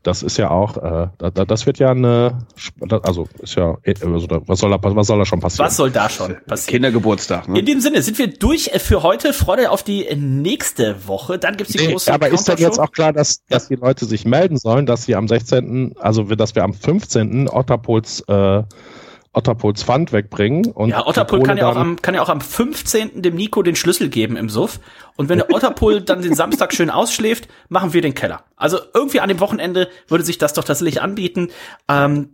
[0.02, 2.38] Das ist ja auch, äh, da, da, das wird ja eine,
[3.02, 5.66] also ist ja, äh, also da- was soll da, was soll da schon passieren?
[5.66, 6.74] Was soll da schon passieren?
[6.82, 7.48] Kindergeburtstag.
[7.48, 7.58] Ne?
[7.60, 9.32] In dem Sinne sind wir durch für heute.
[9.32, 11.38] Freude auf die nächste Woche.
[11.38, 12.64] Dann gibt's die Nee, große aber ist denn Countershow.
[12.68, 16.28] jetzt auch klar, dass, dass die Leute sich melden sollen, dass sie am 16., also
[16.28, 17.48] wir- dass wir am 15.
[17.48, 18.62] Otterpols, äh,
[19.34, 20.72] Otterpols Pfand wegbringen?
[20.72, 23.22] Und Ja, Otterpol kann ja, auch am, kann ja auch am 15.
[23.22, 24.80] dem Nico den Schlüssel geben im Suff.
[25.16, 28.44] Und wenn der Otterpol dann den Samstag schön ausschläft, machen wir den Keller.
[28.56, 31.48] Also irgendwie an dem Wochenende würde sich das doch tatsächlich anbieten.
[31.88, 32.30] Ähm,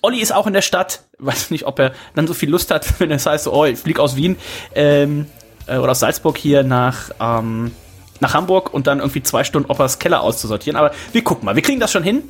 [0.00, 1.04] Olli ist auch in der Stadt.
[1.18, 3.78] Weiß nicht, ob er dann so viel Lust hat, wenn es heißt, so, oh, ich
[3.78, 4.36] flieg aus Wien
[4.74, 5.26] ähm,
[5.66, 7.72] äh, oder aus Salzburg hier nach, ähm,
[8.20, 10.76] nach Hamburg und dann irgendwie zwei Stunden Oppers Keller auszusortieren.
[10.76, 11.56] Aber wir gucken mal.
[11.56, 12.22] Wir kriegen das schon hin.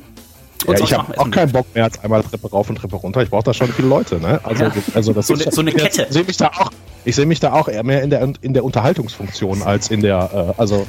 [0.67, 3.21] Ja, ich habe auch keinen Bock mehr als einmal Treppe rauf und Treppe runter.
[3.21, 4.39] Ich brauche da schon viele Leute, ne?
[4.43, 4.71] Also, Ja.
[4.93, 6.03] also das So ist eine- so eine Kette.
[6.03, 6.71] Ich sehe mich da auch,
[7.05, 10.53] ich sehe mich da auch eher mehr in der in der Unterhaltungsfunktion als in der,
[10.57, 10.85] äh, also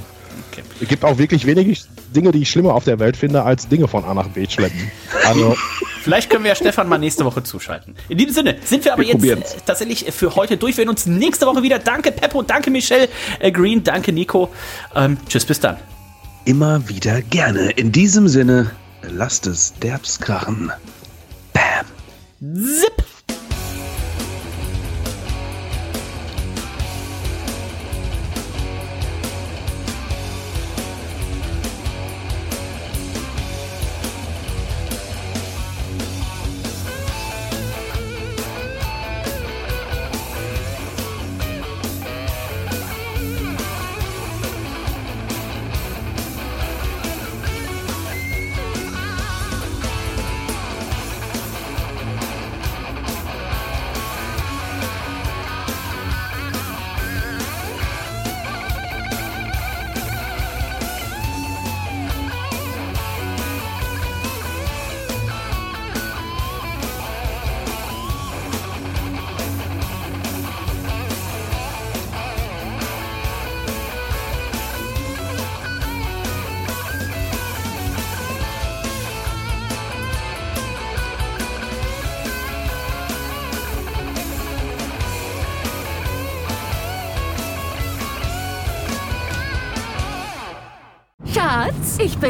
[0.52, 0.62] Okay.
[0.80, 3.88] es gibt auch wirklich wenig Dinge, die ich schlimmer auf der Welt finde, als Dinge
[3.88, 4.90] von A nach B schleppen.
[5.26, 5.56] Also
[6.02, 7.94] Vielleicht können wir ja Stefan mal nächste Woche zuschalten.
[8.10, 9.56] In diesem Sinne sind wir aber Wir jetzt probieren's.
[9.64, 10.76] tatsächlich für heute durch.
[10.76, 11.78] Wir sehen uns nächste Woche wieder.
[11.78, 13.08] Danke Peppo, danke Michelle
[13.40, 14.50] äh, Green, danke Nico.
[14.94, 15.78] Ähm, tschüss, bis dann.
[16.44, 17.70] Immer wieder gerne.
[17.70, 18.70] In diesem Sinne,
[19.08, 20.72] lasst es derbs krachen.
[21.52, 21.86] Bam.
[22.40, 23.04] Zip!